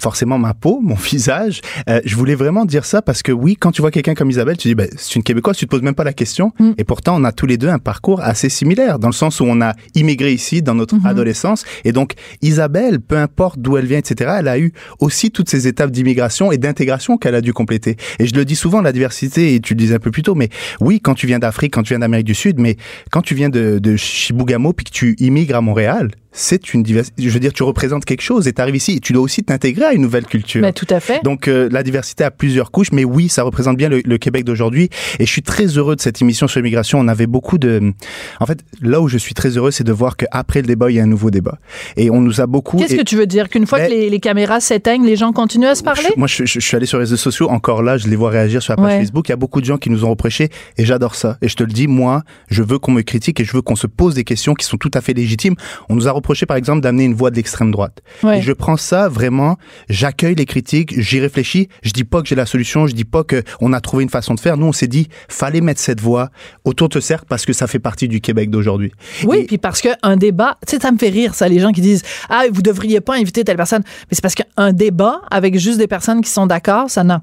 forcément 0.00 0.38
ma 0.38 0.54
peau, 0.54 0.80
mon 0.82 0.94
visage. 1.12 1.60
Euh, 1.88 2.00
je 2.04 2.14
voulais 2.16 2.34
vraiment 2.34 2.64
dire 2.64 2.84
ça 2.84 3.02
parce 3.02 3.22
que 3.22 3.32
oui, 3.32 3.56
quand 3.56 3.72
tu 3.72 3.80
vois 3.80 3.90
quelqu'un 3.90 4.14
comme 4.14 4.30
Isabelle, 4.30 4.56
tu 4.56 4.68
dis, 4.68 4.74
ben, 4.74 4.88
c'est 4.96 5.16
une 5.16 5.22
Québécoise, 5.22 5.56
tu 5.56 5.64
te 5.66 5.70
poses 5.70 5.82
même 5.82 5.94
pas 5.94 6.04
la 6.04 6.12
question. 6.12 6.52
Mm. 6.58 6.72
Et 6.78 6.84
pourtant, 6.84 7.20
on 7.20 7.24
a 7.24 7.32
tous 7.32 7.46
les 7.46 7.56
deux 7.56 7.68
un 7.68 7.78
parcours 7.78 8.20
assez 8.20 8.48
similaire, 8.48 8.98
dans 8.98 9.08
le 9.08 9.12
sens 9.14 9.40
où 9.40 9.44
on 9.44 9.60
a 9.60 9.74
immigré 9.94 10.32
ici 10.32 10.62
dans 10.62 10.74
notre 10.74 10.96
Mhm. 10.96 11.06
adolescence. 11.06 11.64
Et 11.84 11.92
donc, 11.92 12.12
Isabelle, 12.42 13.00
peu 13.00 13.16
importe 13.16 13.58
d'où 13.58 13.76
elle 13.76 13.86
vient, 13.86 13.98
etc., 13.98 14.32
elle 14.38 14.48
a 14.48 14.58
eu 14.58 14.72
aussi 15.00 15.30
toutes 15.30 15.48
ces 15.48 15.66
étapes 15.66 15.90
d'immigration 15.90 16.52
et 16.52 16.58
d'intégration 16.58 17.16
qu'elle 17.16 17.34
a 17.34 17.40
dû 17.40 17.52
compléter. 17.52 17.96
Et 18.18 18.26
je 18.26 18.34
le 18.34 18.44
dis 18.44 18.56
souvent, 18.56 18.80
la 18.80 18.92
diversité, 18.92 19.54
et 19.54 19.60
tu 19.60 19.74
le 19.74 19.78
disais 19.78 19.94
un 19.94 19.98
peu 20.00 20.10
plus 20.10 20.22
tôt, 20.22 20.34
mais 20.34 20.48
oui, 20.80 21.00
quand 21.00 21.14
tu 21.14 21.26
viens 21.26 21.38
d'Afrique, 21.38 21.74
quand 21.74 21.82
tu 21.82 21.90
viens 21.94 21.98
d'Amérique 22.00 22.26
du 22.26 22.34
Sud, 22.34 22.58
mais 22.58 22.76
quand 23.10 23.22
tu 23.22 23.34
viens 23.34 23.48
de, 23.48 23.78
de 23.78 23.96
Chibougamau 23.96 24.72
puis 24.72 24.84
que 24.84 24.90
tu 24.90 25.16
immigres 25.18 25.56
à 25.56 25.60
Montréal, 25.60 26.10
c'est 26.32 26.74
une 26.74 26.82
diversité. 26.82 27.22
Je 27.22 27.30
veux 27.30 27.40
dire, 27.40 27.52
tu 27.52 27.62
représentes 27.62 28.04
quelque 28.04 28.20
chose 28.20 28.46
et 28.46 28.52
tu 28.52 28.60
arrives 28.60 28.76
ici 28.76 28.92
et 28.96 29.00
tu 29.00 29.12
dois 29.12 29.22
aussi 29.22 29.42
t'intégrer 29.42 29.86
à 29.86 29.92
une 29.92 30.02
nouvelle 30.02 30.26
culture. 30.26 30.60
Mais 30.62 30.72
tout 30.72 30.86
à 30.90 31.00
fait. 31.00 31.22
Donc 31.24 31.48
euh, 31.48 31.68
la 31.72 31.82
diversité 31.82 32.22
a 32.24 32.30
plusieurs 32.30 32.70
couches, 32.70 32.92
mais 32.92 33.04
oui, 33.04 33.28
ça 33.28 33.42
représente 33.42 33.76
bien 33.76 33.88
le, 33.88 34.02
le 34.04 34.18
Québec 34.18 34.44
d'aujourd'hui. 34.44 34.90
Et 35.18 35.26
je 35.26 35.30
suis 35.30 35.42
très 35.42 35.66
heureux 35.66 35.96
de 35.96 36.00
cette 36.00 36.20
émission 36.22 36.46
sur 36.46 36.60
l'immigration. 36.60 37.00
On 37.00 37.08
avait 37.08 37.26
beaucoup 37.26 37.58
de... 37.58 37.92
En 38.40 38.46
fait, 38.46 38.60
là 38.82 39.00
où 39.00 39.08
je 39.08 39.18
suis 39.18 39.34
très 39.34 39.50
heureux, 39.56 39.70
c'est 39.70 39.84
de 39.84 39.92
voir 39.92 40.16
qu'après 40.16 40.60
le 40.60 40.66
débat, 40.66 40.90
il 40.90 40.96
y 40.96 41.00
a 41.00 41.02
un 41.02 41.06
nouveau 41.06 41.30
débat. 41.30 41.58
Et 41.96 42.10
on 42.10 42.20
nous 42.20 42.40
a 42.40 42.46
beaucoup... 42.46 42.76
Qu'est-ce 42.76 42.94
et- 42.94 42.98
que 42.98 43.02
tu 43.02 43.16
veux 43.16 43.26
dire? 43.26 43.48
Qu'une 43.48 43.66
fois 43.66 43.80
que 43.80 43.90
les, 43.90 44.10
les 44.10 44.20
caméras 44.20 44.60
s'éteignent, 44.60 45.04
les 45.06 45.16
gens 45.16 45.32
continuent 45.32 45.66
à 45.68 45.74
se 45.74 45.82
parler? 45.82 46.08
je- 46.14 46.18
moi, 46.18 46.28
je, 46.28 46.44
je- 46.44 46.60
je 46.60 46.66
suis 46.66 46.76
allé 46.76 46.86
sur 46.86 46.98
les 46.98 47.04
réseaux 47.04 47.16
sociaux. 47.16 47.48
Encore 47.48 47.82
là, 47.82 47.96
je 47.96 48.06
les 48.08 48.16
vois 48.16 48.30
réagir 48.30 48.62
sur 48.62 48.72
la 48.72 48.76
page 48.76 48.86
Ouais. 48.92 49.00
Facebook. 49.00 49.28
Il 49.28 49.32
y 49.32 49.34
a 49.34 49.36
beaucoup 49.36 49.60
de 49.60 49.66
gens 49.66 49.76
qui 49.78 49.90
nous 49.90 50.04
ont 50.04 50.10
reproché 50.10 50.50
et 50.76 50.84
j'adore 50.84 51.14
ça. 51.14 51.36
Et 51.42 51.48
je 51.48 51.56
te 51.56 51.62
le 51.62 51.72
dis, 51.72 51.86
moi, 51.88 52.22
je 52.50 52.62
veux 52.62 52.78
qu'on 52.78 52.92
me 52.92 53.02
critique 53.02 53.40
et 53.40 53.44
je 53.44 53.52
veux 53.52 53.62
qu'on 53.62 53.76
se 53.76 53.86
pose 53.86 54.14
des 54.14 54.24
questions 54.24 54.54
qui 54.54 54.64
sont 54.66 54.76
tout 54.76 54.90
à 54.94 55.00
fait 55.00 55.14
légitimes. 55.14 55.54
On 55.88 55.94
nous 55.94 56.06
a 56.08 56.12
reproché, 56.18 56.46
par 56.46 56.56
exemple, 56.56 56.80
d'amener 56.82 57.04
une 57.04 57.14
voix 57.14 57.30
de 57.30 57.36
l'extrême 57.36 57.70
droite. 57.70 58.00
Ouais. 58.22 58.38
Et 58.38 58.42
je 58.42 58.52
prends 58.52 58.76
ça 58.76 59.08
vraiment, 59.08 59.56
j'accueille 59.88 60.34
les 60.34 60.46
critiques, 60.46 61.00
j'y 61.00 61.20
réfléchis. 61.20 61.68
Je 61.82 61.90
dis 61.92 62.04
pas 62.04 62.22
que 62.22 62.28
j'ai 62.28 62.34
la 62.34 62.46
solution, 62.46 62.86
je 62.86 62.94
dis 62.94 63.04
pas 63.04 63.24
que 63.24 63.42
on 63.60 63.72
a 63.72 63.80
trouvé 63.80 64.02
une 64.04 64.10
façon 64.10 64.34
de 64.34 64.40
faire. 64.40 64.56
Nous, 64.56 64.66
on 64.66 64.72
s'est 64.72 64.86
dit, 64.86 65.08
fallait 65.28 65.60
mettre 65.60 65.80
cette 65.80 66.00
voix 66.00 66.30
autour 66.64 66.88
de 66.88 66.94
ce 66.94 67.00
cercle 67.00 67.24
parce 67.28 67.44
que 67.46 67.52
ça 67.52 67.66
fait 67.66 67.78
partie 67.78 68.08
du 68.08 68.20
Québec 68.20 68.50
d'aujourd'hui. 68.50 68.92
Oui, 69.24 69.38
Et- 69.38 69.44
puis 69.46 69.58
parce 69.58 69.80
qu'un 69.80 70.16
débat, 70.16 70.58
tu 70.66 70.76
sais, 70.76 70.82
ça 70.82 70.92
me 70.92 70.98
fait 70.98 71.08
rire, 71.08 71.34
ça, 71.34 71.48
les 71.48 71.58
gens 71.60 71.72
qui 71.72 71.80
disent 71.80 72.02
Ah, 72.28 72.44
vous 72.52 72.62
devriez 72.62 73.00
pas 73.00 73.16
inviter 73.16 73.44
telle 73.44 73.56
personne. 73.56 73.82
Mais 73.84 74.12
c'est 74.12 74.22
parce 74.22 74.34
qu'un 74.34 74.72
débat 74.72 75.20
avec 75.30 75.58
juste 75.58 75.78
des 75.78 75.86
personnes 75.86 76.20
qui 76.20 76.30
sont 76.30 76.46
d'accord, 76.46 76.90
ça 76.90 77.04
n'a 77.04 77.20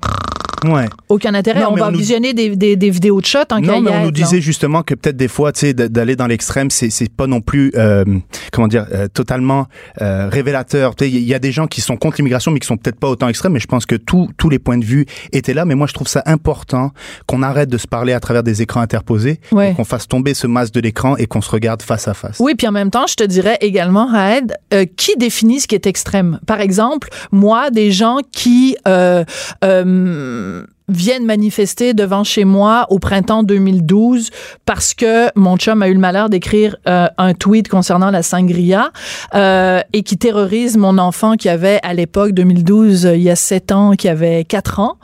ouais. 0.67 0.85
aucun 1.09 1.33
intérêt. 1.33 1.61
Non, 1.61 1.69
on 1.71 1.75
va 1.75 1.87
on 1.87 1.91
nous- 1.91 1.97
visionner 1.97 2.33
des, 2.33 2.55
des, 2.55 2.75
des 2.75 2.89
vidéos 2.89 3.19
de 3.21 3.25
shot 3.25 3.39
en 3.51 3.59
Non, 3.61 3.81
mais 3.81 3.91
on 3.91 4.05
nous 4.05 4.11
disait 4.11 4.41
justement 4.41 4.83
que 4.83 4.93
peut-être 4.95 5.17
des 5.17 5.27
fois, 5.27 5.51
tu 5.51 5.61
sais, 5.61 5.73
d'aller 5.73 6.15
dans 6.15 6.27
l'extrême, 6.27 6.69
c'est 6.69 6.89
c'est 6.89 7.09
pas 7.11 7.27
non 7.27 7.41
plus, 7.41 7.71
euh, 7.75 8.03
comment 8.51 8.67
dire, 8.67 8.85
euh, 8.93 9.07
totalement 9.07 9.67
euh, 10.01 10.27
révélateur. 10.31 10.95
Tu 10.95 11.05
sais, 11.05 11.11
il 11.11 11.19
y 11.23 11.33
a 11.33 11.39
des 11.39 11.51
gens 11.51 11.67
qui 11.67 11.81
sont 11.81 11.97
contre 11.97 12.17
l'immigration, 12.17 12.51
mais 12.51 12.59
qui 12.59 12.67
sont 12.67 12.77
peut-être 12.77 12.99
pas 12.99 13.09
autant 13.09 13.27
extrêmes. 13.27 13.53
Mais 13.53 13.59
je 13.59 13.67
pense 13.67 13.85
que 13.85 13.95
tous 13.95 14.29
tous 14.37 14.49
les 14.49 14.59
points 14.59 14.77
de 14.77 14.85
vue 14.85 15.05
étaient 15.31 15.53
là. 15.53 15.65
Mais 15.65 15.75
moi, 15.75 15.87
je 15.87 15.93
trouve 15.93 16.07
ça 16.07 16.23
important 16.25 16.91
qu'on 17.27 17.41
arrête 17.43 17.69
de 17.69 17.77
se 17.77 17.87
parler 17.87 18.13
à 18.13 18.19
travers 18.19 18.43
des 18.43 18.61
écrans 18.61 18.81
interposés, 18.81 19.39
Ouais. 19.51 19.73
qu'on 19.75 19.83
fasse 19.85 20.07
tomber 20.07 20.33
ce 20.33 20.47
masque 20.47 20.73
de 20.73 20.79
l'écran 20.81 21.15
et 21.17 21.25
qu'on 21.27 21.41
se 21.41 21.49
regarde 21.49 21.81
face 21.81 22.07
à 22.07 22.13
face. 22.13 22.37
Oui, 22.39 22.55
puis 22.55 22.67
en 22.67 22.71
même 22.71 22.91
temps, 22.91 23.07
je 23.07 23.15
te 23.15 23.23
dirais 23.23 23.57
également, 23.61 24.07
Raed, 24.07 24.53
euh, 24.73 24.85
qui 24.97 25.15
définit 25.17 25.59
ce 25.59 25.67
qui 25.67 25.75
est 25.75 25.87
extrême? 25.87 26.39
Par 26.47 26.61
exemple, 26.61 27.09
moi, 27.31 27.69
des 27.69 27.91
gens 27.91 28.17
qui 28.31 28.75
euh, 28.87 29.23
euh, 29.63 30.54
viennent 30.87 31.25
manifester 31.25 31.93
devant 31.93 32.23
chez 32.23 32.45
moi 32.45 32.85
au 32.89 32.99
printemps 32.99 33.43
2012 33.43 34.29
parce 34.65 34.93
que 34.93 35.27
mon 35.35 35.57
chum 35.57 35.81
a 35.81 35.87
eu 35.89 35.93
le 35.93 35.99
malheur 35.99 36.29
d'écrire 36.29 36.75
euh, 36.87 37.07
un 37.17 37.33
tweet 37.33 37.67
concernant 37.69 38.11
la 38.11 38.21
sangria 38.23 38.91
euh, 39.33 39.81
et 39.93 40.03
qui 40.03 40.17
terrorise 40.17 40.77
mon 40.77 40.97
enfant 40.97 41.35
qui 41.37 41.49
avait 41.49 41.79
à 41.83 41.93
l'époque 41.93 42.33
2012 42.33 43.05
euh, 43.05 43.15
il 43.15 43.23
y 43.23 43.29
a 43.29 43.35
sept 43.35 43.71
ans 43.71 43.93
qui 43.93 44.07
avait 44.07 44.43
quatre 44.43 44.79
ans 44.79 44.97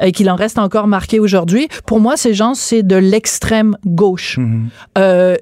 et 0.00 0.12
qu'il 0.12 0.30
en 0.30 0.36
reste 0.36 0.58
encore 0.58 0.86
marqué 0.86 1.20
aujourd'hui 1.20 1.68
pour 1.86 2.00
moi 2.00 2.16
ces 2.16 2.32
gens 2.34 2.54
c'est 2.54 2.82
de 2.82 2.96
l'extrême 2.96 3.76
gauche 3.84 4.38
Mhm. 4.38 4.68
euh, 4.98 5.36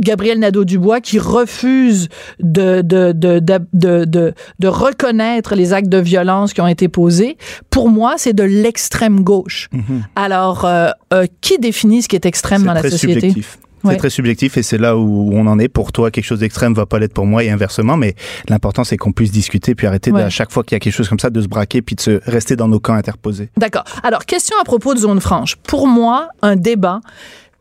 Gabriel 0.00 0.38
Nadeau-Dubois 0.38 1.00
qui 1.00 1.18
refuse 1.18 2.08
de, 2.40 2.82
de, 2.82 3.12
de, 3.12 3.38
de, 3.40 4.68
reconnaître 4.68 5.54
les 5.54 5.72
actes 5.72 5.88
de 5.88 5.98
violence 5.98 6.52
qui 6.52 6.60
ont 6.60 6.66
été 6.66 6.88
posés, 6.88 7.36
pour 7.70 7.88
moi, 7.88 8.14
c'est 8.16 8.32
de 8.32 8.42
l'extrême 8.44 9.20
gauche. 9.22 9.68
Mhm. 9.72 10.04
Alors, 10.16 10.64
euh, 10.64 10.88
euh, 11.12 11.26
qui 11.40 11.58
définit 11.58 12.02
ce 12.02 12.08
qui 12.08 12.16
est 12.16 12.26
extrême 12.26 12.64
dans 12.64 12.72
la 12.72 12.80
très 12.80 12.90
société? 12.90 13.20
subjectif. 13.20 13.58
Ouais. 13.82 13.92
C'est 13.94 13.98
très 13.98 14.10
subjectif 14.10 14.58
et 14.58 14.62
c'est 14.62 14.76
là 14.76 14.98
où 14.98 15.30
on 15.32 15.46
en 15.46 15.58
est. 15.58 15.68
Pour 15.68 15.90
toi, 15.90 16.10
quelque 16.10 16.24
chose 16.24 16.40
d'extrême 16.40 16.74
va 16.74 16.84
pas 16.84 16.98
l'être 16.98 17.14
pour 17.14 17.24
moi 17.24 17.42
et 17.44 17.50
inversement. 17.50 17.96
Mais 17.96 18.14
l'important, 18.50 18.84
c'est 18.84 18.98
qu'on 18.98 19.12
puisse 19.12 19.30
discuter 19.32 19.74
puis 19.74 19.86
arrêter 19.86 20.12
Ouais. 20.12 20.22
à 20.22 20.28
chaque 20.28 20.50
fois 20.52 20.64
qu'il 20.64 20.74
y 20.74 20.76
a 20.76 20.80
quelque 20.80 20.92
chose 20.92 21.08
comme 21.08 21.18
ça 21.18 21.30
de 21.30 21.40
se 21.40 21.48
braquer 21.48 21.80
puis 21.80 21.96
de 21.96 22.00
se 22.02 22.20
rester 22.26 22.56
dans 22.56 22.68
nos 22.68 22.78
camps 22.78 22.92
interposés. 22.94 23.48
D'accord. 23.56 23.84
Alors, 24.02 24.26
question 24.26 24.54
à 24.60 24.64
propos 24.64 24.92
de 24.92 24.98
zone 24.98 25.20
franche. 25.20 25.56
Pour 25.56 25.86
moi, 25.86 26.28
un 26.42 26.56
débat, 26.56 27.00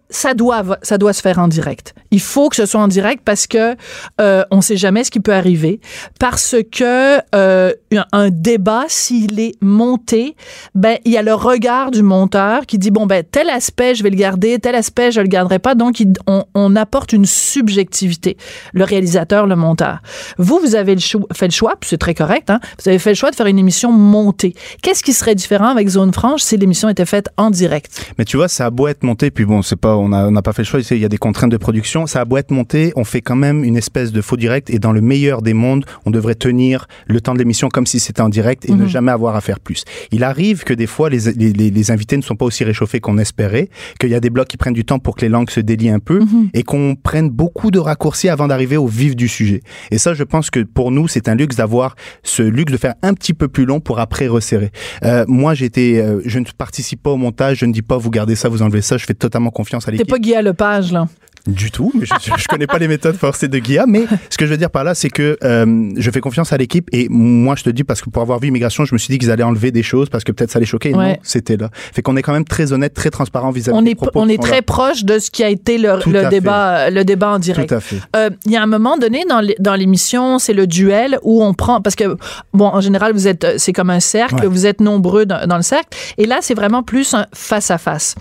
ça 0.10 0.34
doit, 0.34 0.64
ça 0.82 0.98
doit 0.98 1.14
se 1.14 1.22
faire 1.22 1.40
en 1.40 1.48
direct. 1.48 1.94
Il 2.12 2.20
faut 2.20 2.50
que 2.50 2.56
ce 2.56 2.66
soit 2.66 2.82
en 2.82 2.88
direct 2.88 3.22
parce 3.24 3.46
que 3.46 3.76
euh, 4.20 4.44
on 4.50 4.62
sait 4.62 4.78
jamais 4.78 5.04
ce 5.04 5.12
qui 5.12 5.20
peut 5.20 5.34
arriver. 5.34 5.80
Parce 6.20 6.56
que 6.72 7.20
euh, 7.36 7.72
un, 8.12 8.30
débat, 8.30 8.86
s'il 8.88 9.40
est 9.40 9.56
monté, 9.62 10.36
ben 10.74 10.98
il 11.06 11.12
y 11.12 11.18
a 11.18 11.22
le 11.22 11.34
regard 11.34 11.92
du 11.92 12.02
monteur 12.02 12.66
qui 12.66 12.78
dit 12.78 12.92
bon 12.92 13.06
ben 13.06 13.24
tel 13.30 13.50
aspect 13.50 13.96
je 13.96 14.04
vais 14.04 14.10
le 14.10 14.16
garder, 14.16 14.60
tel 14.60 14.76
aspect 14.76 15.12
je 15.12 15.22
le 15.22 15.28
garderai 15.28 15.60
pas. 15.60 15.76
Donc 15.76 16.02
on, 16.28 16.46
on 16.56 16.76
apporte 16.76 17.14
une 17.14 17.26
subjectivité. 17.26 18.38
Le 18.74 18.84
réalisateur, 18.84 19.46
le 19.46 19.56
monteur. 19.56 20.00
Vous, 20.38 20.60
vous 20.60 20.76
avez 20.76 20.96
le 20.96 21.02
choix, 21.02 21.22
fait 21.34 21.48
le 21.48 21.52
choix, 21.52 21.76
c'est 21.82 21.98
très 21.98 22.16
correct. 22.16 22.50
Hein, 22.50 22.60
vous 22.82 22.90
avez 22.90 23.00
fait 23.00 23.12
le 23.12 23.16
choix 23.16 23.32
de 23.32 23.36
faire 23.36 23.46
une 23.46 23.60
émission 23.60 23.92
montée. 23.92 24.56
Qu'est-ce 24.82 25.04
qui 25.04 25.14
serait 25.14 25.36
différent 25.36 25.68
avec 25.68 25.88
Zone 25.88 26.14
Franche 26.14 26.42
si 26.42 26.58
l'émission 26.58 26.90
était 26.90 27.06
faite 27.06 27.30
en 27.38 27.50
direct? 27.50 28.14
Mais 28.18 28.26
tu 28.26 28.38
vois, 28.38 28.48
ça 28.48 28.66
a 28.66 28.70
beau 28.70 28.88
être 28.88 29.04
monté, 29.04 29.32
puis 29.32 29.46
bon, 29.46 29.62
c'est 29.62 29.76
pas, 29.76 29.99
on 30.00 30.32
n'a 30.32 30.42
pas 30.42 30.54
fait 30.54 30.62
le 30.64 30.68
choix. 30.68 30.80
Il 30.92 30.98
y 30.98 31.06
a 31.06 31.10
des 31.10 31.18
contraintes 31.18 31.52
de 31.52 31.58
production. 31.58 32.08
Ça 32.08 32.22
a 32.22 32.26
beau 32.26 32.38
être 32.38 32.52
monté, 32.52 32.92
on 32.96 33.04
fait 33.04 33.22
quand 33.22 33.36
même 33.36 33.64
une 33.64 33.78
espèce 33.78 34.12
de 34.12 34.22
faux 34.22 34.38
direct. 34.38 34.70
Et 34.70 34.80
dans 34.80 34.92
le 34.92 35.02
meilleur 35.02 35.42
des 35.42 35.54
mondes, 35.54 35.86
on 36.06 36.12
devrait 36.12 36.36
tenir 36.36 36.88
le 37.08 37.22
temps 37.22 37.34
de 37.34 37.40
l'émission 37.40 37.70
comme 37.70 37.86
si 37.86 38.00
c'était 38.00 38.22
en 38.22 38.30
direct 38.30 38.68
et 38.70 38.72
ne 38.74 38.84
Mhm. 38.84 38.88
jamais 38.88 39.12
avoir 39.12 39.36
à 39.36 39.42
faire 39.42 39.60
plus. 39.60 39.84
Il 40.12 40.24
arrive 40.24 40.64
que 40.64 40.74
des 40.74 40.88
fois, 40.88 41.10
les, 41.10 41.32
les, 41.34 41.54
les- 41.54 41.70
les 41.72 41.92
invités 41.92 42.18
ne 42.18 42.22
sont 42.22 42.36
pas 42.36 42.46
aussi 42.46 42.64
réchauffés 42.64 43.00
qu'on 43.00 43.18
espérait, 43.18 43.70
qu'il 44.00 44.10
y 44.10 44.16
a 44.16 44.20
des 44.20 44.30
blocs 44.30 44.48
qui 44.48 44.58
prennent 44.58 44.74
du 44.74 44.86
temps 44.86 45.00
pour 45.00 45.16
que 45.16 45.22
les 45.22 45.30
langues 45.30 45.50
se 45.50 45.60
délient 45.60 45.90
un 45.90 46.00
peu 46.00 46.20
Mhm. 46.20 46.50
et 46.54 46.64
qu'on 46.64 46.96
prenne 46.96 47.30
beaucoup 47.30 47.72
de 47.72 47.80
raccourcis 47.80 48.30
avant 48.30 48.48
d'arriver 48.48 48.78
au 48.78 48.88
vif 48.88 49.16
du 49.16 49.28
sujet. 49.28 49.62
Et 49.92 49.98
ça, 49.98 50.14
je 50.14 50.24
pense 50.24 50.50
que 50.50 50.62
pour 50.62 50.92
nous, 50.92 51.08
c'est 51.08 51.28
un 51.28 51.36
luxe 51.36 51.56
d'avoir 51.58 51.96
ce 52.24 52.44
luxe 52.44 52.72
de 52.72 52.78
faire 52.78 52.96
un 53.02 53.14
petit 53.14 53.34
peu 53.34 53.48
plus 53.48 53.66
long 53.66 53.80
pour 53.80 54.00
après 54.00 54.28
resserrer. 54.28 54.72
Euh, 55.04 55.26
moi, 55.28 55.54
j'étais, 55.54 56.00
euh, 56.00 56.22
je 56.26 56.40
ne 56.40 56.46
participe 56.58 57.04
pas 57.04 57.10
au 57.12 57.18
montage, 57.18 57.58
je 57.60 57.66
ne 57.66 57.74
dis 57.74 57.82
pas 57.82 57.98
vous 57.98 58.10
gardez 58.10 58.36
ça, 58.36 58.50
vous 58.50 58.62
enlevez 58.62 58.82
ça, 58.82 58.98
je 58.98 59.06
fais 59.06 59.14
totalement 59.14 59.50
confiance 59.52 59.88
T'es 59.98 60.06
pas 60.06 60.20
Guy 60.20 60.34
Lepage, 60.42 60.92
là. 60.92 61.08
Du 61.48 61.72
tout, 61.72 61.92
mais 61.96 62.06
je, 62.06 62.14
je 62.38 62.48
connais 62.48 62.68
pas 62.68 62.78
les 62.78 62.88
méthodes 62.88 63.16
forcées 63.16 63.48
de 63.48 63.58
Guillaume. 63.60 63.90
Mais 63.90 64.06
ce 64.30 64.38
que 64.38 64.46
je 64.46 64.52
veux 64.52 64.58
dire 64.58 64.70
par 64.70 64.84
là, 64.84 64.94
c'est 64.96 65.10
que 65.10 65.38
euh, 65.44 65.92
je 65.98 66.12
fais 66.12 66.20
confiance 66.22 66.54
à 66.54 66.58
l'équipe 66.58 66.88
et 66.92 67.08
moi, 67.10 67.56
je 67.58 67.64
te 67.64 67.70
dis 67.70 67.84
parce 67.84 68.02
que 68.02 68.10
pour 68.10 68.22
avoir 68.22 68.40
vu 68.40 68.48
immigration, 68.50 68.86
je 68.86 68.94
me 68.94 68.98
suis 68.98 69.12
dit 69.12 69.18
qu'ils 69.18 69.32
allaient 69.32 69.44
enlever 69.44 69.72
des 69.72 69.84
choses 69.84 70.10
parce 70.10 70.24
que 70.24 70.32
peut-être 70.32 70.52
ça 70.52 70.60
les 70.60 70.66
choquait. 70.66 70.90
Et 70.92 70.96
Ouais. 70.96 71.14
Non, 71.14 71.18
c'était 71.24 71.56
là. 71.58 71.70
Fait 71.94 72.02
qu'on 72.02 72.18
est 72.18 72.22
quand 72.22 72.34
même 72.34 72.44
très 72.46 72.74
honnête, 72.74 72.94
très 72.94 73.10
transparent 73.10 73.52
vis-à-vis 73.52 73.78
On 73.78 73.82
des 73.84 73.92
est, 73.92 73.96
propos 73.96 74.20
on 74.20 74.28
est 74.28 74.42
très 74.42 74.58
là. 74.58 74.62
proche 74.64 75.06
de 75.06 75.18
ce 75.20 75.32
qui 75.32 75.44
a 75.44 75.50
été 75.50 75.78
le, 75.78 76.00
fait. 76.02 76.30
débat, 76.30 76.90
le 76.90 77.04
débat 77.06 77.30
en 77.32 77.40
direct. 77.40 77.70
Tout 77.70 77.76
à 77.76 77.80
fait. 77.80 77.98
Euh, 78.16 78.30
Il 78.46 78.52
y 78.52 78.58
a 78.58 78.62
un 78.64 78.68
moment 78.68 78.98
donné 78.98 79.24
dans 79.30 79.40
l'é- 79.40 79.56
dans 79.60 79.76
l'émission, 79.76 80.40
c'est 80.40 80.54
le 80.54 80.68
duel 80.68 81.18
où 81.24 81.44
on 81.44 81.54
prend 81.54 81.80
parce 81.82 81.96
que 81.96 82.18
bon, 82.54 82.66
en 82.66 82.82
général, 82.82 83.14
vous 83.14 83.28
êtes, 83.28 83.44
euh, 83.46 83.54
c'est 83.58 83.72
comme 83.74 83.90
un 83.92 84.00
cercle, 84.02 84.36
Ouais. 84.36 84.48
vous 84.48 84.66
êtes 84.66 84.82
nombreux 84.82 85.26
dans, 85.26 85.46
dans 85.48 85.56
le 85.58 85.64
cercle, 85.64 85.98
et 86.18 86.26
là, 86.26 86.40
c'est 86.42 86.54
vraiment 86.56 86.84
plus 86.84 87.14
un 87.14 87.26
face 87.34 87.72
à 87.72 87.78
face. 87.78 88.16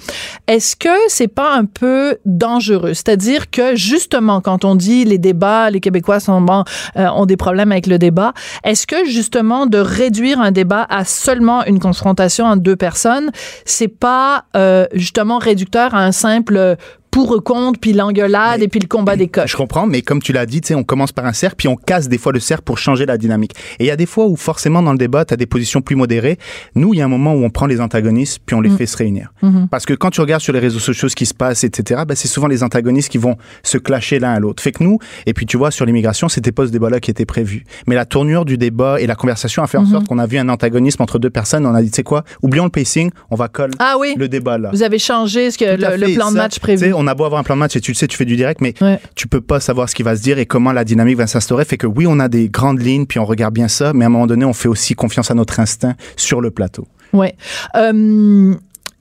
Est-ce 0.47 0.77
que 0.77 0.89
c'est 1.09 1.29
pas 1.29 1.55
un 1.57 1.65
peu 1.65 2.17
dangereux? 2.25 2.95
C'est-à-dire 3.09 3.49
que 3.49 3.75
justement, 3.75 4.43
quand 4.43 4.67
on 4.67 4.75
dit 4.75 5.07
les 5.07 5.17
débats, 5.17 5.71
les 5.71 5.81
Québécois 5.81 6.21
sont 6.21 6.43
bon, 6.43 6.65
euh, 6.99 7.07
ont 7.07 7.25
des 7.25 7.39
problèmes 7.39 7.73
avec 7.73 7.87
le 7.87 7.97
débat, 7.97 8.35
est-ce 8.65 8.87
que 8.87 9.07
justement 9.07 9.65
de 9.65 9.79
réduire 9.79 10.43
un 10.43 10.51
débat 10.51 10.87
à 10.91 11.07
seulement 11.07 11.65
une 11.65 11.79
confrontation 11.79 12.45
entre 12.45 12.61
deux 12.61 12.77
personnes, 12.77 13.31
c'est 13.65 13.89
pas 13.89 14.45
euh, 14.59 14.85
justement 14.93 15.39
réducteur 15.39 15.95
à 15.95 16.05
un 16.05 16.13
simple 16.13 16.59
euh, 16.59 16.75
pour 17.11 17.31
ou 17.37 17.41
contre, 17.41 17.81
puis 17.81 17.93
l'engueulade 17.93 18.63
et 18.63 18.69
puis 18.69 18.81
le 18.81 18.87
combat 18.87 19.17
des 19.17 19.29
coches 19.29 19.53
Je 19.53 19.57
comprends, 19.57 19.87
mais 19.87 20.03
comme 20.03 20.21
tu 20.21 20.33
l'as 20.33 20.47
dit, 20.47 20.61
tu 20.61 20.69
sais, 20.69 20.75
on 20.75 20.85
commence 20.85 21.13
par 21.13 21.27
un 21.27 21.33
cercle, 21.33 21.57
puis 21.57 21.69
on 21.69 21.77
casse 21.77 22.09
des 22.09 22.19
fois 22.19 22.33
le 22.33 22.41
cercle 22.41 22.63
pour 22.65 22.79
changer 22.79 23.07
la 23.07 23.19
dynamique. 23.19 23.53
Et 23.79 23.85
il 23.85 23.87
y 23.87 23.91
a 23.91 23.97
des 23.97 24.07
fois 24.07 24.27
où 24.27 24.37
forcément 24.37 24.83
dans 24.83 24.93
le 24.93 24.99
débat, 24.99 25.25
tu 25.25 25.35
as 25.35 25.37
des 25.37 25.47
positions 25.47 25.81
plus 25.81 25.97
modérées. 25.97 26.39
Nous, 26.75 26.95
il 26.95 26.99
y 26.99 27.01
a 27.01 27.05
un 27.05 27.09
moment 27.09 27.35
où 27.35 27.45
on 27.45 27.51
prend 27.51 27.67
les 27.67 27.81
antagonistes, 27.81 28.41
puis 28.45 28.55
on 28.55 28.61
les 28.61 28.71
fait 28.71 28.87
se 28.87 28.97
réunir. 28.97 29.33
Parce 29.71 29.87
que 29.87 29.95
quand 29.95 30.11
tu 30.11 30.21
regardes 30.21 30.43
sur 30.43 30.53
les 30.53 30.59
réseaux 30.59 30.79
sociaux 30.79 31.09
ce 31.09 31.17
qui 31.17 31.27
se 31.27 31.35
passe, 31.35 31.65
etc., 31.65 32.03
ben, 32.07 32.15
c'est 32.15 32.29
souvent 32.29 32.47
les 32.47 32.63
antagonistes 32.63 33.09
qui 33.11 33.19
vont 33.19 33.37
se 33.63 33.79
clasher 33.79 34.19
l'un 34.19 34.33
à 34.33 34.39
l'autre. 34.41 34.63
Fait 34.63 34.73
que 34.73 34.83
nous, 34.85 34.99
et 35.27 35.33
puis 35.35 35.47
tu 35.47 35.57
vois, 35.57 35.71
sur 35.71 35.87
l'immigration, 35.87 36.29
c'était 36.29 36.53
pas 36.53 36.67
ce 36.67 36.71
débat-là 36.73 37.01
qui 37.01 37.11
était 37.11 37.25
prévu. 37.27 37.65
Mais 37.87 37.95
la 37.95 38.05
tournure 38.05 38.45
du 38.45 38.59
débat 38.59 39.01
et 39.01 39.07
la 39.07 39.15
conversation 39.15 39.63
a 39.63 39.67
fait 39.67 39.79
en 39.79 39.87
sorte 39.87 40.07
qu'on 40.07 40.19
a 40.19 40.27
vu 40.27 40.39
un 40.39 40.49
antagonisme 40.49 41.03
entre 41.03 41.19
deux 41.19 41.31
personnes. 41.31 41.65
On 41.67 41.75
a 41.75 41.83
dit, 41.83 41.91
tu 41.91 41.97
sais 41.97 42.03
quoi, 42.03 42.25
oublions 42.43 42.65
le 42.65 42.71
pacing, 42.71 43.11
on 43.31 43.37
va 43.37 43.49
coller 43.49 43.75
Ah 43.79 43.97
oui. 43.99 44.15
le 44.17 44.29
débat 44.29 44.59
là. 44.59 44.71
Vous 44.73 44.83
avez 44.83 44.99
changé 44.99 45.51
ce 45.51 45.59
que 45.59 45.65
le, 45.65 45.97
le 45.97 46.15
plan 46.15 46.31
de 46.31 46.37
match 46.37 46.59
prévu. 46.59 46.93
On 46.99 47.07
a 47.07 47.15
beau 47.15 47.25
avoir 47.25 47.41
un 47.41 47.45
plan 47.45 47.55
de 47.55 47.61
match 47.61 47.77
et 47.77 47.81
tu 47.81 47.93
le 47.93 47.97
sais, 47.97 48.07
tu 48.09 48.17
fais 48.17 48.25
du 48.25 48.37
direct, 48.37 48.61
mais 48.61 48.75
Ouais. 48.81 48.99
tu 49.15 49.29
peux 49.29 49.41
pas 49.41 49.61
savoir 49.61 49.89
ce 49.89 49.95
qui 49.95 50.03
va 50.03 50.17
se 50.17 50.23
dire 50.23 50.39
et 50.39 50.47
comment 50.47 50.73
la 50.73 50.85
dynamique 50.85 51.17
va 51.17 51.27
s'instaurer. 51.27 51.65
Fait 51.65 51.77
que 51.79 51.87
oui, 51.87 52.07
on 52.09 52.19
a 52.21 52.29
des 52.29 52.49
grandes 52.49 52.81
lignes, 52.83 53.07
puis 53.07 53.19
on 53.19 53.25
regarde 53.25 53.55
bien 53.55 53.69
ça, 53.69 53.93
mais 53.95 54.05
à 54.05 54.09
un 54.09 54.11
moment 54.11 54.27
donné, 54.27 54.45
on 54.45 54.53
fait 54.53 54.69
aussi 54.69 54.95
confiance 54.95 55.31
à 55.31 55.35
notre 55.35 55.61
instinct 55.61 55.95
sur 56.17 56.41
le 56.41 56.51
plateau. 56.51 56.87
Ouais. 57.13 57.35
Euh, 57.77 58.55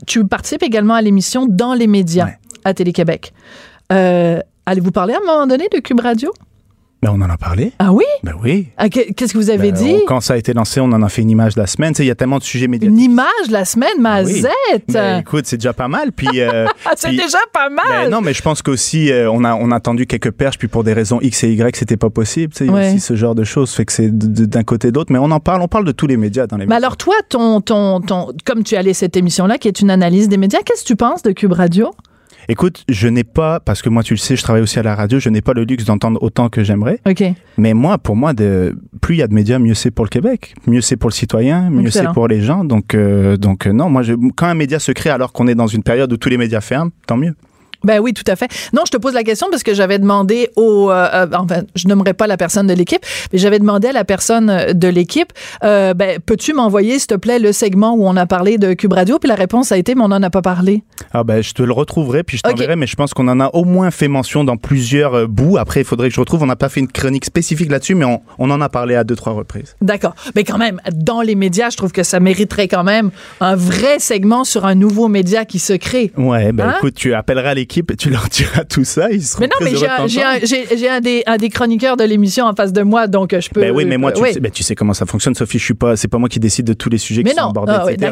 tu 0.06 0.26
participes 0.26 0.64
également 0.64 0.94
à 0.94 1.02
l'émission 1.02 1.46
Dans 1.48 1.74
les 1.74 1.88
médias 1.88 2.26
Ouais. 2.26 2.38
à 2.64 2.74
Télé-Québec. 2.74 3.34
Euh, 3.92 4.40
Allez-vous 4.70 4.92
parler 4.92 5.14
à 5.14 5.18
un 5.18 5.26
moment 5.26 5.48
donné 5.48 5.70
de 5.74 5.80
Cube 5.80 6.02
Radio? 6.02 6.34
Ben, 7.04 7.12
on 7.14 7.22
en 7.22 7.30
a 7.30 7.38
parlé. 7.38 7.74
Ah 7.78 7.94
oui? 7.94 8.06
Ben 8.24 8.34
oui. 8.44 8.70
Ah, 8.76 8.90
que- 8.90 9.14
Qu'est-ce 9.14 9.34
que 9.34 9.38
vous 9.38 9.52
avez 9.52 9.72
Ben, 9.72 9.78
dit? 9.84 9.96
on- 10.02 10.06
quand 10.08 10.20
ça 10.20 10.34
a 10.34 10.38
été 10.38 10.54
lancé, 10.54 10.80
on 10.80 10.86
en 10.86 11.04
a 11.04 11.10
fait 11.10 11.22
une 11.22 11.30
image 11.30 11.54
de 11.54 11.62
la 11.62 11.68
semaine. 11.68 11.94
Il 12.00 12.06
y 12.06 12.10
a 12.12 12.16
tellement 12.16 12.40
de 12.40 12.44
sujets 12.44 12.68
médiatiques. 12.68 12.98
Une 12.98 13.04
image 13.04 13.26
la 13.52 13.66
semaine, 13.66 14.00
Mazette! 14.00 14.52
Ben, 14.90 15.20
écoute, 15.20 15.46
c'est 15.46 15.58
déjà 15.58 15.74
pas 15.74 15.88
mal. 15.88 16.12
Puis, 16.12 16.28
euh, 16.42 16.66
c'est 16.96 17.12
déjà 17.12 17.38
pas 17.54 17.70
mal! 17.70 17.86
ben, 17.88 18.10
non, 18.10 18.22
mais 18.22 18.34
je 18.34 18.42
pense 18.42 18.64
qu'aussi, 18.64 19.12
euh, 19.12 19.30
on, 19.32 19.44
a, 19.44 19.54
on 19.54 19.70
a 19.72 19.80
tendu 19.80 20.08
quelques 20.08 20.32
perches, 20.32 20.58
puis 20.58 20.68
pour 20.68 20.84
des 20.84 20.94
raisons 20.94 21.20
X 21.22 21.44
et 21.44 21.52
Y, 21.54 21.76
c'était 21.76 21.98
pas 21.98 22.10
possible. 22.10 22.52
Tu 22.54 22.60
sais, 22.60 22.66
il 22.66 22.68
y 22.68 22.72
a 22.72 22.74
Ouais. 22.74 22.90
aussi 22.90 23.00
ce 23.00 23.16
genre 23.16 23.36
de 23.36 23.44
choses. 23.44 23.72
Fait 23.74 23.86
que 23.86 23.94
c'est 23.94 24.10
d'un 24.12 24.64
côté 24.64 24.90
l'autre. 24.92 25.12
Mais 25.14 25.20
on 25.20 25.30
en 25.30 25.40
parle, 25.40 25.62
on 25.62 25.68
parle 25.68 25.86
de 25.86 25.92
tous 25.92 26.08
les 26.08 26.18
médias 26.18 26.48
dans 26.48 26.58
les 26.58 26.66
Mais 26.66 26.76
médias. 26.76 26.78
alors 26.88 26.98
toi, 26.98 27.14
ton, 27.30 27.62
ton, 27.62 28.02
ton, 28.02 28.30
comme 28.44 28.64
tu 28.64 28.76
allais 28.76 28.94
cette 28.96 29.16
émission-là, 29.16 29.60
qui 29.60 29.68
est 29.68 29.82
une 29.82 29.92
analyse 29.92 30.30
des 30.30 30.38
médias, 30.38 30.60
qu'est-ce 30.66 30.82
que 30.82 30.88
tu 30.88 30.96
penses 30.96 31.22
de 31.22 31.32
Cube 31.32 31.54
Radio? 31.54 31.92
Écoute, 32.50 32.86
je 32.88 33.08
n'ai 33.10 33.26
pas, 33.26 33.60
parce 33.60 33.82
que 33.82 33.90
moi, 33.90 34.04
tu 34.04 34.14
le 34.14 34.18
sais, 34.18 34.38
je 34.38 34.42
travaille 34.42 34.62
aussi 34.62 34.80
à 34.80 34.84
la 34.84 34.96
radio, 34.96 35.20
je 35.20 35.30
n'ai 35.30 35.42
pas 35.42 35.54
le 35.54 35.64
luxe 35.64 35.84
d'entendre 35.84 36.22
autant 36.22 36.48
que 36.48 36.64
j'aimerais. 36.64 37.00
OK. 37.06 37.24
Mais 37.58 37.74
moi, 37.74 37.98
pour 37.98 38.16
moi, 38.16 38.34
de, 38.34 38.78
plus 39.02 39.16
il 39.16 39.18
y 39.20 39.22
a 39.22 39.28
de 39.28 39.34
médias, 39.34 39.60
mieux 39.60 39.74
c'est 39.74 39.92
pour 39.92 40.06
le 40.06 40.10
Québec, 40.10 40.56
mieux 40.66 40.82
c'est 40.82 40.96
pour 40.96 41.10
le 41.10 41.14
citoyen, 41.14 41.70
mieux 41.70 41.92
c'est 41.92 42.08
pour 42.14 42.28
les 42.28 42.42
gens. 42.42 42.64
Donc, 42.64 42.94
euh, 42.96 43.36
donc 43.36 43.68
euh, 43.68 43.74
non, 43.74 43.90
moi, 43.90 44.02
je, 44.02 44.14
quand 44.36 44.48
un 44.48 44.54
média 44.54 44.80
se 44.80 44.94
crée 44.94 45.10
alors 45.10 45.34
qu'on 45.34 45.48
est 45.48 45.56
dans 45.56 45.68
une 45.68 45.84
période 45.84 46.12
où 46.14 46.18
tous 46.18 46.30
les 46.30 46.38
médias 46.38 46.62
ferment, 46.62 46.92
tant 47.06 47.18
mieux. 47.18 47.36
Ben 47.84 48.00
oui, 48.00 48.14
tout 48.14 48.24
à 48.28 48.36
fait. 48.36 48.48
Non, 48.74 48.84
je 48.86 48.92
te 48.92 48.98
pose 48.98 49.14
la 49.14 49.24
question 49.24 49.48
parce 49.52 49.64
que 49.64 49.74
j'avais 49.74 50.00
demandé 50.00 50.50
au, 50.56 50.90
euh, 50.92 51.08
euh, 51.14 51.28
enfin, 51.34 51.62
je 51.76 51.88
nommerai 51.88 52.14
pas 52.14 52.28
la 52.28 52.38
personne 52.38 52.68
de 52.68 52.74
l'équipe, 52.74 53.02
mais 53.32 53.40
j'avais 53.40 53.60
demandé 53.60 53.88
à 53.90 53.92
la 53.92 54.04
personne 54.04 54.74
de 54.74 54.88
l'équipe, 54.88 55.32
euh, 55.64 55.94
ben, 55.94 56.20
peux-tu 56.26 56.54
m'envoyer, 56.54 56.98
s'il 57.00 57.08
te 57.08 57.16
plaît, 57.16 57.40
le 57.40 57.52
segment 57.52 57.94
où 57.96 58.08
on 58.08 58.16
a 58.16 58.26
parlé 58.26 58.58
de 58.58 58.74
Cube 58.74 58.94
Radio? 58.94 59.20
Puis 59.20 59.30
la 59.30 59.36
réponse 59.36 59.72
a 59.72 59.78
été, 59.78 59.96
mais 59.96 60.02
on 60.02 60.08
n'en 60.10 60.24
a 60.24 60.30
pas 60.30 60.42
parlé. 60.42 60.84
Ah 61.14 61.24
ben, 61.24 61.42
je 61.42 61.54
te 61.54 61.62
le 61.64 61.72
retrouverai, 61.74 62.24
puis 62.24 62.38
je 62.38 62.44
t'enverrai, 62.44 62.76
mais 62.76 62.88
je 62.88 62.96
pense 62.96 63.14
qu'on 63.14 63.28
en 63.28 63.40
a 63.40 63.48
au 63.54 63.64
moins 63.64 63.92
fait 63.92 64.08
mention 64.08 64.44
dans 64.44 64.58
plusieurs 64.58 65.14
euh, 65.14 65.28
bouts. 65.28 65.58
Après, 65.58 65.82
il 65.82 65.86
faudrait 65.86 66.10
que 66.10 66.16
je 66.16 66.20
retrouve. 66.20 66.44
On 66.44 66.48
n'a 66.48 66.56
pas 66.56 66.70
fait 66.70 66.80
une 66.80 66.88
chronique 66.88 67.26
spécifique 67.26 67.70
là-dessus, 67.72 67.96
mais 67.96 68.06
on, 68.06 68.22
on 68.40 68.50
en 68.52 68.60
a 68.62 68.70
parlé 68.70 68.96
à 68.96 69.04
deux, 69.04 69.16
trois 69.16 69.34
reprises. 69.34 69.76
D'accord. 69.82 70.16
Mais 70.36 70.44
quand 70.44 70.58
même, 70.58 70.80
dans 70.94 71.22
les 71.22 71.36
médias, 71.36 71.70
je 71.70 71.78
trouve 71.78 71.92
que 71.92 72.04
ça 72.04 72.20
mériterait 72.20 72.68
quand 72.68 72.84
même 72.84 73.12
un 73.40 73.56
vrai 73.56 74.00
segment 74.00 74.44
sur 74.44 74.66
un 74.66 74.76
nouveau 74.76 75.08
média 75.08 75.46
qui 75.46 75.60
se 75.60 75.74
crée. 75.74 76.12
Ouais, 76.18 76.52
ben 76.52 76.68
Hein? 76.70 76.74
écoute, 76.78 76.96
tu 76.96 77.14
appelleras 77.14 77.54
l'équipe 77.68 77.92
et 77.92 77.96
tu 77.96 78.10
leur 78.10 78.28
diras 78.30 78.64
tout 78.64 78.84
ça. 78.86 79.12
Ils 79.12 79.22
seront 79.24 79.42
Mais 79.42 79.48
non, 79.48 79.56
mais 79.62 79.76
j'ai 79.76 79.88
un, 79.88 80.92
un- 80.92 80.96
un 80.98 81.00
des, 81.02 81.24
un 81.28 81.38
des 81.38 81.50
chroniqueurs 81.50 81.98
de 81.98 82.04
l'émission 82.06 82.46
en 82.46 82.56
face 82.56 82.72
de 82.72 82.82
moi, 82.82 83.08
donc 83.08 83.34
euh, 83.34 83.42
je 83.42 83.50
peux. 83.50 83.62
Ben 83.62 83.72
oui, 83.72 83.86
mais 83.86 83.98
moi, 83.98 84.12
tu, 84.14 84.22
oui. 84.22 84.34
sais, 84.34 84.40
ben, 84.40 84.52
tu 84.52 84.64
sais 84.64 84.76
comment 84.76 84.94
ça 84.94 85.06
fonctionne, 85.06 85.36
Sophie. 85.36 85.60
Je 85.60 85.64
suis 85.66 85.74
pas, 85.74 85.96
c'est 85.98 86.08
pas 86.08 86.18
moi 86.18 86.30
qui 86.30 86.40
décide 86.40 86.66
de 86.66 86.74
tous 86.74 86.90
les 86.90 86.98
sujets 86.98 87.24
Mais 87.24 87.32
qui 87.32 87.36
sont 87.36 87.44
non. 87.44 87.50
abordés, 87.50 87.74
Ah 87.76 87.92
etc. 87.92 88.12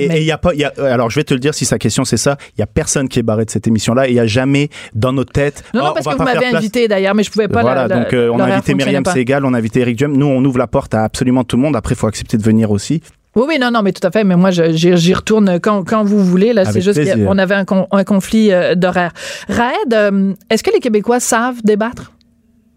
et 0.00 0.08
mais- 0.08 0.20
il 0.20 0.24
y 0.24 0.30
a 0.30 0.38
pas, 0.38 0.54
y 0.54 0.64
a, 0.64 0.72
alors 0.78 1.10
je 1.10 1.16
vais 1.18 1.24
te 1.24 1.34
le 1.34 1.40
dire 1.40 1.54
si 1.54 1.64
sa 1.64 1.78
question 1.78 2.04
c'est 2.04 2.16
ça. 2.16 2.36
Il 2.56 2.60
y 2.60 2.62
a 2.62 2.66
personne 2.66 3.08
qui 3.08 3.18
est 3.18 3.22
barré 3.22 3.44
de 3.44 3.50
cette 3.50 3.66
émission-là. 3.66 4.08
Il 4.08 4.14
y 4.14 4.20
a 4.20 4.26
jamais 4.26 4.68
dans 4.94 5.12
nos 5.12 5.24
têtes. 5.24 5.64
Non, 5.74 5.80
non, 5.80 5.86
Ah, 5.88 5.92
parce 5.94 6.06
que 6.06 6.18
vous 6.18 6.24
m'avez 6.24 6.46
invité 6.46 6.86
d'ailleurs, 6.88 7.14
mais 7.14 7.24
je 7.24 7.30
pouvais 7.30 7.48
pas. 7.48 7.62
Voilà, 7.62 7.88
la- 7.88 7.96
la- 7.96 8.04
donc 8.04 8.12
euh, 8.14 8.30
on 8.32 8.38
a 8.38 8.44
invité 8.44 8.74
Myriam. 8.74 9.04
Segal, 9.04 9.44
on 9.44 9.54
a 9.54 9.58
invité 9.58 9.80
Eric 9.80 9.96
Duhem. 9.96 10.16
Nous, 10.16 10.26
on 10.26 10.44
ouvre 10.44 10.58
la 10.58 10.66
porte 10.66 10.94
à 10.94 11.02
absolument 11.04 11.44
tout 11.44 11.56
le 11.56 11.62
monde. 11.62 11.76
Après, 11.76 11.94
il 11.94 11.98
faut 11.98 12.06
accepter 12.06 12.36
de 12.36 12.42
venir 12.42 12.70
aussi. 12.70 13.02
Oui, 13.34 13.44
oui, 13.48 13.58
non, 13.58 13.70
non, 13.70 13.82
mais 13.82 13.92
tout 13.92 14.06
à 14.06 14.10
fait. 14.10 14.24
Mais 14.24 14.36
moi, 14.36 14.50
j'y 14.50 15.14
retourne 15.14 15.58
quand, 15.60 15.84
quand 15.84 16.04
vous 16.04 16.22
voulez. 16.24 16.52
Là, 16.52 16.64
c'est 16.72 16.80
juste 16.82 16.98
qu'on 17.26 17.38
avait 17.38 17.54
un, 17.54 17.64
con- 17.64 17.86
un 17.90 18.04
conflit 18.04 18.52
euh, 18.52 18.74
d'horaire. 18.74 19.12
Raed, 19.48 19.94
euh, 19.94 20.34
est-ce 20.50 20.62
que 20.62 20.70
les 20.70 20.80
Québécois 20.80 21.18
savent 21.20 21.62
débattre? 21.64 22.12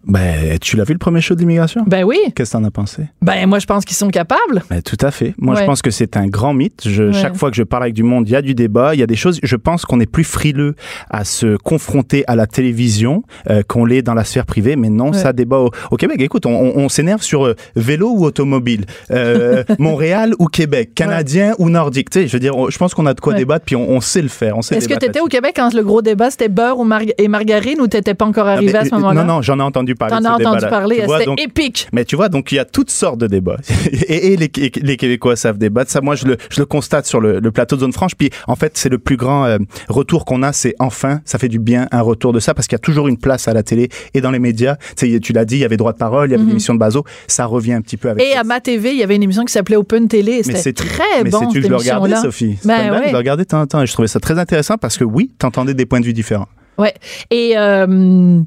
Ben, 0.07 0.57
tu 0.59 0.77
l'as 0.77 0.83
vu 0.83 0.93
le 0.93 0.99
premier 0.99 1.21
show 1.21 1.35
de 1.35 1.39
l'immigration? 1.39 1.83
Ben 1.87 2.03
oui. 2.03 2.17
Qu'est-ce 2.35 2.51
que 2.51 2.57
t'en 2.57 2.63
as 2.63 2.71
pensé? 2.71 3.03
Ben 3.21 3.47
moi, 3.47 3.59
je 3.59 3.65
pense 3.65 3.85
qu'ils 3.85 3.97
sont 3.97 4.09
capables. 4.09 4.63
Ben, 4.69 4.81
tout 4.81 4.97
à 5.01 5.11
fait. 5.11 5.33
Moi, 5.37 5.55
Ouais. 5.55 5.61
je 5.61 5.65
pense 5.65 5.81
que 5.81 5.91
c'est 5.91 6.17
un 6.17 6.27
grand 6.27 6.53
mythe. 6.53 6.83
Je, 6.87 7.03
Ouais. 7.05 7.13
Chaque 7.13 7.35
fois 7.35 7.49
que 7.49 7.55
je 7.55 7.63
parle 7.63 7.83
avec 7.83 7.95
du 7.95 8.03
monde, 8.03 8.27
il 8.27 8.31
y 8.31 8.35
a 8.35 8.41
du 8.41 8.53
débat, 8.55 8.93
il 8.95 8.99
y 8.99 9.03
a 9.03 9.07
des 9.07 9.15
choses. 9.15 9.39
Je 9.43 9.55
pense 9.55 9.85
qu'on 9.85 9.99
est 9.99 10.05
plus 10.11 10.23
frileux 10.23 10.75
à 11.09 11.23
se 11.23 11.55
confronter 11.57 12.23
à 12.27 12.35
la 12.35 12.47
télévision 12.47 13.23
euh, 13.49 13.61
qu'on 13.67 13.85
l'est 13.85 14.01
dans 14.01 14.13
la 14.13 14.23
sphère 14.23 14.45
privée. 14.45 14.75
Mais 14.75 14.89
non, 14.89 15.11
Ouais. 15.11 15.17
ça 15.17 15.33
débat 15.33 15.57
au, 15.59 15.69
au 15.91 15.95
Québec. 15.97 16.21
Écoute, 16.21 16.45
on, 16.45 16.51
on- 16.53 16.77
on 16.77 16.89
s'énerve 16.89 17.21
sur 17.21 17.45
euh, 17.45 17.55
vélo 17.75 18.11
ou 18.11 18.25
automobile, 18.25 18.85
euh, 19.11 19.63
Montréal 19.79 20.33
ou 20.39 20.47
Québec, 20.47 20.91
canadien 20.95 21.53
ou 21.59 21.69
nordique. 21.69 22.09
Tu 22.09 22.21
sais, 22.21 22.27
je 22.27 22.33
veux 22.33 22.39
dire, 22.39 22.55
on- 22.55 22.69
je 22.69 22.77
pense 22.77 22.93
qu'on 22.93 23.05
a 23.05 23.13
de 23.13 23.19
quoi 23.21 23.33
débattre, 23.33 23.65
puis 23.65 23.75
on, 23.75 24.01
sait 24.01 24.21
le 24.21 24.27
faire. 24.27 24.55
Est-ce 24.57 24.69
que 24.71 24.79
débattre 24.79 24.99
tu 24.99 25.05
étais 25.09 25.19
au. 25.19 25.25
Québec 25.27 25.53
quand 25.55 25.73
le 25.73 25.83
gros 25.83 26.01
débat, 26.01 26.29
c'était 26.31 26.49
beurre 26.49 26.79
ou 26.79 26.87
et 27.17 27.27
margarine 27.27 27.81
ou 27.81 27.87
t'étais 27.87 28.13
pas 28.13 28.25
encore 28.25 28.45
Non, 28.45 28.51
arrivé 28.51 28.71
mais, 28.73 28.79
à 28.79 28.85
ce 28.85 28.91
moment-là? 28.91 29.23
Non, 29.23 29.35
non, 29.35 29.41
j'en 29.41 29.59
ai 29.59 29.63
entendu 29.63 29.94
parler. 29.95 30.11
T'en 30.13 30.19
de 30.19 30.23
ce 30.23 30.29
as 30.29 30.33
entendu 30.35 30.55
débat-là. 30.57 30.67
parler. 30.69 30.95
Tu 30.99 31.05
vois, 31.05 31.17
C'était 31.19 31.25
donc- 31.31 31.41
épique. 31.41 31.87
Mais 31.93 32.05
tu 32.05 32.15
vois, 32.15 32.29
donc 32.29 32.51
il 32.51 32.55
y 32.55 32.59
a 32.59 32.65
toutes 32.65 32.89
sortes 32.91 33.17
de 33.19 33.27
débats. 33.27 33.57
et, 33.91 34.33
et 34.33 34.37
les, 34.37 34.51
les 34.81 34.97
Québécois 34.97 35.35
savent 35.35 35.57
débattre. 35.57 35.91
Ça, 35.91 36.01
moi, 36.01 36.15
je 36.15 36.25
le, 36.25 36.37
je 36.49 36.59
le 36.59 36.65
constate 36.65 37.05
sur 37.05 37.19
le, 37.21 37.39
le 37.39 37.51
plateau 37.51 37.75
de 37.75 37.81
Zone 37.81 37.93
Franche. 37.93 38.15
Puis, 38.15 38.29
en 38.47 38.55
fait, 38.55 38.77
c'est 38.77 38.89
le 38.89 38.97
plus 38.97 39.17
grand 39.17 39.45
euh, 39.45 39.57
retour 39.89 40.25
qu'on 40.25 40.43
a. 40.43 40.53
C'est 40.53 40.75
enfin, 40.79 41.21
ça 41.25 41.37
fait 41.39 41.47
du 41.49 41.59
bien 41.59 41.87
un 41.91 42.01
retour 42.01 42.33
de 42.33 42.39
ça 42.39 42.53
parce 42.53 42.67
qu'il 42.67 42.75
y 42.75 42.79
a 42.79 42.79
toujours 42.79 43.07
une 43.07 43.17
place 43.17 43.47
à 43.47 43.53
la 43.53 43.63
télé 43.63 43.89
et 44.13 44.21
dans 44.21 44.31
les 44.31 44.39
médias. 44.39 44.75
Tu 44.97 45.11
sais, 45.13 45.19
tu 45.19 45.33
l'as 45.33 45.45
dit, 45.45 45.55
il 45.55 45.61
y 45.61 45.65
avait 45.65 45.77
droit 45.77 45.93
de 45.93 45.97
parole, 45.97 46.29
il 46.29 46.31
y 46.31 46.35
avait 46.35 46.43
l'émission 46.43 46.73
de 46.73 46.79
Bazo. 46.79 47.03
Ça 47.27 47.45
revient 47.45 47.73
un 47.73 47.81
petit 47.81 47.97
peu 47.97 48.09
avec. 48.09 48.23
Mhm. 48.25 48.31
Et 48.31 48.35
à 48.35 48.43
ma 48.43 48.59
TV, 48.61 48.91
il 48.91 48.97
y 48.97 49.03
avait 49.03 49.15
une 49.15 49.23
émission 49.23 49.43
qui 49.45 49.51
s'appelait 49.53 49.75
Open 49.77 50.07
Télé. 50.07 50.37
mais 50.37 50.43
C'était 50.43 50.57
c'est 50.59 50.73
très 50.73 51.23
mais 51.23 51.29
bon, 51.29 51.39
cette 51.51 51.63
je 51.63 51.67
le 51.67 51.75
regardais, 51.75 52.09
émission-là. 52.09 52.21
Sophie? 52.21 52.57
C'est 52.61 52.67
Ben 52.67 52.75
pas 52.77 52.81
une 52.83 52.89
blague, 52.89 53.01
ouais. 53.01 53.07
Je 53.07 53.11
le 53.11 53.17
regardais 53.17 53.43
de 53.43 53.47
temps 53.47 53.61
en 53.61 53.67
temps 53.67 53.81
et 53.81 53.87
je 53.87 53.93
trouvais 53.93 54.07
ça 54.07 54.19
très 54.19 54.37
intéressant 54.39 54.77
parce 54.77 54.97
que 54.97 55.03
oui, 55.03 55.31
t'entendais 55.37 55.73
des 55.73 55.85
points 55.85 55.99
de 55.99 56.05
vue 56.05 56.13
différents. 56.13 56.47
Ouais. 56.77 56.93
Et 57.31 57.53
euh, 57.57 58.39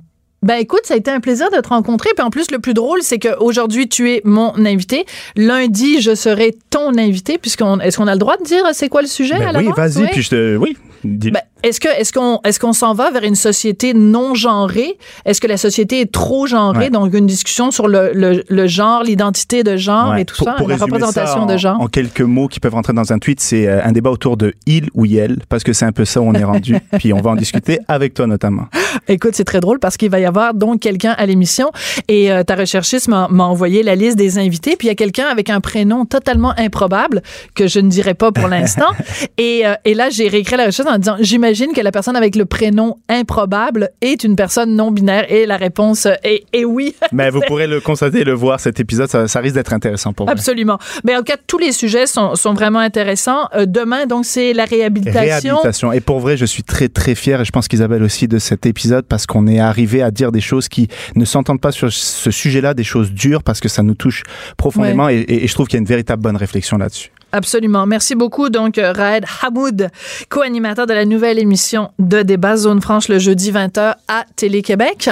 ben 0.42 0.54
écoute, 0.56 0.82
ça 0.84 0.94
a 0.94 0.96
été 0.96 1.10
un 1.10 1.20
plaisir 1.20 1.50
de 1.50 1.60
te 1.60 1.68
rencontrer. 1.68 2.10
Puis 2.16 2.24
en 2.24 2.30
plus, 2.30 2.50
le 2.50 2.58
plus 2.58 2.74
drôle, 2.74 3.02
c'est 3.02 3.18
qu'aujourd'hui, 3.18 3.88
tu 3.88 4.10
es 4.12 4.20
mon 4.24 4.52
invité. 4.64 5.04
Lundi, 5.36 6.00
je 6.00 6.14
serai 6.14 6.56
ton 6.70 6.96
invité, 6.96 7.38
puisqu'on 7.38 7.80
est-ce 7.80 7.96
qu'on 7.98 8.06
a 8.06 8.12
le 8.12 8.18
droit 8.18 8.36
de 8.36 8.44
dire 8.44 8.64
c'est 8.72 8.88
quoi 8.88 9.02
le 9.02 9.08
sujet 9.08 9.38
Ben 9.38 9.54
à 9.56 9.58
oui, 9.58 9.68
vas-y, 9.76 10.02
Oui. 10.02 10.08
puis 10.12 10.22
je 10.22 10.30
te, 10.30 10.56
oui. 10.56 10.76
dis- 11.04 11.30
Ben, 11.32 11.40
est-ce 11.62 11.80
que 11.80 11.88
est-ce 11.88 12.12
qu'on 12.12 12.40
est-ce 12.44 12.60
qu'on 12.60 12.72
s'en 12.72 12.94
va 12.94 13.10
vers 13.10 13.24
une 13.24 13.34
société 13.34 13.94
non 13.94 14.34
genrée? 14.34 14.96
Est-ce 15.24 15.40
que 15.40 15.46
la 15.46 15.56
société 15.56 16.00
est 16.00 16.12
trop 16.12 16.46
genrée? 16.46 16.78
Ouais. 16.84 16.90
Donc 16.90 17.12
une 17.14 17.26
discussion 17.26 17.70
sur 17.70 17.88
le, 17.88 18.12
le, 18.14 18.44
le 18.48 18.66
genre, 18.66 19.02
l'identité 19.02 19.62
de 19.64 19.76
genre 19.76 20.10
Ouais. 20.12 20.22
et 20.22 20.24
tout 20.24 20.36
Pour- 20.36 20.46
ça, 20.46 20.52
pour 20.54 20.68
la 20.68 20.76
représentation 20.76 21.40
ça 21.40 21.46
de 21.46 21.52
en- 21.54 21.58
genre. 21.58 21.80
En 21.80 21.86
quelques 21.88 22.20
mots 22.20 22.48
qui 22.48 22.60
peuvent 22.60 22.74
rentrer 22.74 22.92
dans 22.92 23.12
un 23.12 23.18
tweet, 23.18 23.40
c'est 23.40 23.66
euh, 23.66 23.80
un 23.84 23.92
débat 23.92 24.10
autour 24.10 24.36
de 24.36 24.54
il 24.66 24.88
ou 24.94 25.04
yel, 25.04 25.38
parce 25.48 25.64
que 25.64 25.72
c'est 25.72 25.84
un 25.84 25.92
peu 25.92 26.04
ça 26.04 26.20
où 26.20 26.24
on 26.28 26.34
est 26.34 26.44
rendu. 26.44 26.76
Puis 26.98 27.12
on 27.12 27.20
va 27.20 27.30
en 27.30 27.36
discuter 27.36 27.78
avec 27.88 28.14
toi 28.14 28.26
notamment. 28.26 28.66
Écoute, 29.08 29.32
c'est 29.34 29.44
très 29.44 29.60
drôle 29.60 29.78
parce 29.80 29.96
qu'il 29.96 30.10
va 30.10 30.20
y 30.20 30.24
avoir 30.26 30.54
donc 30.54 30.80
quelqu'un 30.80 31.14
à 31.18 31.26
l'émission 31.26 31.70
et 32.08 32.30
euh, 32.32 32.42
ta 32.44 32.54
recherchiste 32.54 33.08
m'a 33.08 33.26
m'a 33.30 33.44
envoyé 33.44 33.82
la 33.82 33.94
liste 33.94 34.16
des 34.16 34.38
invités. 34.38 34.76
Puis 34.76 34.86
il 34.86 34.90
y 34.90 34.92
a 34.92 34.96
quelqu'un 34.96 35.26
avec 35.26 35.50
un 35.50 35.60
prénom 35.60 36.04
totalement 36.04 36.54
improbable 36.56 37.22
que 37.54 37.66
je 37.66 37.80
ne 37.80 37.88
dirai 37.88 38.14
pas 38.14 38.30
pour 38.32 38.48
l'instant. 38.48 38.90
et, 39.38 39.66
euh, 39.66 39.74
et 39.84 39.94
là, 39.94 40.08
j'ai 40.10 40.28
réécrit 40.28 40.56
la 40.56 40.66
recherche 40.66 40.88
en 40.88 40.98
disant 40.98 41.16
j'imagine 41.20 41.47
j'imagine 41.52 41.74
que 41.74 41.80
la 41.80 41.92
personne 41.92 42.16
avec 42.16 42.36
le 42.36 42.44
prénom 42.44 42.98
improbable 43.08 43.90
est 44.00 44.24
une 44.24 44.36
personne 44.36 44.74
non 44.74 44.90
binaire 44.90 45.30
et 45.32 45.46
la 45.46 45.56
réponse 45.56 46.06
est, 46.22 46.44
est 46.52 46.64
oui. 46.64 46.94
Mais 47.12 47.30
vous 47.30 47.40
pourrez 47.46 47.66
le 47.66 47.80
constater 47.80 48.20
et 48.20 48.24
le 48.24 48.34
voir, 48.34 48.60
cet 48.60 48.80
épisode, 48.80 49.08
ça, 49.08 49.28
ça 49.28 49.40
risque 49.40 49.54
d'être 49.54 49.72
intéressant 49.72 50.12
pour 50.12 50.26
vous. 50.26 50.32
Absolument. 50.32 50.78
Mais 51.04 51.14
en 51.14 51.18
tout 51.18 51.24
cas, 51.24 51.36
tous 51.46 51.58
les 51.58 51.72
sujets 51.72 52.06
sont, 52.06 52.34
sont 52.34 52.52
vraiment 52.52 52.80
intéressants. 52.80 53.48
Euh, 53.54 53.66
demain, 53.66 54.06
donc, 54.06 54.24
c'est 54.24 54.52
la 54.52 54.64
réhabilitation. 54.64 55.20
Réhabilitation. 55.20 55.92
Et 55.92 56.00
pour 56.00 56.20
vrai, 56.20 56.36
je 56.36 56.44
suis 56.44 56.62
très, 56.62 56.88
très 56.88 57.14
fier, 57.14 57.40
et 57.40 57.44
je 57.44 57.50
pense 57.50 57.68
qu'Isabelle 57.68 58.02
aussi, 58.02 58.28
de 58.28 58.38
cet 58.38 58.66
épisode, 58.66 59.06
parce 59.06 59.26
qu'on 59.26 59.46
est 59.46 59.60
arrivé 59.60 60.02
à 60.02 60.10
dire 60.10 60.32
des 60.32 60.40
choses 60.40 60.68
qui 60.68 60.88
ne 61.14 61.24
s'entendent 61.24 61.60
pas 61.60 61.72
sur 61.72 61.92
ce 61.92 62.30
sujet-là, 62.30 62.74
des 62.74 62.84
choses 62.84 63.12
dures, 63.12 63.42
parce 63.42 63.60
que 63.60 63.68
ça 63.68 63.82
nous 63.82 63.94
touche 63.94 64.22
profondément, 64.56 65.08
et, 65.08 65.24
et 65.26 65.46
je 65.46 65.54
trouve 65.54 65.66
qu'il 65.66 65.76
y 65.76 65.80
a 65.80 65.82
une 65.82 65.86
véritable 65.86 66.22
bonne 66.22 66.36
réflexion 66.36 66.76
là-dessus. 66.76 67.10
Absolument. 67.32 67.86
Merci 67.86 68.14
beaucoup, 68.14 68.48
donc, 68.48 68.78
euh, 68.78 68.92
Raed 68.92 69.24
Hamoud, 69.42 69.90
co-animateur 70.28 70.86
de 70.86 70.94
la 70.94 71.04
nouvelle 71.04 71.38
émission 71.38 71.90
de 71.98 72.22
débat 72.22 72.56
Zone 72.56 72.80
Franche 72.80 73.08
le 73.08 73.18
jeudi 73.18 73.52
20h 73.52 73.94
à 74.08 74.24
Télé-Québec. 74.36 75.10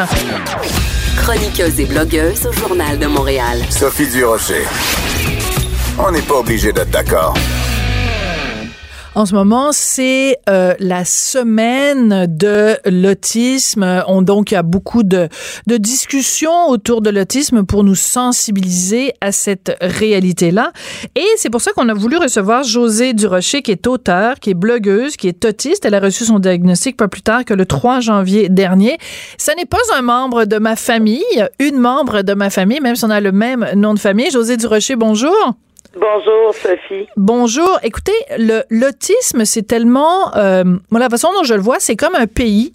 Chroniqueuse 1.18 1.80
et 1.80 1.86
blogueuse 1.86 2.46
au 2.46 2.52
Journal 2.52 2.98
de 2.98 3.06
Montréal. 3.06 3.58
Sophie 3.70 4.06
Durocher. 4.08 4.64
On 5.98 6.10
n'est 6.10 6.22
pas 6.22 6.36
obligé 6.36 6.72
d'être 6.72 6.90
d'accord. 6.90 7.34
En 9.16 9.24
ce 9.24 9.34
moment, 9.34 9.70
c'est 9.72 10.36
euh, 10.50 10.74
la 10.78 11.06
semaine 11.06 12.26
de 12.28 12.76
l'autisme. 12.84 14.04
On 14.08 14.20
donc 14.20 14.50
il 14.50 14.54
y 14.54 14.56
a 14.58 14.62
beaucoup 14.62 15.04
de, 15.04 15.30
de 15.66 15.78
discussions 15.78 16.68
autour 16.68 17.00
de 17.00 17.08
l'autisme 17.08 17.64
pour 17.64 17.82
nous 17.82 17.94
sensibiliser 17.94 19.14
à 19.22 19.32
cette 19.32 19.74
réalité-là. 19.80 20.70
Et 21.14 21.24
c'est 21.38 21.48
pour 21.48 21.62
ça 21.62 21.72
qu'on 21.72 21.88
a 21.88 21.94
voulu 21.94 22.18
recevoir 22.18 22.62
Josée 22.62 23.14
Durocher, 23.14 23.62
qui 23.62 23.70
est 23.70 23.86
auteure, 23.86 24.38
qui 24.38 24.50
est 24.50 24.54
blogueuse, 24.54 25.16
qui 25.16 25.28
est 25.28 25.46
autiste. 25.46 25.86
Elle 25.86 25.94
a 25.94 26.00
reçu 26.00 26.26
son 26.26 26.38
diagnostic 26.38 26.98
pas 26.98 27.08
plus 27.08 27.22
tard 27.22 27.46
que 27.46 27.54
le 27.54 27.64
3 27.64 28.00
janvier 28.00 28.50
dernier. 28.50 28.98
Ce 29.38 29.50
n'est 29.56 29.64
pas 29.64 29.78
un 29.96 30.02
membre 30.02 30.44
de 30.44 30.58
ma 30.58 30.76
famille, 30.76 31.48
une 31.58 31.78
membre 31.78 32.20
de 32.20 32.34
ma 32.34 32.50
famille, 32.50 32.80
même 32.82 32.96
si 32.96 33.06
on 33.06 33.10
a 33.10 33.22
le 33.22 33.32
même 33.32 33.66
nom 33.76 33.94
de 33.94 33.98
famille. 33.98 34.30
Josée 34.30 34.58
Durocher, 34.58 34.94
bonjour. 34.94 35.56
Bonjour, 35.98 36.54
Sophie. 36.54 37.06
Bonjour. 37.16 37.78
Écoutez, 37.82 38.12
le 38.38 38.62
l'autisme, 38.70 39.44
c'est 39.44 39.66
tellement, 39.66 40.34
euh, 40.36 40.64
moi, 40.90 41.00
la 41.00 41.08
façon 41.08 41.28
dont 41.32 41.44
je 41.44 41.54
le 41.54 41.60
vois, 41.60 41.80
c'est 41.80 41.96
comme 41.96 42.14
un 42.14 42.26
pays. 42.26 42.72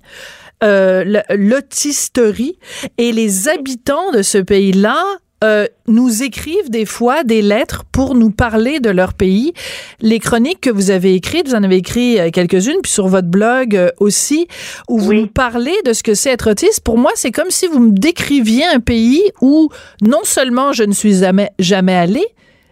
Euh, 0.63 1.21
l'autisterie 1.31 2.59
et 2.99 3.11
les 3.11 3.49
habitants 3.49 4.11
de 4.11 4.21
ce 4.21 4.37
pays-là 4.37 5.03
euh, 5.43 5.65
nous 5.87 6.21
écrivent 6.21 6.69
des 6.69 6.85
fois 6.85 7.23
des 7.23 7.41
lettres 7.41 7.83
pour 7.91 8.13
nous 8.13 8.29
parler 8.29 8.79
de 8.79 8.91
leur 8.91 9.15
pays. 9.15 9.53
Les 9.99 10.19
chroniques 10.19 10.61
que 10.61 10.69
vous 10.69 10.91
avez 10.91 11.15
écrites, 11.15 11.47
vous 11.47 11.55
en 11.55 11.63
avez 11.63 11.77
écrit 11.77 12.19
euh, 12.19 12.29
quelques-unes, 12.29 12.77
puis 12.83 12.91
sur 12.91 13.07
votre 13.07 13.27
blog 13.27 13.75
euh, 13.75 13.89
aussi, 13.99 14.47
où 14.87 14.99
vous 14.99 15.13
nous 15.13 15.25
parlez 15.25 15.75
de 15.83 15.93
ce 15.93 16.03
que 16.03 16.13
c'est 16.13 16.29
être 16.29 16.51
autiste. 16.51 16.81
Pour 16.81 16.99
moi, 16.99 17.09
c'est 17.15 17.31
comme 17.31 17.49
si 17.49 17.65
vous 17.65 17.79
me 17.79 17.91
décriviez 17.91 18.65
un 18.65 18.79
pays 18.79 19.23
où 19.41 19.69
non 20.03 20.21
seulement 20.23 20.73
je 20.73 20.83
ne 20.83 20.93
suis 20.93 21.15
jamais, 21.15 21.49
jamais 21.57 21.95
allée, 21.95 22.27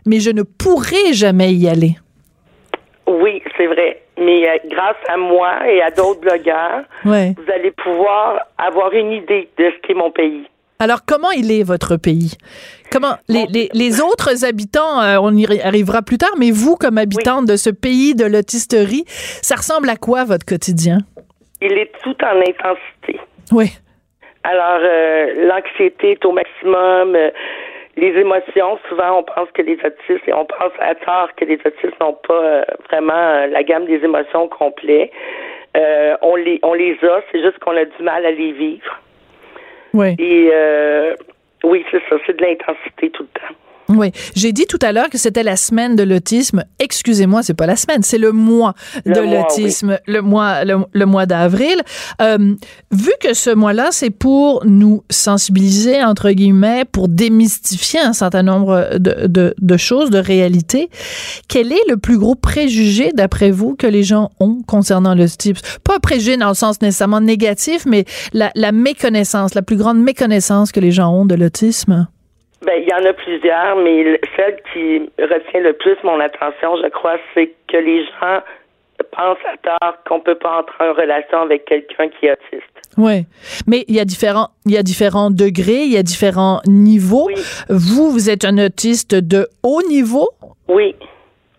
mais 0.05 0.19
je 0.19 0.31
ne 0.31 0.43
pourrai 0.43 1.13
jamais 1.13 1.53
y 1.53 1.67
aller. 1.67 1.95
Oui, 3.07 3.41
c'est 3.57 3.67
vrai. 3.67 4.01
Mais 4.19 4.47
euh, 4.49 4.57
grâce 4.69 4.97
à 5.07 5.17
moi 5.17 5.69
et 5.71 5.81
à 5.81 5.89
d'autres 5.91 6.19
blogueurs, 6.19 6.83
Ouais. 7.05 7.33
vous 7.37 7.51
allez 7.51 7.71
pouvoir 7.71 8.39
avoir 8.57 8.91
une 8.93 9.11
idée 9.11 9.49
de 9.57 9.65
ce 9.71 9.87
qu'est 9.87 9.93
mon 9.93 10.11
pays. 10.11 10.43
Alors, 10.81 10.99
comment 11.05 11.31
il 11.31 11.51
est 11.51 11.63
votre 11.63 11.97
pays? 11.97 12.35
Comment 12.91 13.15
les, 13.27 13.45
les, 13.47 13.69
les 13.73 14.01
autres 14.01 14.45
habitants, 14.45 15.01
euh, 15.01 15.17
on 15.21 15.35
y 15.35 15.45
arrivera 15.61 16.01
plus 16.01 16.17
tard, 16.17 16.31
mais 16.37 16.51
vous, 16.51 16.75
comme 16.77 16.97
habitante 16.97 17.45
de 17.47 17.57
ce 17.57 17.69
pays 17.69 18.15
de 18.15 18.25
l'autisterie, 18.25 19.03
ça 19.07 19.55
ressemble 19.55 19.89
à 19.89 19.97
quoi 19.97 20.23
votre 20.23 20.45
quotidien? 20.45 20.99
Il 21.61 21.73
est 21.73 21.91
tout 22.03 22.15
en 22.23 22.39
intensité. 22.39 23.19
Oui. 23.51 23.65
Alors, 24.43 24.79
euh, 24.81 25.47
l'anxiété 25.47 26.11
est 26.11 26.23
au 26.25 26.31
maximum. 26.31 27.13
Les 27.99 28.19
émotions, 28.19 28.79
souvent, 28.87 29.19
on 29.19 29.23
pense 29.23 29.49
que 29.53 29.61
les 29.61 29.77
autistes, 29.83 30.27
et 30.27 30.33
on 30.33 30.45
pense 30.45 30.73
à 30.79 30.95
tort 30.95 31.29
que 31.35 31.45
les 31.45 31.59
autistes 31.65 31.99
n'ont 31.99 32.17
pas 32.27 32.43
euh, 32.43 32.63
vraiment 32.89 33.13
euh, 33.13 33.47
la 33.47 33.63
gamme 33.63 33.85
des 33.85 34.03
émotions 34.03 34.43
au 34.43 34.47
complet. 34.47 35.11
Euh, 35.77 36.15
on 36.21 36.35
les, 36.35 36.59
on 36.63 36.73
les 36.73 36.97
a, 37.03 37.21
c'est 37.31 37.41
juste 37.41 37.59
qu'on 37.59 37.77
a 37.77 37.85
du 37.85 38.03
mal 38.03 38.25
à 38.25 38.31
les 38.31 38.51
vivre. 38.51 38.99
Oui. 39.93 40.15
Et 40.17 40.49
euh, 40.53 41.13
oui, 41.63 41.85
c'est 41.91 42.01
ça, 42.09 42.15
c'est 42.25 42.37
de 42.37 42.43
l'intensité 42.43 43.09
tout 43.11 43.23
le 43.23 43.39
temps. 43.39 43.55
Oui. 43.89 44.11
J'ai 44.35 44.53
dit 44.53 44.65
tout 44.67 44.77
à 44.83 44.91
l'heure 44.91 45.09
que 45.09 45.17
c'était 45.17 45.41
la 45.41 45.55
semaine 45.55 45.95
de 45.95 46.03
l'autisme. 46.03 46.63
Excusez-moi, 46.77 47.41
c'est 47.41 47.55
pas 47.55 47.65
la 47.65 47.75
semaine, 47.75 48.03
c'est 48.03 48.19
le 48.19 48.31
mois 48.31 48.75
Le 49.03 49.15
de 49.15 49.21
l'autisme, 49.21 49.97
le 50.05 50.21
mois, 50.21 50.63
le, 50.63 50.77
le 50.91 51.05
mois 51.07 51.25
d'avril. 51.25 51.75
Euh, 52.21 52.53
vu 52.91 53.11
que 53.19 53.33
ce 53.33 53.49
mois-là, 53.49 53.87
c'est 53.91 54.11
pour 54.11 54.63
nous 54.65 55.03
sensibiliser, 55.09 56.03
entre 56.03 56.29
guillemets, 56.29 56.85
pour 56.85 57.07
démystifier 57.07 57.99
un 57.99 58.13
certain 58.13 58.43
nombre 58.43 58.97
de, 58.99 59.25
de, 59.25 59.55
de 59.59 59.77
choses, 59.77 60.11
de 60.11 60.19
réalités, 60.19 60.89
quel 61.47 61.71
est 61.71 61.89
le 61.89 61.97
plus 61.97 62.19
gros 62.19 62.35
préjugé, 62.35 63.11
d'après 63.15 63.49
vous, 63.49 63.75
que 63.75 63.87
les 63.87 64.03
gens 64.03 64.29
ont 64.39 64.59
concernant 64.67 65.15
l'autisme? 65.15 65.65
Pas 65.83 65.95
un 65.95 65.99
préjugé 65.99 66.37
dans 66.37 66.49
le 66.49 66.53
sens 66.53 66.79
nécessairement 66.81 67.21
négatif, 67.21 67.87
mais 67.87 68.05
la, 68.33 68.51
la 68.53 68.71
méconnaissance, 68.71 69.55
la 69.55 69.63
plus 69.63 69.77
grande 69.77 69.99
méconnaissance 69.99 70.71
que 70.71 70.79
les 70.79 70.91
gens 70.91 71.11
ont 71.11 71.25
de 71.25 71.33
l'autisme? 71.33 72.07
Ben, 72.65 72.73
il 72.81 72.89
y 72.89 72.93
en 72.93 73.05
a 73.05 73.13
plusieurs, 73.13 73.75
mais 73.77 74.03
le- 74.03 74.19
celle 74.35 74.57
qui 74.73 75.09
retient 75.17 75.61
le 75.61 75.73
plus 75.73 75.95
mon 76.03 76.19
attention, 76.19 76.75
je 76.83 76.89
crois, 76.89 77.17
c'est 77.33 77.53
que 77.67 77.77
les 77.77 78.03
gens 78.05 78.41
pensent 79.15 79.37
à 79.45 79.55
tort 79.79 79.93
qu'on 80.07 80.19
peut 80.19 80.35
pas 80.35 80.59
entrer 80.59 80.89
en 80.89 80.93
relation 80.93 81.41
avec 81.41 81.63
quelqu'un 81.65 82.09
qui 82.09 82.25
est 82.25 82.33
autiste. 82.33 82.65
Oui, 82.97 83.25
mais 83.65 83.85
il 83.87 83.95
y 83.95 83.99
a 84.01 84.05
différents, 84.05 84.49
il 84.65 84.73
y 84.73 84.77
a 84.77 84.83
différents 84.83 85.31
degrés, 85.31 85.83
il 85.83 85.93
y 85.93 85.97
a 85.97 86.03
différents 86.03 86.59
niveaux. 86.67 87.27
Oui. 87.27 87.35
Vous, 87.69 88.11
vous 88.11 88.29
êtes 88.29 88.43
un 88.43 88.57
autiste 88.57 89.15
de 89.15 89.47
haut 89.63 89.81
niveau, 89.87 90.29
Oui. 90.67 90.95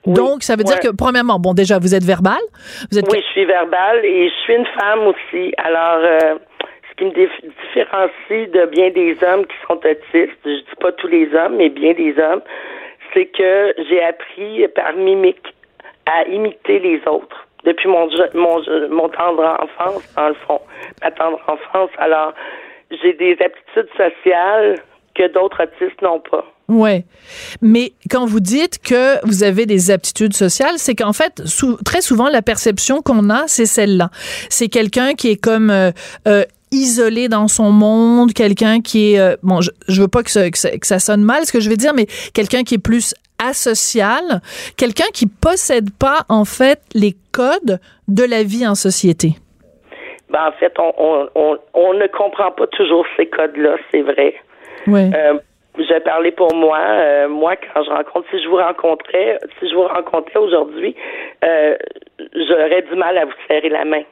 Oui. 0.07 0.15
donc 0.15 0.43
ça 0.43 0.57
veut 0.57 0.65
dire 0.65 0.81
que 0.81 0.89
premièrement, 0.95 1.39
bon 1.39 1.53
déjà 1.55 1.79
vous 1.79 1.95
êtes 1.95 2.05
verbal, 2.05 2.41
vous 2.91 2.99
êtes 2.99 3.11
Oui, 3.11 3.19
je 3.27 3.33
suis 3.33 3.45
verbale 3.47 4.05
et 4.05 4.29
je 4.29 4.35
suis 4.45 4.55
une 4.55 4.67
femme 4.79 5.01
aussi. 5.07 5.53
Alors, 5.59 5.99
euh, 6.05 6.35
qui 7.01 7.07
me 7.07 7.11
dif- 7.13 7.51
différencie 7.65 8.51
de 8.51 8.67
bien 8.67 8.91
des 8.91 9.17
hommes 9.25 9.47
qui 9.47 9.57
sont 9.67 9.77
autistes, 9.77 10.39
je 10.45 10.51
dis 10.51 10.77
pas 10.81 10.93
tous 10.93 11.07
les 11.09 11.29
hommes, 11.35 11.57
mais 11.57 11.71
bien 11.71 11.95
des 11.95 12.15
hommes, 12.19 12.43
c'est 13.15 13.27
que 13.27 13.75
j'ai 13.89 14.03
appris 14.03 14.69
par 14.69 14.93
mimique 14.95 15.55
à 16.07 16.25
imiter 16.29 16.79
les 16.79 17.01
autres 17.07 17.47
depuis 17.65 17.89
mon, 17.89 18.09
tendre 19.09 19.57
enfance, 19.61 20.03
dans 20.17 20.29
le 20.29 20.35
fond, 20.47 20.61
ma 21.03 21.11
tendre 21.11 21.41
enfance. 21.47 21.91
Alors, 21.99 22.33
j'ai 22.91 23.13
des 23.15 23.37
aptitudes 23.45 23.89
sociales 23.97 24.77
que 25.15 25.27
d'autres 25.33 25.63
autistes 25.65 26.01
n'ont 26.03 26.21
pas. 26.21 26.45
Ouais. 26.69 27.05
Mais 27.61 27.93
quand 28.11 28.27
vous 28.27 28.41
dites 28.41 28.79
que 28.81 29.25
vous 29.27 29.43
avez 29.43 29.67
des 29.67 29.91
aptitudes 29.91 30.35
sociales, 30.35 30.75
c'est 30.77 30.95
qu'en 30.95 31.13
fait, 31.13 31.43
très 31.85 32.01
souvent, 32.01 32.29
la 32.29 32.43
perception 32.43 33.03
qu'on 33.03 33.29
a, 33.29 33.47
c'est 33.49 33.67
celle-là. 33.67 34.11
C'est 34.49 34.69
quelqu'un 34.69 35.15
qui 35.15 35.33
est 35.33 35.43
comme 35.43 35.71
euh, 35.71 35.91
euh, 36.29 36.45
isolé 36.73 37.29
dans 37.29 37.49
son 37.49 37.71
monde, 37.71 38.33
quelqu'un 38.33 38.81
qui 38.81 39.15
est... 39.15 39.21
euh, 39.21 39.37
bon, 39.43 39.61
je, 39.61 39.71
je 39.89 40.01
veux 40.01 40.09
pas 40.09 40.23
que 40.23 40.31
ça, 40.31 40.51
que, 40.51 40.59
ça, 40.59 40.71
que 40.71 40.87
ça 40.87 40.99
sonne 40.99 41.23
mal, 41.23 41.45
ce 41.45 41.53
que 41.53 41.61
je 41.61 41.69
vais 41.69 41.77
dire, 41.77 41.95
mais 41.95 42.07
quelqu'un 42.35 42.63
qui 42.63 42.75
est 42.75 42.79
plus 42.79 43.15
asocial, 43.39 44.41
quelqu'un 44.77 45.11
qui 45.13 45.27
possède 45.27 45.91
pas, 45.99 46.25
en 46.29 46.45
fait, 46.45 46.81
les 46.95 47.17
codes 47.33 47.81
de 48.07 48.25
la 48.25 48.43
vie 48.43 48.67
en 48.67 48.75
société. 48.75 49.31
Ben, 50.29 50.47
en 50.49 50.53
fait, 50.53 50.73
on, 50.79 50.93
on, 50.99 51.29
on, 51.35 51.59
on 51.75 51.95
ne 51.95 52.07
comprend 52.07 52.53
pas 52.53 52.67
toujours 52.69 53.05
ces 53.17 53.27
codes-là, 53.27 53.77
c'est 53.91 54.03
vrai. 54.03 54.35
Ouais. 54.87 55.11
Euh, 55.15 55.39
je 55.79 55.89
vais 55.93 56.01
parler 56.01 56.33
pour 56.33 56.55
moi. 56.55 56.79
Euh, 56.79 57.29
moi, 57.29 57.55
quand 57.57 57.83
je 57.83 57.91
rencontre, 57.91 58.27
si 58.31 58.43
je 58.43 58.49
vous 58.49 58.57
rencontrais, 58.57 59.39
si 59.59 59.69
je 59.69 59.75
vous 59.75 59.89
rencontrais 59.89 60.39
aujourd'hui, 60.39 60.95
euh, 61.45 61.75
j'aurais 62.35 62.83
du 62.83 62.95
mal 62.95 63.17
à 63.19 63.25
vous 63.25 63.33
serrer 63.49 63.71
la 63.71 63.85
main. 63.85 64.03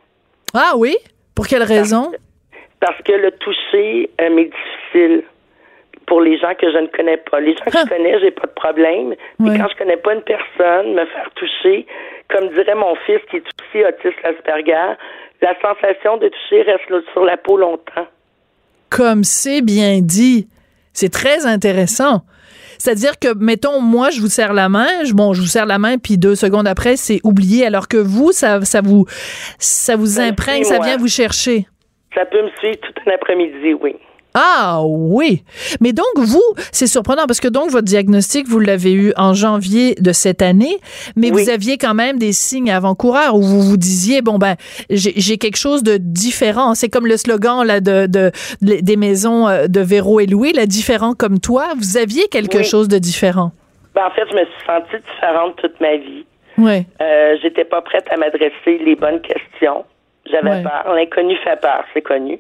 Ah 0.55 0.73
oui? 0.77 0.97
Pour 1.35 1.47
quelle 1.47 1.63
raison? 1.63 2.11
Parce 2.11 2.23
que 3.05 3.13
le 3.13 3.31
toucher 3.33 4.11
euh, 4.21 4.31
m'est 4.31 4.51
difficile 4.51 5.25
pour 6.07 6.21
les 6.23 6.39
gens 6.39 6.55
que 6.59 6.71
je 6.73 6.79
ne 6.79 6.87
connais 6.87 7.19
pas. 7.19 7.41
Les 7.41 7.55
gens 7.57 7.65
que 7.65 7.71
Ah. 7.77 7.83
je 7.85 7.95
connais, 7.95 8.19
j'ai 8.21 8.31
pas 8.31 8.47
de 8.47 8.53
problème. 8.53 9.15
Mais 9.39 9.59
quand 9.59 9.69
je 9.71 9.77
connais 9.77 9.97
pas 9.97 10.15
une 10.15 10.23
personne, 10.23 10.95
me 10.95 11.05
faire 11.07 11.31
toucher, 11.35 11.87
comme 12.31 12.49
dirait 12.51 12.75
mon 12.75 12.95
fils 13.07 13.21
qui 13.31 13.37
est 13.37 13.43
aussi 13.43 13.85
autiste 13.85 14.19
Asperger, 14.25 14.95
la 15.43 15.55
sensation 15.61 16.17
de 16.17 16.29
toucher 16.29 16.63
reste 16.63 17.11
sur 17.13 17.25
la 17.25 17.37
peau 17.37 17.57
longtemps. 17.59 18.07
Comme 18.91 19.23
c'est 19.25 19.61
bien 19.61 20.01
dit. 20.01 20.49
C'est 20.95 21.13
très 21.13 21.47
intéressant. 21.47 22.23
C'est-à-dire 22.79 23.19
que, 23.19 23.35
mettons, 23.37 23.81
moi, 23.81 24.11
je 24.11 24.21
vous 24.21 24.29
serre 24.29 24.53
la 24.53 24.69
main, 24.69 25.05
je, 25.05 25.13
bon, 25.13 25.35
je 25.35 25.41
vous 25.41 25.47
serre 25.47 25.67
la 25.67 25.79
main, 25.79 25.99
puis 25.99 26.17
deux 26.17 26.37
secondes 26.37 26.67
après, 26.67 26.97
c'est 26.97 27.21
oublié, 27.25 27.67
alors 27.67 27.89
que 27.89 27.97
vous, 27.97 28.33
ça, 28.33 28.65
ça 28.65 28.81
vous, 28.83 29.05
ça 29.59 29.97
vous 29.97 30.21
imprègne, 30.21 30.65
ça 30.65 30.79
vient 30.79 30.97
vous 30.97 31.09
chercher. 31.09 31.67
Ça 32.19 32.25
peut 32.27 32.43
me 32.43 32.51
suivre 32.59 32.79
tout 32.83 32.93
un 33.07 33.13
après-midi, 33.15 33.75
oui. 33.81 33.95
Ah 34.35 34.81
oui. 34.85 35.43
Mais 35.81 35.93
donc, 35.93 36.07
vous, 36.17 36.43
c'est 36.71 36.87
surprenant 36.87 37.27
parce 37.27 37.41
que 37.41 37.49
donc, 37.49 37.71
votre 37.71 37.85
diagnostic, 37.87 38.47
vous 38.47 38.61
l'avez 38.61 38.93
eu 38.93 39.13
en 39.17 39.35
janvier 39.35 39.95
de 39.95 40.13
cette 40.13 40.43
année, 40.43 40.77
mais 41.17 41.31
Oui. 41.33 41.43
vous 41.43 41.49
aviez 41.51 41.77
quand 41.79 41.95
même 41.95 42.19
des 42.19 42.33
signes 42.33 42.71
avant-coureurs 42.71 43.35
où 43.35 43.43
vous 43.43 43.63
vous 43.63 43.77
disiez, 43.77 44.21
bon, 44.23 44.39
ben, 44.39 44.57
j'ai 44.91 45.39
quelque 45.39 45.57
chose 45.57 45.83
de 45.83 45.97
différent. 45.97 46.75
C'est 46.75 46.89
comme 46.89 47.07
le 47.07 47.17
slogan 47.17 47.65
là, 47.67 47.81
de, 47.81 48.07
de, 48.07 48.31
de- 48.61 48.81
des 48.81 48.97
maisons 48.97 49.49
euh, 49.49 49.67
de 49.67 49.81
Véro 49.81 50.21
et 50.21 50.27
Louis, 50.27 50.53
là, 50.53 50.67
différent 50.67 51.15
comme 51.15 51.41
toi. 51.41 51.69
Vous 51.77 51.97
aviez 51.97 52.29
quelque 52.29 52.59
Oui. 52.59 52.65
chose 52.65 52.87
de 52.89 52.99
différent. 52.99 53.53
Ben, 53.95 54.03
en 54.07 54.11
fait, 54.11 54.25
je 54.31 54.35
me 54.37 54.45
suis 54.45 54.67
sentie 54.67 55.03
différente 55.15 55.57
toute 55.57 55.81
ma 55.81 55.97
vie. 55.97 56.25
Oui. 56.59 56.85
Euh, 57.01 57.37
J'étais 57.43 57.65
pas 57.65 57.81
prête 57.81 58.05
à 58.11 58.17
m'adresser 58.17 58.79
les 58.85 58.95
bonnes 58.95 59.21
questions. 59.21 59.85
J'avais 60.31 60.51
Ouais. 60.51 60.63
peur. 60.63 60.93
L'inconnu 60.95 61.37
fait 61.39 61.61
peur, 61.61 61.85
c'est 61.95 62.03
connu. 62.03 62.39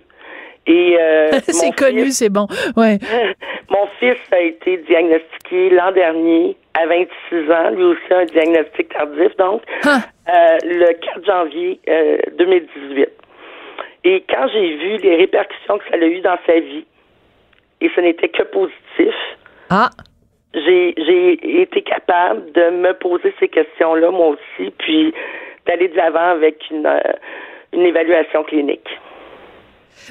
Et 0.66 0.96
euh, 1.00 1.30
c'est 1.48 1.74
connu, 1.74 2.10
c'est 2.10 2.28
bon. 2.28 2.46
Ouais. 2.76 2.98
Mon 3.70 3.86
fils 3.98 4.18
a 4.32 4.40
été 4.40 4.76
diagnostiqué 4.78 5.70
l'an 5.70 5.92
dernier 5.92 6.56
à 6.78 6.86
26 6.86 7.50
ans, 7.50 7.70
lui 7.70 7.84
aussi 7.84 8.00
un 8.12 8.24
diagnostic 8.26 8.88
tardif, 8.90 9.34
donc 9.36 9.62
Ah. 9.84 10.00
euh, 10.28 10.58
le 10.64 10.92
4 10.94 11.24
janvier 11.26 11.80
euh, 11.88 12.18
2018. 12.38 13.08
Et 14.04 14.24
quand 14.28 14.46
j'ai 14.52 14.76
vu 14.76 14.96
les 14.98 15.16
répercussions 15.16 15.78
que 15.78 15.84
ça 15.90 15.96
a 15.96 16.04
eu 16.06 16.20
dans 16.20 16.38
sa 16.46 16.60
vie, 16.60 16.84
et 17.80 17.90
ce 17.94 18.00
n'était 18.00 18.28
que 18.28 18.42
positif, 18.44 19.14
Ah. 19.70 19.90
j'ai 20.54 20.94
j'ai 20.96 21.60
été 21.62 21.82
capable 21.82 22.52
de 22.52 22.70
me 22.70 22.92
poser 22.94 23.34
ces 23.40 23.48
questions-là 23.48 24.10
moi 24.10 24.28
aussi, 24.28 24.70
puis 24.78 25.14
d'aller 25.66 25.88
de 25.88 25.96
l'avant 25.96 26.30
avec 26.30 26.62
une, 26.70 26.86
euh, 26.86 26.98
une 27.72 27.82
évaluation 27.86 28.42
clinique. 28.44 28.88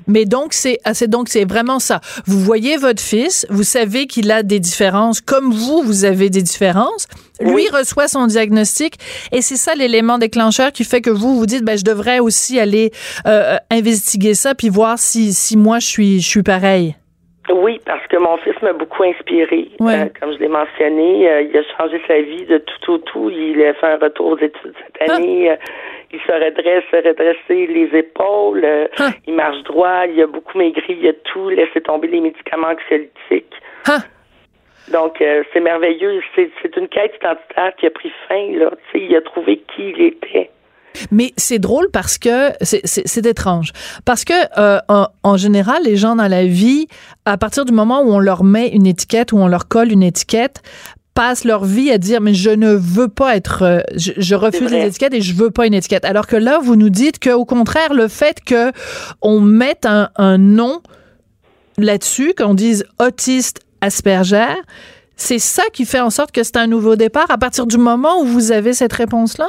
Mais 0.07 0.25
donc 0.25 0.53
c'est 0.53 0.77
ah, 0.85 0.93
c'est 0.93 1.09
donc 1.09 1.27
c'est 1.27 1.45
vraiment 1.49 1.79
ça. 1.79 2.01
Vous 2.27 2.39
voyez 2.39 2.77
votre 2.77 3.01
fils, 3.01 3.47
vous 3.49 3.63
savez 3.63 4.05
qu'il 4.05 4.31
a 4.31 4.43
des 4.43 4.59
différences 4.59 5.21
comme 5.21 5.51
vous 5.51 5.81
vous 5.81 6.05
avez 6.05 6.29
des 6.29 6.43
différences. 6.43 7.07
Lui 7.39 7.53
Oui. 7.53 7.67
reçoit 7.73 8.07
son 8.07 8.27
diagnostic 8.27 8.95
et 9.31 9.41
c'est 9.41 9.55
ça 9.55 9.73
l'élément 9.75 10.19
déclencheur 10.19 10.71
qui 10.71 10.83
fait 10.83 11.01
que 11.01 11.09
vous 11.09 11.35
vous 11.39 11.45
dites 11.47 11.63
ben 11.63 11.77
je 11.77 11.83
devrais 11.83 12.19
aussi 12.19 12.59
aller 12.59 12.91
euh, 13.25 13.55
investiguer 13.71 14.35
ça 14.35 14.53
puis 14.53 14.69
voir 14.69 14.99
si 14.99 15.33
si 15.33 15.57
moi 15.57 15.79
je 15.79 15.87
suis 15.87 16.19
je 16.21 16.27
suis 16.27 16.43
pareil. 16.43 16.95
Oui, 17.49 17.79
parce 17.85 18.05
que 18.07 18.17
mon 18.17 18.35
fils 18.39 18.61
m'a 18.61 18.73
beaucoup 18.73 19.03
inspiré. 19.03 19.71
Ouais. 19.79 19.93
Euh, 20.01 20.05
comme 20.19 20.33
je 20.33 20.37
l'ai 20.39 20.49
mentionné, 20.49 21.29
euh, 21.29 21.41
il 21.43 21.57
a 21.57 21.61
changé 21.77 21.99
sa 22.05 22.19
vie 22.21 22.45
de 22.45 22.57
tout 22.57 22.91
au 22.91 22.97
tout. 22.97 23.29
Il 23.29 23.61
a 23.63 23.73
fait 23.73 23.87
un 23.87 23.97
retour 23.97 24.27
aux 24.33 24.37
études 24.37 24.73
cette 24.83 25.09
Ah. 25.09 25.13
année. 25.15 25.51
Euh, 25.51 25.55
il 26.11 26.19
se 26.19 26.31
redresse, 26.31 26.83
se 26.91 26.97
redresser 27.07 27.67
les 27.67 27.97
épaules. 27.97 28.63
Euh, 28.63 28.87
Ah. 28.99 29.11
Il 29.27 29.33
marche 29.33 29.61
droit. 29.63 30.05
Il 30.07 30.21
a 30.21 30.27
beaucoup 30.27 30.57
maigri. 30.57 30.97
Il 31.01 31.07
a 31.07 31.13
tout 31.31 31.49
laissé 31.49 31.81
tomber 31.81 32.07
les 32.07 32.21
médicaments 32.21 32.67
anxiolytiques. 32.69 33.53
Ah. 33.87 33.99
Donc, 34.91 35.19
euh, 35.21 35.43
c'est 35.51 35.59
merveilleux. 35.59 36.21
C'est 36.35 36.77
une 36.77 36.87
quête 36.87 37.13
identitaire 37.21 37.75
qui 37.77 37.85
a 37.87 37.89
pris 37.89 38.11
fin. 38.27 38.51
Là. 38.57 38.71
Tu 38.91 38.99
sais, 38.99 39.05
il 39.09 39.15
a 39.15 39.21
trouvé 39.21 39.57
qui 39.75 39.89
il 39.89 40.01
était. 40.01 40.49
Mais 41.11 41.31
c'est 41.37 41.59
drôle 41.59 41.89
parce 41.91 42.17
que 42.17 42.51
c'est- 42.61 43.25
étrange. 43.27 43.71
Parce 44.05 44.23
que 44.25 44.33
euh, 44.57 44.79
en, 44.89 45.05
en 45.23 45.37
général, 45.37 45.83
les 45.83 45.95
gens 45.95 46.15
dans 46.15 46.27
la 46.27 46.45
vie, 46.45 46.87
à 47.25 47.37
partir 47.37 47.65
du 47.65 47.71
moment 47.73 48.01
où 48.01 48.11
on 48.13 48.19
leur 48.19 48.43
met 48.43 48.69
une 48.69 48.87
étiquette, 48.87 49.31
où 49.31 49.37
on 49.37 49.47
leur 49.47 49.67
colle 49.67 49.91
une 49.91 50.01
étiquette, 50.01 50.61
passent 51.17 51.45
leur 51.45 51.65
vie 51.65 51.89
à 51.91 51.97
dire 51.97 52.21
mais 52.21 52.35
je 52.35 52.51
ne 52.51 52.73
veux 52.73 53.07
pas 53.07 53.35
être 53.35 53.63
euh, 53.63 53.79
je, 53.95 54.11
je 54.17 54.35
refuse 54.35 54.71
les 54.71 54.85
étiquettes 54.85 55.15
et 55.15 55.21
je 55.21 55.33
veux 55.33 55.49
pas 55.49 55.65
une 55.65 55.73
étiquette 55.73 56.05
alors 56.05 56.27
que 56.27 56.35
là 56.35 56.59
vous 56.61 56.75
nous 56.75 56.89
dites 56.89 57.17
que 57.17 57.31
au 57.31 57.43
contraire 57.43 57.95
le 57.95 58.07
fait 58.07 58.37
que 58.45 58.71
on 59.23 59.39
mette 59.39 59.87
un, 59.87 60.09
un 60.17 60.37
nom 60.37 60.81
là-dessus 61.79 62.35
qu'on 62.37 62.53
dise 62.53 62.85
autiste 62.99 63.61
Asperger 63.81 64.53
c'est 65.17 65.39
ça 65.39 65.63
qui 65.73 65.85
fait 65.85 65.99
en 65.99 66.11
sorte 66.11 66.31
que 66.31 66.43
c'est 66.43 66.57
un 66.57 66.67
nouveau 66.67 66.95
départ 66.95 67.29
à 67.29 67.39
partir 67.39 67.65
du 67.65 67.79
moment 67.79 68.21
où 68.21 68.25
vous 68.25 68.51
avez 68.51 68.73
cette 68.73 68.93
réponse 68.93 69.39
là 69.39 69.47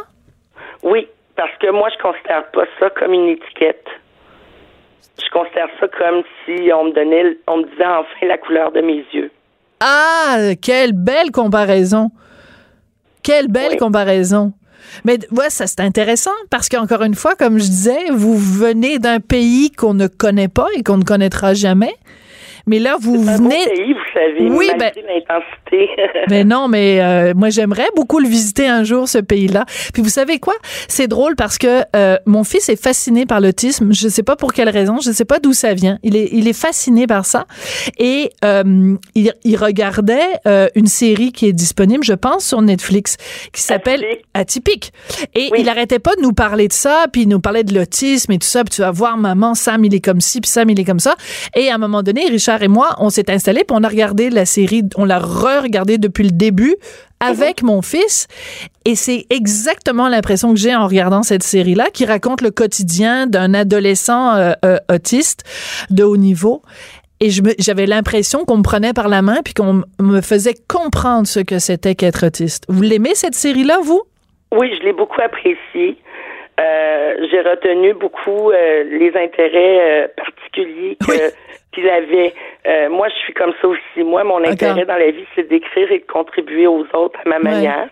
Oui, 0.82 1.06
parce 1.36 1.54
que 1.60 1.70
moi, 1.70 1.90
je 1.94 2.02
considère 2.02 2.50
pas 2.52 2.64
ça 2.80 2.88
comme 2.90 3.12
une 3.12 3.28
étiquette. 3.28 3.86
Je 5.22 5.30
considère 5.30 5.68
ça 5.78 5.86
comme 5.88 6.22
si 6.44 6.72
on 6.72 6.84
me 6.84 6.92
donnait, 6.92 7.36
on 7.46 7.58
me 7.58 7.64
disait 7.64 7.84
enfin 7.84 8.26
la 8.26 8.38
couleur 8.38 8.72
de 8.72 8.80
mes 8.80 9.04
yeux. 9.12 9.30
Ah, 9.80 10.38
quelle 10.60 10.92
belle 10.92 11.30
comparaison. 11.30 12.10
Quelle 13.22 13.48
belle 13.48 13.72
Oui. 13.72 13.76
comparaison. 13.78 14.52
Mais 15.04 15.18
ouais, 15.32 15.50
ça 15.50 15.66
c'est 15.66 15.80
intéressant 15.80 16.30
parce 16.50 16.68
qu'encore 16.68 17.02
une 17.02 17.14
fois, 17.14 17.34
comme 17.34 17.58
je 17.58 17.64
disais, 17.64 18.10
vous 18.10 18.36
venez 18.36 18.98
d'un 18.98 19.20
pays 19.20 19.70
qu'on 19.70 19.94
ne 19.94 20.06
connaît 20.06 20.48
pas 20.48 20.66
et 20.76 20.82
qu'on 20.82 20.96
ne 20.96 21.04
connaîtra 21.04 21.52
jamais. 21.54 21.94
Mais 22.68 22.78
là, 22.78 22.96
vous 23.00 23.22
C'est 23.24 23.30
un 23.30 23.38
beau 23.38 23.44
venez. 23.44 23.64
pays, 23.66 23.92
vous 23.92 23.98
savez, 24.12 24.50
Oui, 24.50 24.70
malgré 24.78 25.02
l'intensité. 25.02 25.88
Mais 26.28 26.44
non, 26.54 26.68
mais 26.68 27.00
euh, 27.00 27.32
moi 27.34 27.50
j'aimerais 27.50 27.88
beaucoup 27.96 28.18
le 28.18 28.28
visiter 28.28 28.66
un 28.68 28.84
jour 28.84 29.08
ce 29.08 29.18
pays-là. 29.18 29.64
Puis 29.92 30.02
vous 30.02 30.08
savez 30.08 30.38
quoi? 30.38 30.54
C'est 30.88 31.08
drôle 31.08 31.34
parce 31.36 31.58
que 31.58 31.82
euh, 31.96 32.16
mon 32.26 32.44
fils 32.44 32.68
est 32.68 32.80
fasciné 32.80 33.26
par 33.26 33.40
l'autisme. 33.40 33.92
Je 33.92 34.08
sais 34.08 34.22
pas 34.22 34.36
pour 34.36 34.52
quelle 34.52 34.68
raison, 34.68 34.98
je 35.00 35.10
sais 35.12 35.24
pas 35.24 35.38
d'où 35.40 35.52
ça 35.52 35.74
vient. 35.74 35.98
Il 36.02 36.16
est 36.16 36.28
il 36.32 36.46
est 36.46 36.52
fasciné 36.52 37.06
par 37.06 37.24
ça 37.26 37.46
et 37.98 38.30
euh, 38.44 38.96
il, 39.14 39.32
il 39.44 39.56
regardait 39.56 40.18
une 40.74 40.86
série 40.86 41.32
qui 41.32 41.46
est 41.48 41.52
disponible, 41.52 42.04
je 42.04 42.12
pense, 42.12 42.44
sur 42.46 42.60
Netflix, 42.62 43.16
qui 43.52 43.62
s'appelle 43.62 44.04
Atypique. 44.34 44.92
Atypique. 44.92 44.92
Et 45.34 45.48
Oui. 45.52 45.58
il 45.60 45.68
arrêtait 45.68 45.98
pas 45.98 46.14
de 46.16 46.22
nous 46.22 46.32
parler 46.32 46.68
de 46.68 46.72
ça, 46.72 47.06
puis 47.12 47.22
il 47.22 47.28
nous 47.28 47.40
parlait 47.40 47.64
de 47.64 47.74
l'autisme 47.74 48.32
et 48.32 48.38
tout 48.38 48.46
ça. 48.46 48.64
Puis 48.64 48.74
tu 48.74 48.82
vas 48.82 48.90
voir 48.90 49.16
maman, 49.16 49.54
Sam 49.54 49.84
il 49.84 49.94
est 49.94 50.00
comme 50.04 50.20
ci, 50.20 50.40
puis 50.40 50.50
Sam 50.50 50.68
il 50.70 50.78
est 50.80 50.84
comme 50.84 51.00
ça. 51.00 51.14
Et 51.54 51.70
à 51.70 51.74
un 51.74 51.78
moment 51.78 52.02
donné, 52.02 52.26
Richard 52.28 52.57
et 52.62 52.68
moi, 52.68 52.94
on 52.98 53.10
s'est 53.10 53.30
installés, 53.30 53.64
puis 53.64 53.76
on 53.78 53.84
a 53.84 53.88
regardé 53.88 54.30
la 54.30 54.44
série, 54.46 54.82
on 54.96 55.04
l'a 55.04 55.18
re-regardée 55.18 55.98
depuis 55.98 56.24
le 56.24 56.30
début 56.30 56.76
avec 57.20 57.62
mon 57.62 57.82
fils. 57.82 58.26
Et 58.84 58.94
c'est 58.94 59.26
exactement 59.30 60.08
l'impression 60.08 60.54
que 60.54 60.58
j'ai 60.60 60.74
en 60.74 60.86
regardant 60.86 61.22
cette 61.22 61.42
série-là, 61.42 61.86
qui 61.92 62.04
raconte 62.04 62.40
le 62.42 62.50
quotidien 62.50 63.26
d'un 63.26 63.54
adolescent 63.54 64.36
euh, 64.36 64.52
euh, 64.64 64.76
autiste 64.92 65.42
de 65.90 66.04
haut 66.04 66.16
niveau. 66.16 66.62
Et 67.20 67.30
j'avais 67.58 67.86
l'impression 67.86 68.44
qu'on 68.44 68.58
me 68.58 68.62
prenait 68.62 68.92
par 68.92 69.08
la 69.08 69.22
main 69.22 69.38
puis 69.44 69.52
qu'on 69.52 69.82
me 70.00 70.20
faisait 70.20 70.54
comprendre 70.68 71.26
ce 71.26 71.40
que 71.40 71.58
c'était 71.58 71.96
qu'être 71.96 72.24
autiste. 72.24 72.64
Vous 72.68 72.82
l'aimez 72.82 73.16
cette 73.16 73.34
série-là, 73.34 73.78
vous? 73.82 74.02
Oui, 74.54 74.72
je 74.78 74.84
l'ai 74.84 74.92
beaucoup 74.92 75.20
apprécié. 75.20 75.96
Euh, 76.60 77.14
J'ai 77.30 77.40
retenu 77.40 77.94
beaucoup 77.94 78.50
euh, 78.50 78.84
les 78.84 79.08
intérêts 79.16 80.04
euh, 80.04 80.08
particuliers 80.16 80.96
que- 81.00 81.10
Oui. 81.10 81.18
Qu'il 81.78 81.88
avait. 81.88 82.34
Euh, 82.66 82.88
moi, 82.90 83.08
je 83.08 83.14
suis 83.24 83.34
comme 83.34 83.52
ça 83.60 83.68
aussi. 83.68 84.04
Moi, 84.04 84.24
mon 84.24 84.44
intérêt 84.44 84.84
dans 84.84 84.96
la 84.96 85.10
vie, 85.10 85.24
c'est 85.34 85.48
d'écrire 85.48 85.90
et 85.90 86.00
de 86.00 86.06
contribuer 86.06 86.66
aux 86.66 86.86
autres 86.94 87.18
à 87.24 87.28
ma 87.28 87.38
manière. 87.38 87.88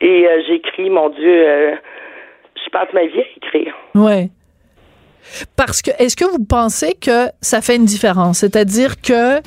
Et 0.00 0.26
euh, 0.26 0.42
j'écris, 0.46 0.90
mon 0.90 1.08
Dieu, 1.10 1.48
euh, 1.48 1.74
je 2.64 2.70
passe 2.70 2.88
ma 2.92 3.04
vie 3.06 3.20
à 3.20 3.36
écrire. 3.36 3.74
Ouais. 3.94 4.28
Parce 5.56 5.82
que, 5.82 5.90
est-ce 5.98 6.16
que 6.16 6.24
vous 6.24 6.44
pensez 6.44 6.94
que 6.94 7.26
ça 7.40 7.60
fait 7.60 7.76
une 7.76 7.84
différence? 7.84 8.38
C'est-à-dire 8.38 9.00
que, 9.02 9.40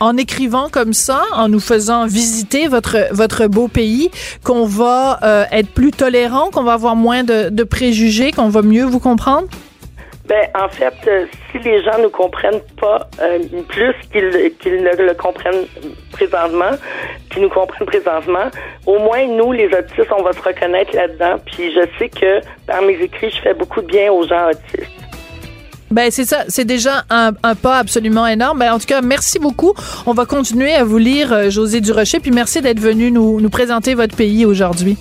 en 0.00 0.16
écrivant 0.16 0.68
comme 0.70 0.92
ça, 0.92 1.22
en 1.34 1.48
nous 1.48 1.60
faisant 1.60 2.06
visiter 2.06 2.68
votre, 2.68 2.96
votre 3.12 3.46
beau 3.46 3.68
pays, 3.68 4.10
qu'on 4.44 4.64
va 4.64 5.18
euh, 5.22 5.44
être 5.52 5.70
plus 5.70 5.90
tolérant, 5.90 6.50
qu'on 6.50 6.62
va 6.62 6.74
avoir 6.74 6.96
moins 6.96 7.24
de, 7.24 7.50
de 7.50 7.64
préjugés, 7.64 8.32
qu'on 8.32 8.48
va 8.48 8.62
mieux 8.62 8.84
vous 8.84 9.00
comprendre? 9.00 9.48
Ben, 10.28 10.48
en 10.54 10.68
fait, 10.68 10.94
euh, 11.06 11.26
si 11.50 11.58
les 11.60 11.84
gens 11.84 11.98
ne 11.98 12.08
comprennent 12.08 12.62
pas 12.80 13.08
euh, 13.20 13.38
plus 13.68 13.94
qu'ils 14.10 14.82
ne 14.82 15.06
le 15.06 15.14
comprennent 15.14 15.66
présentement, 16.10 16.72
qu'ils 17.30 17.42
nous 17.42 17.48
comprennent 17.48 17.86
présentement, 17.86 18.50
au 18.86 18.98
moins 18.98 19.24
nous, 19.26 19.52
les 19.52 19.66
autistes, 19.66 20.10
on 20.16 20.22
va 20.22 20.32
se 20.32 20.42
reconnaître 20.42 20.96
là-dedans. 20.96 21.36
Puis 21.46 21.72
je 21.72 21.86
sais 21.98 22.08
que 22.08 22.40
par 22.66 22.82
mes 22.82 22.94
écrits, 22.94 23.30
je 23.30 23.40
fais 23.40 23.54
beaucoup 23.54 23.82
de 23.82 23.86
bien 23.86 24.10
aux 24.10 24.26
gens 24.26 24.48
autistes. 24.48 24.90
Ben 25.92 26.10
c'est 26.10 26.24
ça, 26.24 26.44
c'est 26.48 26.64
déjà 26.64 27.04
un, 27.10 27.30
un 27.44 27.54
pas 27.54 27.78
absolument 27.78 28.26
énorme. 28.26 28.58
Ben, 28.58 28.72
en 28.72 28.78
tout 28.80 28.86
cas, 28.86 29.02
merci 29.02 29.38
beaucoup. 29.38 29.74
On 30.06 30.12
va 30.12 30.26
continuer 30.26 30.74
à 30.74 30.82
vous 30.82 30.98
lire, 30.98 31.32
euh, 31.32 31.50
José 31.50 31.80
Durocher, 31.80 32.18
puis 32.18 32.32
merci 32.32 32.60
d'être 32.60 32.80
venu 32.80 33.12
nous, 33.12 33.40
nous 33.40 33.50
présenter 33.50 33.94
votre 33.94 34.16
pays 34.16 34.44
aujourd'hui. 34.44 34.96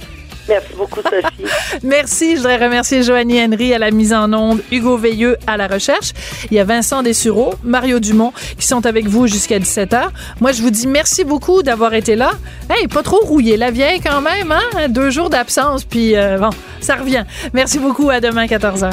Merci 0.48 0.74
beaucoup, 0.78 1.02
Sophie. 1.02 1.46
Merci. 1.84 2.32
Je 2.32 2.38
voudrais 2.38 2.58
remercier 2.58 3.04
Joanie 3.04 3.44
Henry 3.44 3.74
à 3.74 3.80
la 3.80 3.92
mise 3.92 4.14
en 4.14 4.32
onde, 4.34 4.62
Hugo 4.72 4.98
Veilleux 4.98 5.38
à 5.48 5.58
la 5.58 5.68
recherche. 5.68 6.12
Il 6.52 6.58
y 6.58 6.60
a 6.60 6.64
Vincent 6.64 7.04
Dessureau, 7.04 7.56
Mario 7.64 8.00
Dumont 8.00 8.34
qui 8.58 8.68
sont 8.68 8.86
avec 8.86 9.08
vous 9.08 9.28
jusqu'à 9.28 9.60
17h. 9.60 10.10
Moi, 10.40 10.52
je 10.52 10.62
vous 10.62 10.70
dis 10.70 10.88
merci 10.88 11.24
beaucoup 11.24 11.64
d'avoir 11.64 11.94
été 11.94 12.16
là. 12.16 12.32
Hey, 12.70 12.88
pas 12.88 13.04
trop 13.04 13.20
rouillé 13.26 13.58
la 13.58 13.72
vieille 13.72 14.02
quand 14.02 14.22
même, 14.22 14.52
hein? 14.52 14.88
Deux 14.90 15.10
jours 15.10 15.30
d'absence, 15.30 15.84
puis 15.84 16.16
euh, 16.16 16.38
bon, 16.38 16.50
ça 16.80 16.96
revient. 16.96 17.24
Merci 17.54 17.80
beaucoup. 17.80 18.10
À 18.10 18.20
demain, 18.20 18.46
14h. 18.46 18.92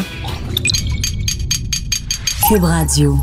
Cube 2.48 2.64
Radio. 2.64 3.16